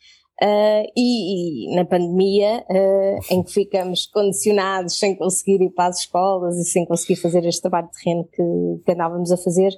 Uh, 0.42 0.82
e, 0.96 1.70
e, 1.70 1.76
na 1.76 1.84
pandemia, 1.84 2.64
uh, 2.68 3.34
em 3.34 3.42
que 3.44 3.52
ficamos 3.52 4.06
condicionados 4.06 4.98
sem 4.98 5.16
conseguir 5.16 5.62
ir 5.62 5.70
para 5.70 5.90
as 5.90 6.00
escolas 6.00 6.56
e 6.56 6.64
sem 6.64 6.84
conseguir 6.84 7.16
fazer 7.16 7.44
este 7.46 7.62
trabalho 7.62 7.88
de 7.88 8.02
terreno 8.02 8.24
que, 8.24 8.82
que 8.84 8.92
andávamos 8.92 9.30
a 9.30 9.36
fazer, 9.36 9.70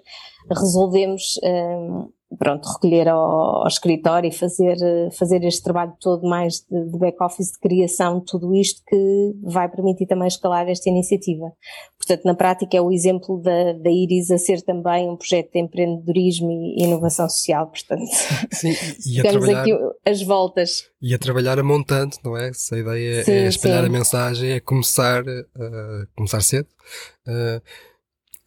resolvemos 0.51 1.39
pronto, 2.39 2.69
recolher 2.69 3.09
ao, 3.09 3.63
ao, 3.63 3.69
escritório 3.69 4.29
e 4.29 4.33
fazer, 4.33 4.77
fazer 5.13 5.45
este 5.45 5.63
trabalho 5.63 5.93
todo 6.01 6.29
mais 6.29 6.61
de, 6.71 6.91
de 6.91 6.99
back-office, 6.99 7.53
de 7.53 7.59
criação, 7.59 8.21
tudo 8.21 8.55
isto 8.55 8.83
que 8.87 9.33
vai 9.43 9.69
permitir 9.69 10.07
também 10.07 10.27
escalar 10.27 10.69
esta 10.69 10.91
iniciativa. 10.91 11.53
Portanto, 11.97 12.25
na 12.25 12.35
prática 12.35 12.77
é 12.77 12.81
o 12.81 12.91
exemplo 12.91 13.41
da, 13.41 13.73
da 13.75 13.91
Iris 13.91 14.31
a 14.31 14.39
ser 14.39 14.63
também 14.63 15.09
um 15.09 15.17
projeto 15.17 15.53
de 15.53 15.61
empreendedorismo 15.61 16.51
e 16.51 16.83
inovação 16.85 17.29
social, 17.29 17.69
portanto, 17.69 18.07
sim, 18.53 18.75
e 19.07 19.21
a 19.21 19.23
trabalhar, 19.31 19.61
aqui 19.61 19.79
as 20.05 20.23
voltas. 20.23 20.91
E 21.01 21.15
a 21.15 21.19
trabalhar 21.19 21.59
a 21.59 21.63
montante, 21.63 22.19
não 22.25 22.37
é? 22.37 22.53
Se 22.53 22.75
a 22.75 22.79
ideia 22.79 23.21
é 23.21 23.25
sim, 23.25 23.33
é 23.33 23.47
espalhar 23.47 23.83
sim. 23.83 23.89
a 23.89 23.93
mensagem, 23.93 24.51
é 24.51 24.61
começar, 24.61 25.23
uh, 25.23 26.07
começar 26.17 26.43
cedo. 26.43 26.69
Uh, 27.27 27.63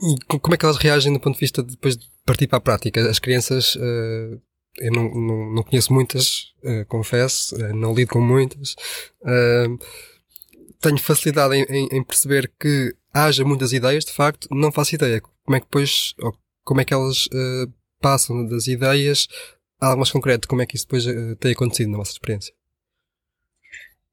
e 0.02 0.40
como 0.40 0.54
é 0.54 0.58
que 0.58 0.66
elas 0.66 0.78
reagem 0.78 1.12
do 1.12 1.20
ponto 1.20 1.36
de 1.36 1.42
vista 1.42 1.62
de, 1.62 1.72
depois 1.72 1.98
de 1.98 2.10
partir 2.26 2.48
para 2.48 2.58
a 2.58 2.62
prática? 2.62 3.10
As 3.10 3.20
crianças, 3.20 3.76
uh, 3.76 4.42
eu 4.78 4.92
não, 4.92 5.10
não, 5.14 5.54
não, 5.56 5.64
conheço 5.64 5.94
muitas, 5.94 6.54
uh, 6.64 6.86
confesso, 6.88 7.56
uh, 7.56 7.76
não 7.76 7.94
lido 7.94 8.12
com 8.12 8.22
muitas. 8.22 8.76
tenho 10.82 10.98
facilidade 10.98 11.56
em, 11.56 11.64
em, 11.64 11.88
em, 11.92 12.04
perceber 12.04 12.52
que 12.60 12.96
haja 13.14 13.44
muitas 13.44 13.74
ideias, 13.74 14.06
de 14.06 14.14
facto, 14.14 14.48
não 14.52 14.72
faço 14.72 14.96
ideia. 14.96 15.22
Como 15.22 15.56
é 15.56 15.60
que 15.60 15.66
depois, 15.66 16.16
como 16.64 16.80
é 16.80 16.86
que 16.86 16.94
elas 16.94 17.28
passam 18.00 18.46
das 18.46 18.68
ideias 18.68 19.28
a 19.82 19.88
algo 19.88 20.00
mais 20.00 20.12
concreto? 20.12 20.48
Como 20.48 20.62
é 20.62 20.66
que 20.66 20.78
isso 20.78 20.86
depois 20.86 21.06
tem 21.40 21.52
acontecido 21.52 21.92
na 21.92 21.98
vossa 21.98 22.12
experiência? 22.12 22.54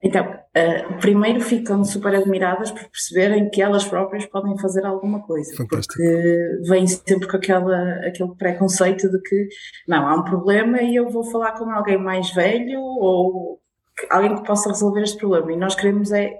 Então, 0.02 0.24
uh, 0.24 1.00
primeiro 1.00 1.40
ficam 1.40 1.82
super 1.84 2.14
admiradas 2.14 2.70
por 2.70 2.88
perceberem 2.90 3.48
que 3.48 3.62
elas 3.62 3.84
próprias 3.84 4.26
podem 4.26 4.56
fazer 4.58 4.84
alguma 4.84 5.22
coisa, 5.22 5.56
Fantástico. 5.56 5.94
porque 5.94 6.68
vêm 6.68 6.86
sempre 6.86 7.26
com 7.26 7.36
aquela, 7.36 8.06
aquele 8.06 8.34
preconceito 8.36 9.10
de 9.10 9.20
que 9.22 9.48
não, 9.88 10.06
há 10.06 10.14
um 10.14 10.24
problema 10.24 10.82
e 10.82 10.96
eu 10.96 11.08
vou 11.08 11.24
falar 11.24 11.52
com 11.52 11.70
alguém 11.70 11.96
mais 11.96 12.30
velho 12.34 12.78
ou 12.80 13.58
alguém 14.10 14.36
que 14.36 14.46
possa 14.46 14.68
resolver 14.68 15.02
este 15.02 15.16
problema. 15.16 15.52
E 15.52 15.56
nós 15.56 15.74
queremos 15.74 16.12
é 16.12 16.30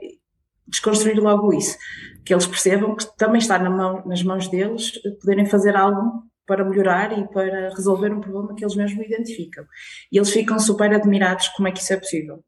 desconstruir 0.68 1.18
logo 1.18 1.54
isso, 1.54 1.78
que 2.26 2.34
eles 2.34 2.46
percebam 2.46 2.94
que 2.94 3.06
também 3.16 3.38
está 3.38 3.58
na 3.58 3.70
mão, 3.70 4.02
nas 4.04 4.22
mãos 4.22 4.48
deles 4.48 4.92
poderem 5.20 5.46
fazer 5.46 5.74
algo 5.76 6.24
para 6.46 6.64
melhorar 6.64 7.18
e 7.18 7.26
para 7.28 7.70
resolver 7.70 8.12
um 8.12 8.20
problema 8.20 8.54
que 8.54 8.64
eles 8.64 8.76
mesmos 8.76 9.06
identificam. 9.06 9.64
E 10.12 10.18
eles 10.18 10.30
ficam 10.30 10.58
super 10.58 10.92
admirados 10.92 11.48
como 11.48 11.68
é 11.68 11.72
que 11.72 11.80
isso 11.80 11.92
é 11.94 11.96
possível 11.96 12.44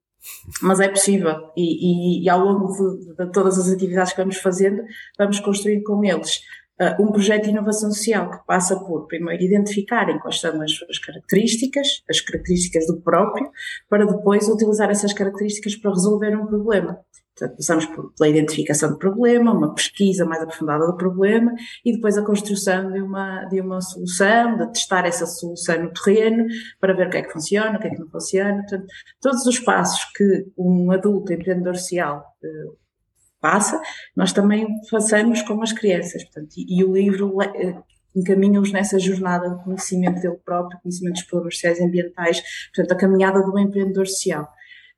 mas 0.62 0.80
é 0.80 0.88
possível 0.88 1.34
e, 1.56 2.20
e, 2.20 2.24
e 2.24 2.28
ao 2.28 2.40
longo 2.40 2.72
de, 2.72 3.14
de, 3.14 3.32
todas 3.32 3.58
as 3.58 3.70
atividades 3.70 4.12
que 4.12 4.20
vamos 4.20 4.36
fazendo, 4.38 4.82
vamos 5.18 5.40
construir 5.40 5.82
com 5.82 6.04
eles 6.04 6.40
uh, 6.80 7.02
um 7.02 7.12
projeto 7.12 7.44
de 7.44 7.50
inovação 7.50 7.90
social 7.90 8.30
que 8.30 8.46
passa 8.46 8.78
por, 8.78 9.06
primeiro, 9.06 9.42
identificarem 9.42 10.18
quais 10.18 10.40
são 10.40 10.60
as 10.62 10.72
suas 10.72 10.98
características, 10.98 12.02
as 12.08 12.20
características 12.20 12.86
do 12.86 13.00
próprio, 13.00 13.50
para 13.88 14.06
depois 14.06 14.48
utilizar 14.48 14.90
essas 14.90 15.12
características 15.12 15.76
para 15.76 15.90
resolver 15.90 16.36
um 16.36 16.46
problema. 16.46 16.98
Portanto, 17.38 17.56
passamos 17.56 17.86
pela 18.16 18.28
identificação 18.28 18.90
do 18.90 18.98
problema, 18.98 19.52
uma 19.52 19.72
pesquisa 19.72 20.24
mais 20.24 20.42
aprofundada 20.42 20.86
do 20.86 20.96
problema 20.96 21.54
e 21.84 21.92
depois 21.92 22.18
a 22.18 22.24
construção 22.24 22.90
de 22.90 23.00
uma, 23.00 23.44
de 23.44 23.60
uma 23.60 23.80
solução, 23.80 24.58
de 24.58 24.72
testar 24.72 25.06
essa 25.06 25.24
solução 25.24 25.84
no 25.84 25.92
terreno 25.92 26.46
para 26.80 26.94
ver 26.94 27.06
o 27.06 27.10
que 27.10 27.16
é 27.18 27.22
que 27.22 27.32
funciona, 27.32 27.78
o 27.78 27.80
que 27.80 27.86
é 27.86 27.90
que 27.90 27.98
não 28.00 28.08
funciona. 28.08 28.58
Portanto, 28.62 28.86
todos 29.20 29.46
os 29.46 29.58
passos 29.60 30.04
que 30.16 30.46
um 30.56 30.90
adulto 30.90 31.32
empreendedor 31.32 31.76
social 31.76 32.24
uh, 32.42 32.76
passa, 33.40 33.80
nós 34.16 34.32
também 34.32 34.66
façamos 34.90 35.40
com 35.42 35.62
as 35.62 35.72
crianças. 35.72 36.24
Portanto, 36.24 36.54
e, 36.56 36.80
e 36.80 36.84
o 36.84 36.92
livro 36.92 37.36
uh, 37.36 37.84
encaminha-os 38.16 38.72
nessa 38.72 38.98
jornada 38.98 39.48
de 39.50 39.62
conhecimento 39.62 40.20
dele 40.20 40.38
próprio, 40.44 40.80
conhecimento 40.80 41.14
dos 41.14 41.24
problemas 41.24 41.54
sociais 41.54 41.78
e 41.78 41.84
ambientais, 41.84 42.42
portanto, 42.74 42.92
a 42.92 43.00
caminhada 43.00 43.42
do 43.42 43.56
empreendedor 43.58 44.06
social. 44.08 44.48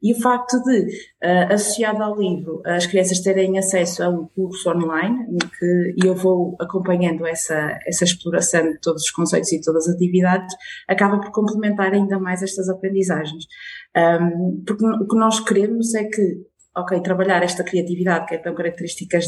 E 0.02 0.14
o 0.14 0.20
facto 0.20 0.62
de, 0.62 0.80
uh, 1.22 1.52
associado 1.52 2.02
ao 2.02 2.18
livro, 2.18 2.62
as 2.64 2.86
crianças 2.86 3.20
terem 3.20 3.58
acesso 3.58 4.02
a 4.02 4.08
um 4.08 4.26
curso 4.34 4.70
online, 4.70 5.26
em 5.30 5.38
que 5.38 6.06
eu 6.06 6.14
vou 6.14 6.56
acompanhando 6.58 7.26
essa, 7.26 7.78
essa 7.86 8.04
exploração 8.04 8.62
de 8.72 8.80
todos 8.80 9.02
os 9.02 9.10
conceitos 9.10 9.52
e 9.52 9.60
todas 9.60 9.86
as 9.88 9.94
atividades, 9.94 10.54
acaba 10.88 11.20
por 11.20 11.30
complementar 11.30 11.92
ainda 11.92 12.18
mais 12.18 12.42
estas 12.42 12.68
aprendizagens. 12.68 13.44
Um, 13.96 14.62
porque 14.66 14.86
o 14.86 15.06
que 15.06 15.16
nós 15.16 15.40
queremos 15.40 15.94
é 15.94 16.04
que, 16.04 16.46
ok, 16.76 17.00
trabalhar 17.02 17.42
esta 17.42 17.62
criatividade 17.62 18.26
que 18.26 18.36
é 18.36 18.38
tão 18.38 18.54
característica 18.54 19.18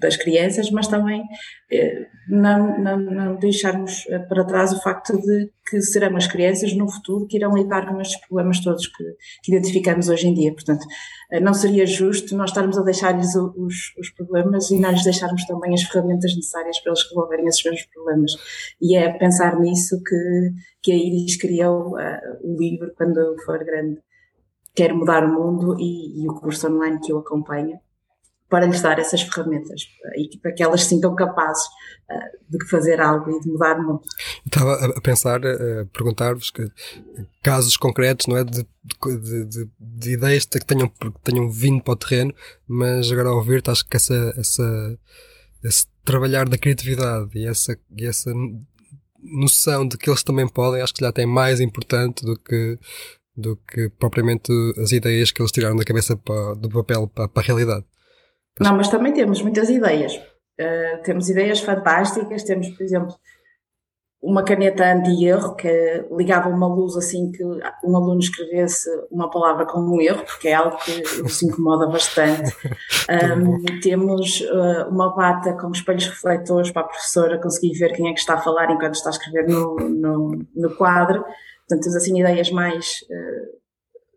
das 0.00 0.16
crianças, 0.16 0.70
mas 0.70 0.88
também 0.88 1.22
eh, 1.70 2.06
não, 2.28 2.78
não, 2.78 2.98
não 2.98 3.36
deixarmos 3.36 4.06
eh, 4.08 4.18
para 4.18 4.44
trás 4.44 4.72
o 4.72 4.82
facto 4.82 5.20
de 5.20 5.50
que 5.68 5.80
serão 5.82 6.16
as 6.16 6.26
crianças 6.26 6.72
no 6.74 6.90
futuro 6.90 7.26
que 7.26 7.36
irão 7.36 7.54
lidar 7.54 7.86
com 7.86 8.00
estes 8.00 8.20
problemas 8.26 8.60
todos 8.60 8.86
que, 8.86 9.04
que 9.42 9.54
identificamos 9.54 10.08
hoje 10.08 10.26
em 10.26 10.34
dia. 10.34 10.52
Portanto, 10.52 10.84
eh, 11.30 11.38
não 11.38 11.52
seria 11.52 11.86
justo 11.86 12.34
nós 12.34 12.50
estarmos 12.50 12.78
a 12.78 12.82
deixar-lhes 12.82 13.34
os, 13.36 13.94
os, 13.98 14.10
problemas 14.10 14.70
e 14.70 14.80
não 14.80 14.90
lhes 14.90 15.04
deixarmos 15.04 15.44
também 15.46 15.74
as 15.74 15.82
ferramentas 15.82 16.34
necessárias 16.34 16.80
para 16.80 16.92
eles 16.92 17.02
resolverem 17.08 17.46
esses 17.46 17.62
mesmos 17.62 17.86
problemas. 17.92 18.32
E 18.80 18.96
é 18.96 19.12
pensar 19.12 19.60
nisso 19.60 20.02
que, 20.02 20.50
que 20.82 20.92
a 20.92 20.96
Iris 20.96 21.36
criou 21.36 21.90
uh, 21.90 22.20
o 22.42 22.58
livro 22.58 22.92
Quando 22.96 23.36
For 23.44 23.62
Grande. 23.64 23.98
Quero 24.74 24.96
mudar 24.96 25.24
o 25.24 25.32
mundo 25.32 25.76
e, 25.78 26.22
e 26.22 26.28
o 26.28 26.34
curso 26.34 26.68
online 26.68 27.00
que 27.00 27.12
eu 27.12 27.18
acompanho 27.18 27.78
para 28.50 28.66
lhes 28.66 28.82
dar 28.82 28.98
essas 28.98 29.22
ferramentas 29.22 29.82
e 30.16 30.36
para 30.38 30.52
que 30.52 30.62
elas 30.62 30.82
se 30.82 30.88
sintam 30.90 31.14
capazes 31.14 31.64
uh, 32.10 32.58
de 32.58 32.68
fazer 32.68 33.00
algo 33.00 33.30
e 33.30 33.40
de 33.40 33.48
mudar 33.48 33.78
o 33.78 33.82
mundo. 33.82 34.02
Estava 34.44 34.74
a 34.74 35.00
pensar, 35.00 35.40
a 35.46 35.86
perguntar-vos 35.92 36.52
casos 37.42 37.76
concretos, 37.76 38.26
não 38.26 38.36
é, 38.36 38.44
de, 38.44 38.66
de, 39.06 39.44
de, 39.46 39.70
de, 39.78 40.12
ideias 40.12 40.44
que 40.44 40.66
tenham, 40.66 40.88
que 40.88 41.12
tenham 41.22 41.48
vindo 41.48 41.82
para 41.82 41.92
o 41.92 41.96
terreno, 41.96 42.34
mas 42.66 43.10
agora 43.10 43.28
ao 43.28 43.36
ouvir-te 43.36 43.70
acho 43.70 43.88
que 43.88 43.96
essa, 43.96 44.34
essa, 44.36 44.98
esse 45.64 45.86
trabalhar 46.04 46.48
da 46.48 46.58
criatividade 46.58 47.30
e 47.36 47.46
essa, 47.46 47.78
e 47.96 48.04
essa 48.04 48.32
noção 49.22 49.86
de 49.86 49.96
que 49.96 50.10
eles 50.10 50.24
também 50.24 50.48
podem, 50.48 50.82
acho 50.82 50.94
que 50.94 51.04
já 51.04 51.12
tem 51.12 51.26
mais 51.26 51.60
importante 51.60 52.24
do 52.24 52.36
que 52.36 52.78
do 53.36 53.56
que 53.56 53.88
propriamente 53.98 54.52
as 54.76 54.92
ideias 54.92 55.30
que 55.30 55.40
eles 55.40 55.52
tiraram 55.52 55.76
da 55.76 55.84
cabeça 55.84 56.16
para, 56.16 56.54
do 56.54 56.68
papel 56.68 57.08
para, 57.08 57.28
para 57.28 57.42
a 57.42 57.46
realidade. 57.46 57.84
Não, 58.60 58.76
mas 58.76 58.88
também 58.88 59.12
temos 59.12 59.40
muitas 59.42 59.70
ideias. 59.70 60.14
Uh, 60.16 61.02
temos 61.02 61.30
ideias 61.30 61.60
fantásticas, 61.60 62.42
temos, 62.42 62.68
por 62.68 62.82
exemplo, 62.82 63.14
uma 64.22 64.42
caneta 64.42 64.84
anti-erro 64.84 65.54
que 65.56 66.04
ligava 66.14 66.50
uma 66.50 66.66
luz 66.66 66.94
assim 66.94 67.32
que 67.32 67.42
um 67.42 67.96
aluno 67.96 68.20
escrevesse 68.20 68.90
uma 69.10 69.30
palavra 69.30 69.64
com 69.64 69.80
um 69.80 69.98
erro, 69.98 70.22
porque 70.24 70.48
é 70.48 70.54
algo 70.54 70.76
que 70.76 71.22
os 71.22 71.42
incomoda 71.42 71.86
bastante. 71.86 72.54
Um, 73.10 73.80
temos 73.80 74.40
uh, 74.42 74.88
uma 74.88 75.12
bata 75.12 75.54
com 75.54 75.72
espelhos 75.72 76.06
refletores 76.06 76.70
para 76.70 76.82
a 76.82 76.84
professora 76.84 77.40
conseguir 77.40 77.76
ver 77.76 77.92
quem 77.92 78.08
é 78.08 78.12
que 78.12 78.20
está 78.20 78.34
a 78.34 78.40
falar 78.40 78.70
enquanto 78.70 78.94
está 78.94 79.08
a 79.08 79.10
escrever 79.10 79.48
no, 79.48 79.74
no, 79.74 80.46
no 80.54 80.76
quadro. 80.76 81.22
Portanto, 81.22 81.82
temos 81.82 81.96
assim 81.96 82.20
ideias 82.20 82.52
mais 82.52 83.04
uh, 83.10 83.49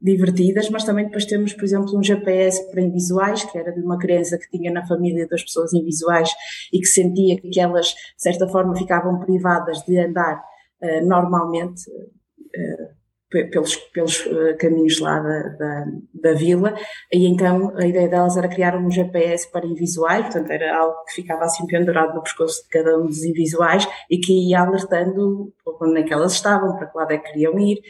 divertidas, 0.03 0.69
mas 0.69 0.83
também 0.83 1.05
depois 1.05 1.25
temos, 1.25 1.53
por 1.53 1.63
exemplo, 1.63 1.97
um 1.97 2.03
GPS 2.03 2.69
para 2.69 2.81
invisuais, 2.81 3.43
que 3.45 3.57
era 3.57 3.71
de 3.71 3.79
uma 3.79 3.97
criança 3.97 4.37
que 4.37 4.49
tinha 4.49 4.71
na 4.71 4.85
família 4.85 5.27
duas 5.27 5.43
pessoas 5.43 5.73
invisuais 5.73 6.29
e 6.73 6.79
que 6.79 6.85
sentia 6.85 7.39
que 7.39 7.59
elas, 7.59 7.87
de 7.87 7.95
certa 8.21 8.47
forma, 8.49 8.75
ficavam 8.75 9.19
privadas 9.21 9.81
de 9.83 9.97
andar 9.97 10.43
uh, 10.81 11.07
normalmente 11.07 11.89
uh, 11.89 13.03
pelos, 13.49 13.77
pelos 13.93 14.25
uh, 14.25 14.57
caminhos 14.59 14.99
lá 14.99 15.19
da, 15.19 15.43
da, 15.57 15.85
da, 16.13 16.33
vila, 16.33 16.75
e 17.11 17.25
então 17.25 17.73
a 17.77 17.87
ideia 17.87 18.07
delas 18.09 18.37
era 18.37 18.47
criar 18.47 18.77
um 18.77 18.91
GPS 18.91 19.49
para 19.51 19.65
invisuais, 19.65 20.25
portanto 20.25 20.51
era 20.51 20.77
algo 20.77 21.03
que 21.05 21.15
ficava 21.15 21.45
assim 21.45 21.65
pendurado 21.65 22.13
no 22.13 22.21
pescoço 22.21 22.61
de 22.63 22.69
cada 22.69 22.99
um 22.99 23.07
dos 23.07 23.23
invisuais 23.23 23.87
e 24.09 24.19
que 24.19 24.49
ia 24.49 24.59
alertando 24.59 25.51
onde 25.81 26.01
é 26.01 26.03
que 26.03 26.13
elas 26.13 26.33
estavam, 26.33 26.75
para 26.75 26.87
que 26.87 26.97
lado 26.97 27.11
é 27.11 27.17
que 27.17 27.31
queriam 27.31 27.57
ir, 27.57 27.81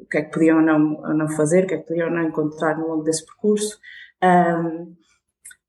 o 0.00 0.06
que 0.06 0.18
é 0.18 0.22
que 0.22 0.32
podiam 0.32 0.62
não, 0.62 1.00
não 1.14 1.28
fazer, 1.28 1.64
o 1.64 1.66
que 1.66 1.74
é 1.74 1.78
que 1.78 1.86
podiam 1.86 2.10
não 2.10 2.24
encontrar 2.24 2.78
no 2.78 2.88
longo 2.88 3.02
desse 3.02 3.24
percurso. 3.24 3.78
Um, 4.22 4.94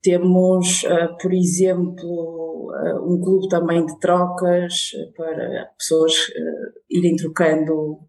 temos, 0.01 0.83
uh, 0.83 1.17
por 1.21 1.33
exemplo, 1.33 2.71
uh, 2.71 3.13
um 3.13 3.19
clube 3.21 3.49
também 3.49 3.85
de 3.85 3.99
trocas 3.99 4.91
para 5.15 5.71
pessoas 5.77 6.13
uh, 6.29 6.79
irem 6.89 7.15
trocando 7.15 7.99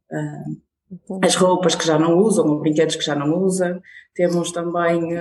as 1.23 1.35
roupas 1.37 1.75
que 1.75 1.87
já 1.87 1.99
não 1.99 2.19
usam, 2.19 2.47
os 2.53 2.61
brinquedos 2.61 2.97
que 2.97 3.05
já 3.05 3.15
não 3.15 3.43
usam. 3.43 3.81
Temos 4.15 4.53
também 4.53 5.17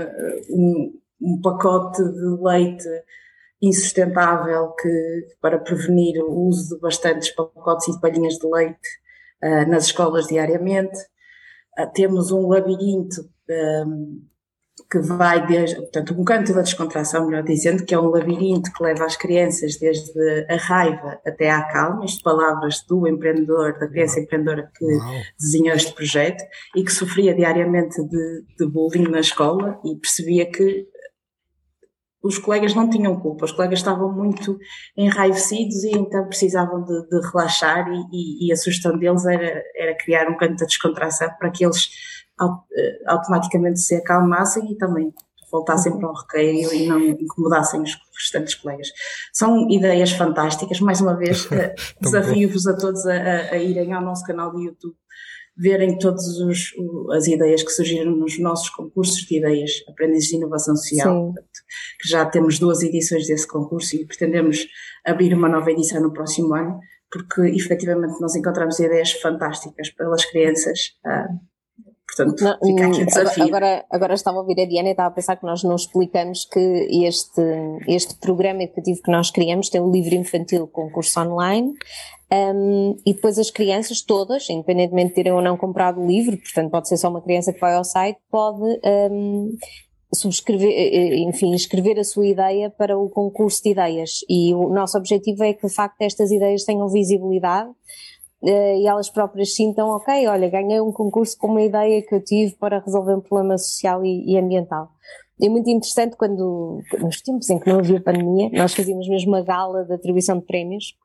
um, 0.49 0.99
um 1.21 1.41
pacote 1.41 2.03
de 2.03 2.43
leite 2.43 2.87
insustentável 3.61 4.71
que, 4.71 5.27
para 5.41 5.59
prevenir 5.59 6.23
o 6.23 6.47
uso 6.47 6.75
de 6.75 6.81
bastantes 6.81 7.29
pacotes 7.31 7.87
e 7.87 7.91
de 7.91 8.01
palhinhas 8.01 8.35
de 8.35 8.47
leite 8.47 8.89
uh, 9.43 9.69
nas 9.69 9.85
escolas 9.85 10.27
diariamente. 10.27 10.97
Uh, 11.77 11.91
temos 11.93 12.31
um 12.31 12.47
labirinto 12.47 13.21
um, 13.85 14.21
que 14.89 14.99
vai 14.99 15.45
desde, 15.45 15.75
portanto, 15.75 16.19
um 16.19 16.23
canto 16.23 16.53
da 16.53 16.61
descontração, 16.61 17.27
melhor 17.27 17.43
dizendo, 17.43 17.85
que 17.85 17.93
é 17.93 17.99
um 17.99 18.07
labirinto 18.07 18.71
que 18.73 18.83
leva 18.83 19.05
as 19.05 19.15
crianças 19.15 19.77
desde 19.77 20.45
a 20.49 20.55
raiva 20.55 21.19
até 21.25 21.49
à 21.49 21.61
calma, 21.63 22.05
isto 22.05 22.23
palavras 22.23 22.83
do 22.87 23.07
empreendedor, 23.07 23.77
da 23.77 23.87
criança 23.87 24.19
empreendedora 24.19 24.71
que 24.75 24.85
Uau. 24.85 25.21
desenhou 25.39 25.75
este 25.75 25.93
projeto 25.93 26.43
e 26.75 26.83
que 26.83 26.91
sofria 26.91 27.35
diariamente 27.35 28.01
de, 28.03 28.45
de 28.57 28.65
bullying 28.67 29.09
na 29.09 29.19
escola 29.19 29.79
e 29.85 29.95
percebia 29.95 30.49
que 30.49 30.87
os 32.23 32.37
colegas 32.37 32.75
não 32.75 32.89
tinham 32.89 33.19
culpa, 33.19 33.45
os 33.45 33.51
colegas 33.51 33.79
estavam 33.79 34.11
muito 34.11 34.57
enraivecidos 34.97 35.83
e 35.83 35.91
então 35.91 36.27
precisavam 36.27 36.83
de, 36.83 37.07
de 37.07 37.27
relaxar 37.31 37.87
e, 37.89 38.03
e, 38.11 38.47
e, 38.47 38.51
a 38.51 38.55
sugestão 38.55 38.97
deles 38.97 39.25
era, 39.25 39.63
era 39.75 39.97
criar 39.97 40.29
um 40.29 40.37
canto 40.37 40.57
de 40.57 40.65
descontração 40.65 41.29
para 41.39 41.49
que 41.49 41.65
eles 41.65 41.89
eh, 42.41 42.99
automaticamente 43.07 43.79
se 43.79 43.95
acalmassem 43.95 44.71
e 44.71 44.77
também 44.77 45.13
voltassem 45.51 45.97
para 45.97 46.09
o 46.09 46.13
recreio 46.13 46.73
e 46.73 46.87
não 46.87 46.99
incomodassem 46.99 47.81
os 47.81 47.97
restantes 48.15 48.55
colegas. 48.55 48.89
São 49.33 49.69
ideias 49.69 50.11
fantásticas, 50.11 50.79
mais 50.79 51.01
uma 51.01 51.15
vez 51.15 51.49
eh, 51.51 51.73
desafio-vos 52.01 52.67
a 52.67 52.77
todos 52.77 53.05
a, 53.05 53.13
a, 53.13 53.57
irem 53.57 53.93
ao 53.93 54.01
nosso 54.01 54.23
canal 54.25 54.51
do 54.51 54.61
YouTube 54.61 54.95
verem 55.59 55.97
todas 55.97 56.25
as 57.11 57.27
ideias 57.27 57.61
que 57.61 57.71
surgiram 57.71 58.15
nos 58.15 58.39
nossos 58.39 58.69
concursos 58.69 59.17
de 59.25 59.37
ideias, 59.37 59.71
aprendizes 59.89 60.29
de 60.29 60.37
inovação 60.37 60.73
social, 60.75 61.33
que 62.01 62.07
já 62.07 62.25
temos 62.25 62.57
duas 62.57 62.81
edições 62.81 63.27
desse 63.27 63.45
concurso 63.45 63.97
e 63.97 64.05
pretendemos 64.05 64.65
abrir 65.05 65.33
uma 65.33 65.49
nova 65.49 65.69
edição 65.69 66.01
no 66.01 66.13
próximo 66.13 66.55
ano, 66.55 66.79
porque 67.11 67.41
efetivamente 67.41 68.21
nós 68.21 68.35
encontramos 68.35 68.79
ideias 68.79 69.11
fantásticas 69.11 69.89
pelas 69.89 70.23
crianças. 70.25 70.93
Portanto, 72.15 72.43
não, 72.43 72.57
fica 72.59 72.87
aqui 72.87 72.99
o 72.99 73.01
hum, 73.01 73.05
desafio. 73.05 73.43
Agora, 73.45 73.85
agora 73.89 74.13
estava 74.13 74.37
a 74.37 74.41
ouvir 74.41 74.61
a 74.61 74.65
Diana 74.65 74.89
e 74.89 74.91
estava 74.91 75.09
a 75.09 75.11
pensar 75.11 75.35
que 75.35 75.45
nós 75.45 75.63
não 75.63 75.75
explicamos 75.75 76.45
que 76.45 76.87
este, 77.05 77.41
este 77.87 78.15
programa 78.15 78.63
educativo 78.63 79.01
que 79.01 79.11
nós 79.11 79.31
criamos 79.31 79.69
tem 79.69 79.81
o 79.81 79.91
livro 79.91 80.15
infantil 80.15 80.67
concurso 80.67 81.19
online, 81.19 81.73
um, 82.31 82.95
e 83.05 83.13
depois 83.13 83.39
as 83.39 83.49
crianças 83.49 84.01
todas, 84.01 84.49
independentemente 84.49 85.09
de 85.09 85.15
terem 85.15 85.33
ou 85.33 85.41
não 85.41 85.57
comprado 85.57 85.99
o 85.99 86.05
livro, 86.05 86.37
portanto 86.37 86.69
pode 86.69 86.87
ser 86.87 86.97
só 86.97 87.09
uma 87.09 87.21
criança 87.21 87.51
que 87.51 87.59
vai 87.59 87.73
ao 87.73 87.83
site, 87.83 88.19
pode 88.29 88.79
um, 89.11 89.57
subscrever, 90.13 90.69
eh, 90.69 90.95
eh, 90.95 91.19
enfim, 91.21 91.53
escrever 91.53 91.99
a 91.99 92.03
sua 92.03 92.27
ideia 92.27 92.69
para 92.69 92.97
o 92.97 93.09
concurso 93.09 93.63
de 93.63 93.71
ideias. 93.71 94.19
E 94.29 94.53
o 94.53 94.69
nosso 94.69 94.97
objetivo 94.97 95.43
é 95.43 95.53
que 95.53 95.67
de 95.67 95.73
facto 95.73 96.01
estas 96.01 96.31
ideias 96.31 96.63
tenham 96.63 96.87
visibilidade 96.89 97.69
e 98.41 98.87
elas 98.87 99.09
próprias 99.09 99.53
sintam, 99.53 99.89
ok, 99.89 100.27
olha, 100.27 100.49
ganhei 100.49 100.79
um 100.79 100.91
concurso 100.91 101.37
com 101.37 101.47
uma 101.47 101.61
ideia 101.61 102.01
que 102.01 102.15
eu 102.15 102.23
tive 102.23 102.55
para 102.55 102.79
resolver 102.79 103.15
um 103.15 103.21
problema 103.21 103.57
social 103.57 104.03
e, 104.03 104.31
e 104.31 104.37
ambiental. 104.37 104.91
É 105.41 105.47
muito 105.47 105.69
interessante 105.69 106.15
quando, 106.17 106.81
nos 106.99 107.21
tempos 107.21 107.49
em 107.49 107.59
que 107.59 107.69
não 107.69 107.79
havia 107.79 108.01
pandemia, 108.01 108.49
nós 108.51 108.73
fazíamos 108.73 109.07
mesmo 109.07 109.31
uma 109.31 109.41
gala 109.41 109.85
de 109.85 109.93
atribuição 109.93 110.37
de 110.37 110.45
prémios 110.45 110.95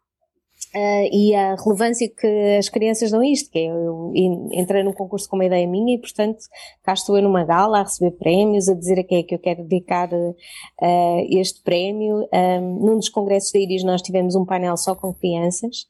Uh, 0.75 1.09
e 1.13 1.33
a 1.37 1.55
relevância 1.55 2.09
que 2.09 2.57
as 2.59 2.69
crianças 2.69 3.13
dão 3.13 3.23
isto, 3.23 3.49
que 3.49 3.61
é 3.61 3.67
eu 3.67 4.13
entrei 4.53 4.83
num 4.83 4.93
concurso 4.93 5.29
com 5.29 5.37
uma 5.37 5.45
ideia 5.45 5.69
minha 5.69 5.95
e, 5.95 5.99
portanto, 5.99 6.39
cá 6.83 6.95
estou 6.95 7.17
eu 7.17 7.23
numa 7.23 7.45
gala 7.45 7.79
a 7.79 7.83
receber 7.85 8.11
prémios, 8.13 8.69
a 8.69 8.75
dizer 8.75 8.99
a 8.99 9.05
quem 9.05 9.19
é 9.19 9.23
que 9.23 9.37
eu 9.37 9.39
quero 9.39 9.63
dedicar 9.63 10.13
uh, 10.13 11.27
este 11.31 11.63
prémio. 11.63 12.29
Um, 12.33 12.87
num 12.87 12.97
dos 12.97 13.09
congressos 13.09 13.53
da 13.53 13.61
IRIS 13.61 13.85
nós 13.85 14.03
tivemos 14.03 14.35
um 14.35 14.45
painel 14.45 14.77
só 14.77 14.97
com 14.97 15.15
crianças, 15.15 15.87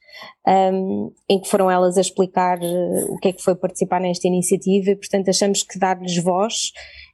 um, 0.47 1.11
em 1.27 1.39
que 1.39 1.49
foram 1.49 1.71
elas 1.71 1.97
a 1.97 2.01
explicar 2.01 2.59
o 3.09 3.17
que 3.17 3.29
é 3.29 3.33
que 3.33 3.41
foi 3.41 3.55
participar 3.55 3.99
nesta 3.99 4.27
iniciativa 4.27 4.91
e, 4.91 4.95
portanto, 4.95 5.29
achamos 5.29 5.63
que 5.63 5.79
dar-lhes 5.79 6.17
voz 6.17 6.71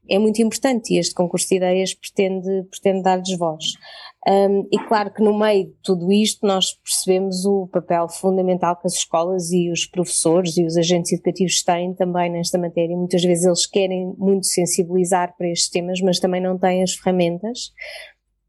é 0.10 0.20
muito 0.20 0.42
importante 0.42 0.94
e 0.94 1.00
este 1.00 1.14
concurso 1.14 1.48
de 1.48 1.56
ideias 1.56 1.94
pretende, 1.94 2.64
pretende 2.70 3.04
dar-lhes 3.04 3.38
voz. 3.38 3.64
Um, 4.28 4.68
e 4.72 4.78
claro 4.88 5.12
que 5.12 5.24
no 5.24 5.38
meio 5.38 5.66
de 5.66 5.74
tudo 5.84 6.12
isto 6.12 6.46
nós 6.46 6.74
percebemos 6.74 7.44
o 7.44 7.68
papel 7.68 8.08
fundamental 8.08 8.76
que 8.80 8.86
as 8.86 8.94
escolas 8.94 9.52
e 9.52 9.72
os 9.72 9.86
professores 9.86 10.58
e 10.58 10.64
os 10.64 10.78
agentes 10.78 11.12
educativos 11.12 11.64
têm 11.64 11.96
também 11.96 12.32
nesta 12.32 12.58
matéria. 12.58 12.96
Muitas 12.96 13.24
vezes 13.24 13.46
eles 13.46 13.66
querem 13.66 14.14
muito 14.20 14.46
sensibilizar 14.46 15.36
para 15.36 15.50
estes 15.50 15.70
temas, 15.70 16.00
mas 16.02 16.20
também 16.20 16.40
não 16.40 16.58
têm 16.58 16.84
as 16.84 16.94
ferramentas. 16.94 17.72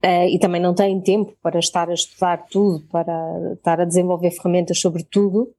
Uh, 0.04 0.26
e 0.28 0.36
também 0.40 0.60
não 0.60 0.74
têm 0.74 1.00
tempo 1.00 1.32
para 1.40 1.60
estar 1.60 1.88
a 1.88 1.94
estudar 1.94 2.48
tudo, 2.50 2.84
para 2.90 3.52
estar 3.54 3.80
a 3.80 3.84
desenvolver 3.84 4.32
ferramentas 4.32 4.80
sobre 4.80 5.04
tudo, 5.04 5.54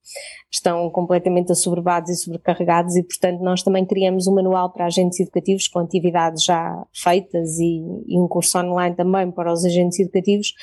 estão 0.51 0.89
completamente 0.89 1.53
assoberbados 1.53 2.09
e 2.09 2.15
sobrecarregados 2.17 2.97
e, 2.97 3.03
portanto, 3.03 3.39
nós 3.39 3.63
também 3.63 3.85
criamos 3.85 4.27
um 4.27 4.35
manual 4.35 4.69
para 4.73 4.85
agentes 4.85 5.17
educativos 5.21 5.69
com 5.69 5.79
atividades 5.79 6.43
já 6.43 6.85
feitas 6.93 7.57
e, 7.57 7.85
e 8.05 8.19
um 8.19 8.27
curso 8.27 8.59
online 8.59 8.93
também 8.97 9.31
para 9.31 9.49
os 9.49 9.63
agentes 9.63 9.97
educativos, 9.99 10.53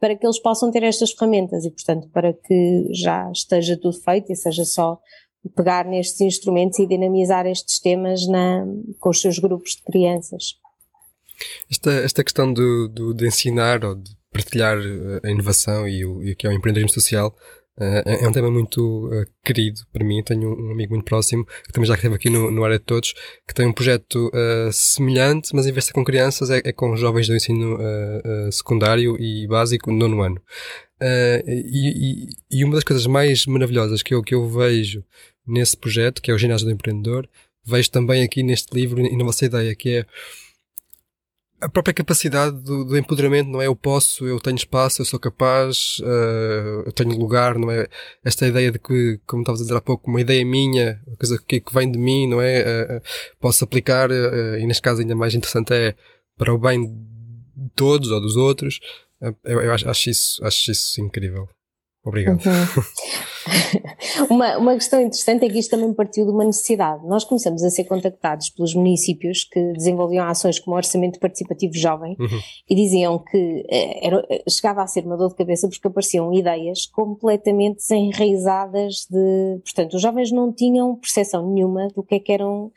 para 0.00 0.16
que 0.16 0.26
eles 0.26 0.40
possam 0.40 0.72
ter 0.72 0.82
estas 0.82 1.12
ferramentas 1.12 1.64
e, 1.64 1.70
portanto, 1.70 2.08
para 2.12 2.32
que 2.32 2.88
já 2.92 3.30
esteja 3.30 3.76
tudo 3.76 4.00
feito 4.00 4.32
e 4.32 4.36
seja 4.36 4.64
só 4.64 4.98
pegar 5.54 5.84
nestes 5.84 6.20
instrumentos 6.20 6.78
e 6.80 6.86
dinamizar 6.88 7.46
estes 7.46 7.78
temas 7.78 8.26
na, 8.26 8.66
com 8.98 9.10
os 9.10 9.20
seus 9.20 9.38
grupos 9.38 9.76
de 9.76 9.82
crianças. 9.82 10.58
Esta, 11.70 11.92
esta 11.92 12.24
questão 12.24 12.52
do, 12.52 12.88
do, 12.88 13.14
de 13.14 13.26
ensinar 13.26 13.84
ou 13.84 13.94
de 13.94 14.10
partilhar 14.32 14.78
eh, 14.78 15.20
a 15.26 15.30
inovação 15.30 15.88
e 15.88 16.04
o, 16.04 16.22
e 16.22 16.32
o 16.32 16.36
que 16.36 16.46
é 16.46 16.50
o 16.50 16.52
empreendedorismo 16.52 16.94
social 16.94 17.34
uh, 17.78 18.02
é 18.04 18.28
um 18.28 18.32
tema 18.32 18.50
muito 18.50 19.06
uh, 19.06 19.26
querido 19.44 19.80
para 19.92 20.04
mim. 20.04 20.22
Tenho 20.22 20.50
um 20.50 20.72
amigo 20.72 20.94
muito 20.94 21.04
próximo 21.04 21.46
que 21.64 21.72
também 21.72 21.86
já 21.86 21.94
esteve 21.94 22.14
aqui 22.14 22.28
no, 22.28 22.50
no 22.50 22.64
Área 22.64 22.78
de 22.78 22.84
Todos, 22.84 23.14
que 23.46 23.54
tem 23.54 23.66
um 23.66 23.72
projeto 23.72 24.28
uh, 24.28 24.72
semelhante, 24.72 25.54
mas 25.54 25.66
em 25.66 25.72
vez 25.72 25.84
de 25.84 25.88
ser 25.88 25.92
com 25.92 26.04
crianças, 26.04 26.50
é, 26.50 26.60
é 26.64 26.72
com 26.72 26.96
jovens 26.96 27.28
do 27.28 27.34
ensino 27.34 27.78
secundário 28.50 29.16
e 29.20 29.46
básico, 29.46 29.90
nono 29.90 30.22
ano. 30.22 30.40
E, 31.00 32.28
e, 32.50 32.58
e, 32.58 32.64
uma 32.64 32.74
das 32.74 32.84
coisas 32.84 33.06
mais 33.06 33.46
maravilhosas 33.46 34.02
que 34.02 34.12
eu, 34.12 34.22
que 34.22 34.34
eu 34.34 34.48
vejo 34.48 35.04
nesse 35.46 35.76
projeto, 35.76 36.20
que 36.20 36.30
é 36.30 36.34
o 36.34 36.38
Ginásio 36.38 36.66
do 36.66 36.72
Empreendedor, 36.72 37.28
vejo 37.64 37.90
também 37.90 38.24
aqui 38.24 38.42
neste 38.42 38.74
livro 38.74 39.00
e 39.00 39.16
na 39.16 39.24
vossa 39.24 39.44
ideia, 39.44 39.74
que 39.76 39.90
é 39.90 40.06
a 41.60 41.68
própria 41.68 41.92
capacidade 41.92 42.56
do, 42.60 42.84
do, 42.84 42.96
empoderamento, 42.96 43.48
não 43.48 43.60
é? 43.60 43.66
Eu 43.66 43.74
posso, 43.74 44.26
eu 44.26 44.38
tenho 44.40 44.56
espaço, 44.56 45.00
eu 45.00 45.06
sou 45.06 45.18
capaz, 45.18 45.98
uh, 46.00 46.82
eu 46.86 46.92
tenho 46.92 47.18
lugar, 47.18 47.58
não 47.58 47.70
é? 47.70 47.88
Esta 48.24 48.46
ideia 48.46 48.70
de 48.70 48.78
que, 48.78 49.20
como 49.26 49.42
estavas 49.42 49.60
a 49.60 49.64
dizer 49.64 49.76
há 49.76 49.80
pouco, 49.80 50.08
uma 50.08 50.20
ideia 50.20 50.44
minha, 50.44 51.00
uma 51.06 51.16
coisa 51.16 51.42
que, 51.46 51.60
que 51.60 51.74
vem 51.74 51.90
de 51.90 51.98
mim, 51.98 52.28
não 52.28 52.40
é? 52.40 52.62
Uh, 52.62 53.02
posso 53.40 53.64
aplicar, 53.64 54.10
uh, 54.10 54.58
e 54.58 54.66
neste 54.66 54.82
caso 54.82 55.00
ainda 55.00 55.16
mais 55.16 55.34
interessante 55.34 55.72
é 55.74 55.94
para 56.36 56.54
o 56.54 56.58
bem 56.58 56.86
de 56.86 57.70
todos 57.74 58.10
ou 58.10 58.20
dos 58.20 58.36
outros. 58.36 58.78
eu, 59.20 59.60
eu 59.60 59.72
acho, 59.72 59.88
acho, 59.88 60.10
isso, 60.10 60.44
acho 60.44 60.70
isso 60.70 61.00
incrível. 61.00 61.48
Obrigado. 62.04 62.40
Uhum. 62.46 62.82
uma, 64.30 64.58
uma 64.58 64.74
questão 64.74 65.00
interessante 65.00 65.44
é 65.44 65.48
que 65.48 65.58
isto 65.58 65.70
também 65.70 65.92
partiu 65.92 66.24
de 66.24 66.30
uma 66.30 66.44
necessidade. 66.44 67.06
Nós 67.06 67.24
começamos 67.24 67.62
a 67.62 67.70
ser 67.70 67.84
contactados 67.84 68.50
pelos 68.50 68.74
municípios 68.74 69.44
que 69.44 69.72
desenvolviam 69.72 70.26
ações 70.26 70.58
como 70.58 70.74
o 70.74 70.76
Orçamento 70.76 71.18
Participativo 71.18 71.74
Jovem 71.74 72.16
uhum. 72.18 72.40
e 72.68 72.74
diziam 72.74 73.18
que 73.18 73.66
eh, 73.70 74.06
era, 74.06 74.26
chegava 74.48 74.82
a 74.82 74.86
ser 74.86 75.04
uma 75.04 75.16
dor 75.16 75.30
de 75.30 75.36
cabeça 75.36 75.68
porque 75.68 75.86
apareciam 75.88 76.32
ideias 76.32 76.86
completamente 76.86 77.76
desenraizadas 77.76 79.06
de. 79.10 79.60
Portanto, 79.64 79.94
os 79.94 80.02
jovens 80.02 80.30
não 80.30 80.52
tinham 80.52 80.96
percepção 80.96 81.52
nenhuma 81.52 81.88
do 81.88 82.02
que 82.02 82.14
é 82.14 82.20
que 82.20 82.32
eram 82.32 82.70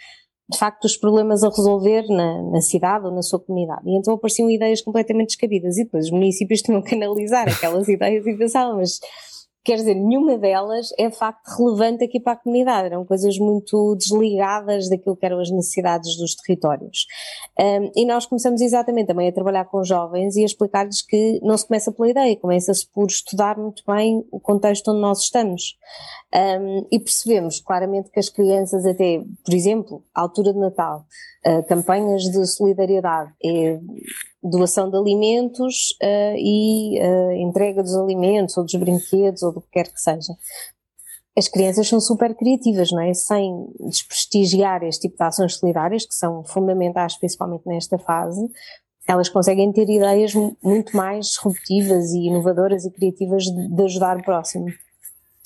de 0.51 0.57
facto 0.57 0.85
os 0.85 0.97
problemas 0.97 1.43
a 1.43 1.49
resolver 1.49 2.05
na, 2.09 2.41
na, 2.51 2.61
cidade 2.61 3.05
ou 3.05 3.11
na 3.11 3.21
sua 3.21 3.39
comunidade. 3.39 3.81
E 3.85 3.97
então 3.97 4.13
apareciam 4.13 4.49
ideias 4.49 4.81
completamente 4.81 5.29
descabidas 5.29 5.77
e 5.77 5.85
depois 5.85 6.05
os 6.05 6.11
municípios 6.11 6.61
tinham 6.63 6.81
que 6.81 6.93
analisar 6.95 7.47
aquelas 7.47 7.87
ideias 7.89 8.25
e 8.25 8.37
pensavam, 8.37 8.77
mas 8.77 8.99
quer 9.63 9.75
dizer, 9.75 9.93
nenhuma 9.93 10.37
delas 10.37 10.89
é 10.97 11.09
de 11.09 11.15
facto 11.15 11.47
relevante 11.57 12.03
aqui 12.03 12.19
para 12.19 12.33
a 12.33 12.35
comunidade, 12.35 12.87
eram 12.87 13.05
coisas 13.05 13.37
muito 13.37 13.95
desligadas 13.95 14.89
daquilo 14.89 15.15
que 15.15 15.25
eram 15.25 15.39
as 15.39 15.51
necessidades 15.51 16.17
dos 16.17 16.35
territórios. 16.35 17.05
Um, 17.59 17.91
e 17.95 18.05
nós 18.05 18.25
começamos 18.25 18.59
exatamente 18.61 19.07
também 19.07 19.29
a 19.29 19.31
trabalhar 19.31 19.65
com 19.65 19.83
jovens 19.83 20.35
e 20.35 20.41
a 20.41 20.45
explicar-lhes 20.45 21.01
que 21.01 21.39
não 21.43 21.57
se 21.57 21.67
começa 21.67 21.91
pela 21.91 22.09
ideia, 22.09 22.35
começa-se 22.35 22.87
por 22.87 23.05
estudar 23.05 23.57
muito 23.57 23.83
bem 23.85 24.25
o 24.31 24.39
contexto 24.39 24.91
onde 24.91 25.01
nós 25.01 25.19
estamos. 25.21 25.77
Um, 26.33 26.87
e 26.91 26.99
percebemos 26.99 27.59
claramente 27.59 28.09
que 28.09 28.19
as 28.19 28.29
crianças 28.29 28.85
até, 28.85 29.21
por 29.45 29.53
exemplo, 29.53 30.03
à 30.15 30.21
altura 30.21 30.53
de 30.53 30.59
Natal, 30.59 31.05
uh, 31.45 31.63
campanhas 31.67 32.23
de 32.23 32.45
solidariedade, 32.47 33.31
é 33.43 33.79
doação 34.43 34.89
de 34.89 34.97
alimentos 34.97 35.91
uh, 36.01 36.35
e 36.37 36.99
uh, 36.99 37.31
entrega 37.33 37.83
dos 37.83 37.95
alimentos 37.95 38.57
ou 38.57 38.63
dos 38.63 38.75
brinquedos 38.75 39.43
ou 39.43 39.53
do 39.53 39.61
que 39.61 39.69
quer 39.71 39.91
que 39.91 40.01
seja. 40.01 40.33
As 41.37 41.47
crianças 41.47 41.87
são 41.87 42.01
super 42.01 42.35
criativas, 42.35 42.91
não 42.91 43.01
é? 43.01 43.13
Sem 43.13 43.67
desprestigiar 43.79 44.83
este 44.83 45.07
tipo 45.07 45.17
de 45.17 45.23
ações 45.23 45.55
solidárias, 45.55 46.05
que 46.05 46.13
são 46.13 46.43
fundamentais, 46.43 47.17
principalmente 47.17 47.65
nesta 47.65 47.97
fase, 47.97 48.41
elas 49.07 49.29
conseguem 49.29 49.71
ter 49.71 49.89
ideias 49.89 50.33
muito 50.61 50.95
mais 50.95 51.27
disruptivas 51.27 52.11
e 52.11 52.27
inovadoras 52.27 52.85
e 52.85 52.91
criativas 52.91 53.43
de, 53.43 53.67
de 53.69 53.83
ajudar 53.83 54.17
o 54.17 54.23
próximo. 54.23 54.65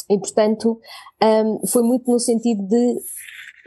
E, 0.10 0.18
portanto, 0.20 0.80
um, 1.22 1.68
foi 1.68 1.84
muito 1.84 2.12
no 2.12 2.20
sentido 2.20 2.64
de 2.68 3.00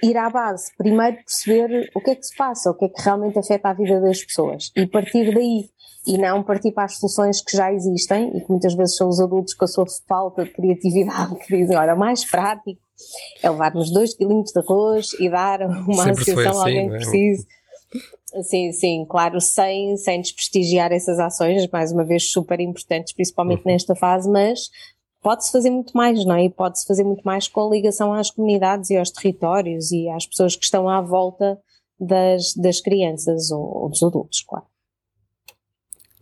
ir 0.03 0.17
à 0.17 0.31
base, 0.31 0.71
primeiro 0.77 1.17
perceber 1.17 1.91
o 1.95 2.01
que 2.01 2.11
é 2.11 2.15
que 2.15 2.23
se 2.25 2.37
passa, 2.37 2.71
o 2.71 2.75
que 2.75 2.85
é 2.85 2.89
que 2.89 3.03
realmente 3.03 3.39
afeta 3.39 3.69
a 3.69 3.75
vida 3.75 4.01
das 4.01 4.23
pessoas 4.25 4.71
e 4.77 4.87
partir 4.87 5.35
daí 5.35 5.69
e 6.07 6.17
não 6.17 6.43
partir 6.43 6.73
para 6.73 6.85
as 6.85 6.99
soluções 6.99 7.43
que 7.43 7.57
já 7.57 7.73
existem 7.73 8.37
e 8.37 8.41
que 8.41 8.51
muitas 8.51 8.75
vezes 8.75 8.97
são 8.97 9.09
os 9.09 9.21
adultos 9.21 9.55
com 9.55 9.65
a 9.65 9.69
sua 9.69 9.85
falta 10.09 10.45
de 10.45 10.51
criatividade 10.51 11.35
que 11.45 11.57
dizem, 11.57 11.77
olha, 11.77 11.95
mais 11.95 12.25
prático 12.25 12.81
é 13.43 13.51
levar-nos 13.51 13.93
dois 13.93 14.15
quilinhos 14.15 14.51
de 14.51 14.61
arroz 14.61 15.13
e 15.21 15.31
dar 15.31 15.61
uma 15.63 16.05
Sempre 16.05 16.23
associação 16.23 16.61
a 16.61 16.65
alguém 16.65 16.79
assim, 16.81 16.89
que 16.89 16.95
é? 16.95 16.99
precise. 16.99 17.47
Sim, 18.43 18.73
sim, 18.73 19.07
claro, 19.09 19.41
sem, 19.41 19.97
sem 19.97 20.21
desprestigiar 20.21 20.93
essas 20.93 21.19
ações, 21.19 21.67
mais 21.71 21.93
uma 21.93 22.05
vez 22.05 22.31
super 22.31 22.61
importantes, 22.61 23.15
principalmente 23.15 23.65
uhum. 23.65 23.73
nesta 23.73 23.95
fase, 23.95 24.29
mas 24.29 24.69
pode-se 25.23 25.53
fazer 25.53 25.71
muito 25.71 25.93
mais, 25.97 26.25
não 26.25 26.35
é? 26.35 26.45
E 26.45 26.51
pode-se 26.51 26.87
fazer 26.87 27.05
muito 27.05 27.23
mais 27.23 27.49
com 27.49 27.67
a 27.67 27.71
ligação 27.71 28.13
às 28.13 28.31
comunidades 28.31 28.91
e 28.91 28.97
aos 28.97 29.11
territórios 29.11 29.91
e 29.93 30.09
às 30.09 30.27
pessoas 30.27 30.57
que 30.57 30.65
estão 30.65 30.89
à 30.89 31.01
volta 31.01 31.59
das, 31.99 32.55
das 32.55 32.81
crianças 32.81 33.51
ou, 33.51 33.83
ou 33.83 33.89
dos 33.89 34.03
adultos, 34.03 34.43
claro. 34.43 34.67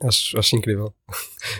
Acho, 0.01 0.39
acho 0.39 0.57
incrível. 0.57 0.95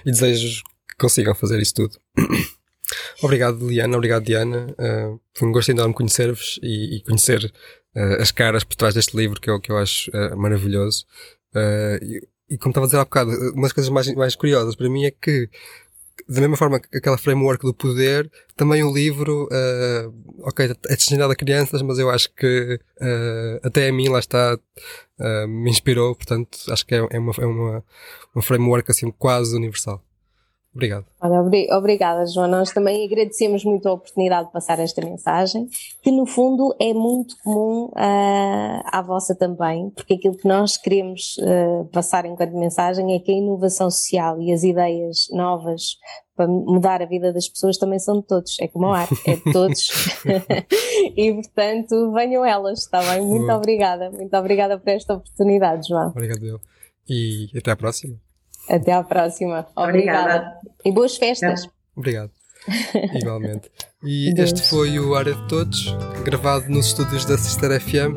e 0.05 0.11
desejo 0.11 0.63
que 0.89 0.97
consigam 0.99 1.35
fazer 1.35 1.61
isso 1.61 1.75
tudo. 1.75 1.99
obrigado, 3.23 3.67
Liana. 3.69 3.97
Obrigado, 3.97 4.25
Diana. 4.25 4.67
Uh, 4.73 5.21
foi 5.35 5.49
um 5.49 5.53
gosto 5.53 5.71
enorme 5.71 5.95
conhecer-vos 5.95 6.59
e, 6.63 6.97
e, 6.97 7.03
conhecer 7.03 7.53
uh, 7.95 8.21
as 8.21 8.31
caras 8.31 8.65
por 8.65 8.77
trás 8.77 8.95
deste 8.95 9.17
livro 9.17 9.41
que 9.41 9.51
eu, 9.51 9.61
que 9.61 9.71
eu 9.71 9.79
acho 9.79 10.11
uh, 10.11 10.37
maravilhoso. 10.37 11.07
E, 12.03 12.21
e, 12.51 12.59
como 12.59 12.71
estava 12.71 12.85
a 12.85 12.89
dizer 12.89 12.99
há 12.99 13.05
bocado, 13.05 13.31
uma 13.55 13.63
das 13.63 13.73
coisas 13.73 13.91
mais, 13.91 14.15
mais 14.15 14.37
curiosas 14.37 14.77
para 14.77 14.91
mim 14.91 15.07
é 15.07 15.11
que 15.11 15.49
da 16.29 16.41
mesma 16.41 16.57
forma 16.57 16.81
que 16.81 16.97
aquela 16.97 17.19
framework 17.19 17.65
do 17.65 17.75
poder, 17.75 18.31
também 18.57 18.83
o 18.83 18.93
livro, 18.93 19.45
uh, 19.45 20.15
ok, 20.41 20.67
é 20.89 20.95
destinado 20.95 21.33
a 21.33 21.37
crianças, 21.37 21.83
mas 21.83 21.99
eu 21.99 22.11
acho 22.11 22.33
que 22.35 22.81
uh, 23.01 23.67
até 23.67 23.89
a 23.89 23.93
mim, 23.93 24.09
lá 24.09 24.19
está, 24.19 24.55
uh, 24.55 25.49
me 25.49 25.71
inspirou, 25.71 26.15
portanto, 26.15 26.59
acho 26.71 26.87
que 26.87 26.95
é, 26.95 27.07
é, 27.11 27.19
uma, 27.19 27.33
é 27.39 27.47
uma, 27.47 27.85
uma 28.35 28.43
framework 28.43 28.91
assim 28.91 29.11
quase 29.11 29.55
universal. 29.55 30.03
Obrigado. 30.77 31.07
obrigada, 31.73 32.27
João. 32.27 32.47
Nós 32.47 32.71
também 32.71 33.07
agradecemos 33.07 33.65
muito 33.65 33.89
a 33.89 33.95
oportunidade 33.95 34.49
de 34.49 34.53
passar 34.53 34.79
esta 34.79 35.03
mensagem, 35.03 35.69
que 36.03 36.13
no 36.13 36.27
fundo 36.27 36.77
é 36.79 36.93
muito 36.93 37.35
comum 37.43 37.87
uh, 37.87 38.83
à 38.85 39.03
vossa 39.03 39.35
também, 39.35 39.89
porque 39.91 40.15
aquilo 40.15 40.37
que 40.37 40.47
nós 40.47 40.77
queremos 40.77 41.39
uh, 41.39 41.87
passar 41.87 42.27
enquanto 42.27 42.53
mensagem 42.53 43.15
é 43.15 43.19
que 43.19 43.33
a 43.33 43.35
inovação 43.35 43.91
social 43.91 44.39
e 44.41 44.53
as 44.53 44.63
ideias 44.63 45.29
novas 45.33 45.97
para 46.37 46.47
mudar 46.47 47.01
a 47.01 47.07
vida 47.07 47.33
das 47.33 47.49
pessoas 47.49 47.79
também 47.79 47.99
são 47.99 48.21
de 48.21 48.27
todos, 48.27 48.59
é 48.61 48.69
como 48.69 48.89
a 48.89 48.99
arte, 48.99 49.15
é 49.27 49.37
de 49.37 49.53
todos. 49.53 49.89
e 51.17 51.33
portanto, 51.33 52.13
venham 52.13 52.45
elas, 52.45 52.81
está 52.81 53.01
bem? 53.01 53.23
Muito 53.23 53.51
obrigada, 53.51 54.11
muito 54.11 54.37
obrigada 54.37 54.79
por 54.79 54.91
esta 54.91 55.15
oportunidade, 55.15 55.89
João. 55.89 56.09
Obrigado, 56.09 56.61
E 57.09 57.49
até 57.57 57.71
à 57.71 57.77
próxima. 57.77 58.26
Até 58.69 58.93
à 58.93 59.03
próxima. 59.03 59.67
Obrigada. 59.77 60.21
Obrigada. 60.21 60.61
E 60.85 60.93
boas 60.93 61.17
festas. 61.17 61.69
Obrigado. 61.97 62.31
Igualmente. 63.15 63.71
E 64.05 64.33
Deus. 64.35 64.51
este 64.51 64.69
foi 64.69 64.99
o 64.99 65.15
Área 65.15 65.35
de 65.35 65.49
Todos, 65.49 65.97
gravado 66.25 66.69
nos 66.69 66.87
estúdios 66.87 67.25
da 67.25 67.39
Sister 67.39 67.81
FM, 67.81 68.15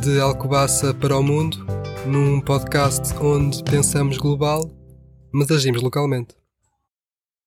de 0.00 0.20
Alcobaça 0.20 0.94
para 0.94 1.16
o 1.16 1.22
Mundo, 1.22 1.64
num 2.06 2.40
podcast 2.40 3.14
onde 3.20 3.62
pensamos 3.64 4.16
global, 4.16 4.62
mas 5.32 5.50
agimos 5.50 5.82
localmente. 5.82 6.39